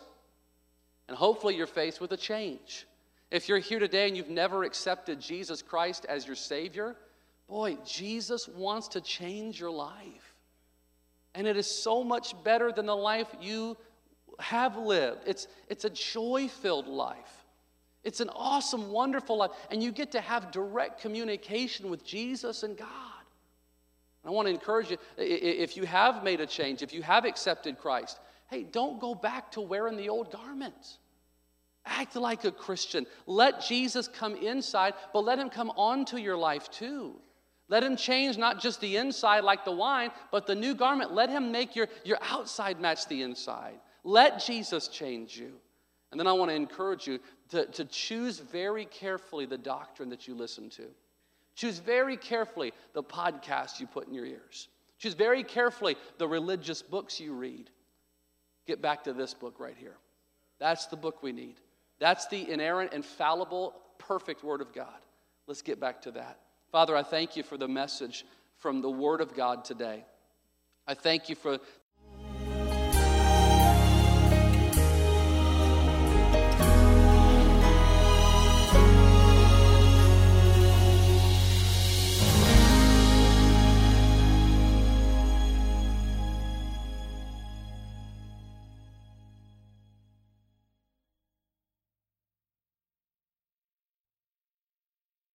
and 1.08 1.16
hopefully 1.16 1.56
you're 1.56 1.66
faced 1.66 2.00
with 2.00 2.12
a 2.12 2.16
change. 2.16 2.86
If 3.30 3.48
you're 3.48 3.58
here 3.58 3.78
today 3.78 4.08
and 4.08 4.16
you've 4.16 4.28
never 4.28 4.64
accepted 4.64 5.20
Jesus 5.20 5.62
Christ 5.62 6.04
as 6.08 6.26
your 6.26 6.36
Savior, 6.36 6.96
boy, 7.48 7.78
Jesus 7.86 8.48
wants 8.48 8.88
to 8.88 9.00
change 9.00 9.60
your 9.60 9.70
life. 9.70 10.34
And 11.34 11.46
it 11.46 11.56
is 11.56 11.66
so 11.66 12.04
much 12.04 12.34
better 12.44 12.72
than 12.72 12.86
the 12.86 12.96
life 12.96 13.28
you 13.40 13.76
have 14.38 14.76
lived. 14.76 15.20
It's, 15.26 15.46
it's 15.68 15.84
a 15.84 15.90
joy 15.90 16.48
filled 16.48 16.88
life. 16.88 17.46
It's 18.04 18.20
an 18.20 18.28
awesome, 18.30 18.90
wonderful 18.90 19.38
life. 19.38 19.52
And 19.70 19.82
you 19.82 19.92
get 19.92 20.12
to 20.12 20.20
have 20.20 20.50
direct 20.50 21.00
communication 21.00 21.88
with 21.88 22.04
Jesus 22.04 22.64
and 22.64 22.76
God. 22.76 22.88
I 24.24 24.30
want 24.30 24.46
to 24.46 24.54
encourage 24.54 24.90
you 24.90 24.98
if 25.18 25.76
you 25.76 25.84
have 25.84 26.22
made 26.22 26.40
a 26.40 26.46
change, 26.46 26.82
if 26.82 26.92
you 26.94 27.02
have 27.02 27.24
accepted 27.24 27.78
Christ, 27.78 28.18
Hey, 28.52 28.64
don't 28.64 29.00
go 29.00 29.14
back 29.14 29.52
to 29.52 29.62
wearing 29.62 29.96
the 29.96 30.10
old 30.10 30.30
garments. 30.30 30.98
Act 31.86 32.16
like 32.16 32.44
a 32.44 32.52
Christian. 32.52 33.06
Let 33.26 33.62
Jesus 33.62 34.08
come 34.08 34.36
inside, 34.36 34.92
but 35.14 35.24
let 35.24 35.38
him 35.38 35.48
come 35.48 35.70
onto 35.70 36.18
your 36.18 36.36
life 36.36 36.70
too. 36.70 37.18
Let 37.68 37.82
him 37.82 37.96
change 37.96 38.36
not 38.36 38.60
just 38.60 38.82
the 38.82 38.98
inside 38.98 39.42
like 39.42 39.64
the 39.64 39.72
wine, 39.72 40.10
but 40.30 40.46
the 40.46 40.54
new 40.54 40.74
garment. 40.74 41.14
Let 41.14 41.30
him 41.30 41.50
make 41.50 41.74
your, 41.74 41.88
your 42.04 42.18
outside 42.20 42.78
match 42.78 43.08
the 43.08 43.22
inside. 43.22 43.80
Let 44.04 44.44
Jesus 44.44 44.88
change 44.88 45.38
you. 45.38 45.54
And 46.10 46.20
then 46.20 46.26
I 46.26 46.34
want 46.34 46.50
to 46.50 46.54
encourage 46.54 47.06
you 47.06 47.20
to, 47.48 47.64
to 47.64 47.86
choose 47.86 48.38
very 48.38 48.84
carefully 48.84 49.46
the 49.46 49.56
doctrine 49.56 50.10
that 50.10 50.28
you 50.28 50.34
listen 50.34 50.68
to. 50.70 50.88
Choose 51.54 51.78
very 51.78 52.16
carefully 52.16 52.72
the 52.94 53.02
podcast 53.02 53.80
you 53.80 53.86
put 53.86 54.08
in 54.08 54.14
your 54.14 54.26
ears. 54.26 54.68
Choose 54.98 55.14
very 55.14 55.42
carefully 55.42 55.96
the 56.18 56.28
religious 56.28 56.82
books 56.82 57.20
you 57.20 57.34
read 57.34 57.70
get 58.66 58.80
back 58.80 59.04
to 59.04 59.12
this 59.12 59.34
book 59.34 59.58
right 59.58 59.76
here. 59.78 59.96
That's 60.58 60.86
the 60.86 60.96
book 60.96 61.22
we 61.22 61.32
need. 61.32 61.56
That's 61.98 62.26
the 62.26 62.50
inerrant, 62.50 62.92
infallible, 62.92 63.74
perfect 63.98 64.44
Word 64.44 64.60
of 64.60 64.72
God. 64.72 64.86
Let's 65.46 65.62
get 65.62 65.80
back 65.80 66.02
to 66.02 66.12
that. 66.12 66.38
Father, 66.70 66.96
I 66.96 67.02
thank 67.02 67.36
you 67.36 67.42
for 67.42 67.56
the 67.56 67.68
message 67.68 68.24
from 68.58 68.80
the 68.80 68.90
Word 68.90 69.20
of 69.20 69.34
God 69.34 69.64
today. 69.64 70.04
I 70.86 70.94
thank 70.94 71.28
you 71.28 71.34
for 71.34 71.58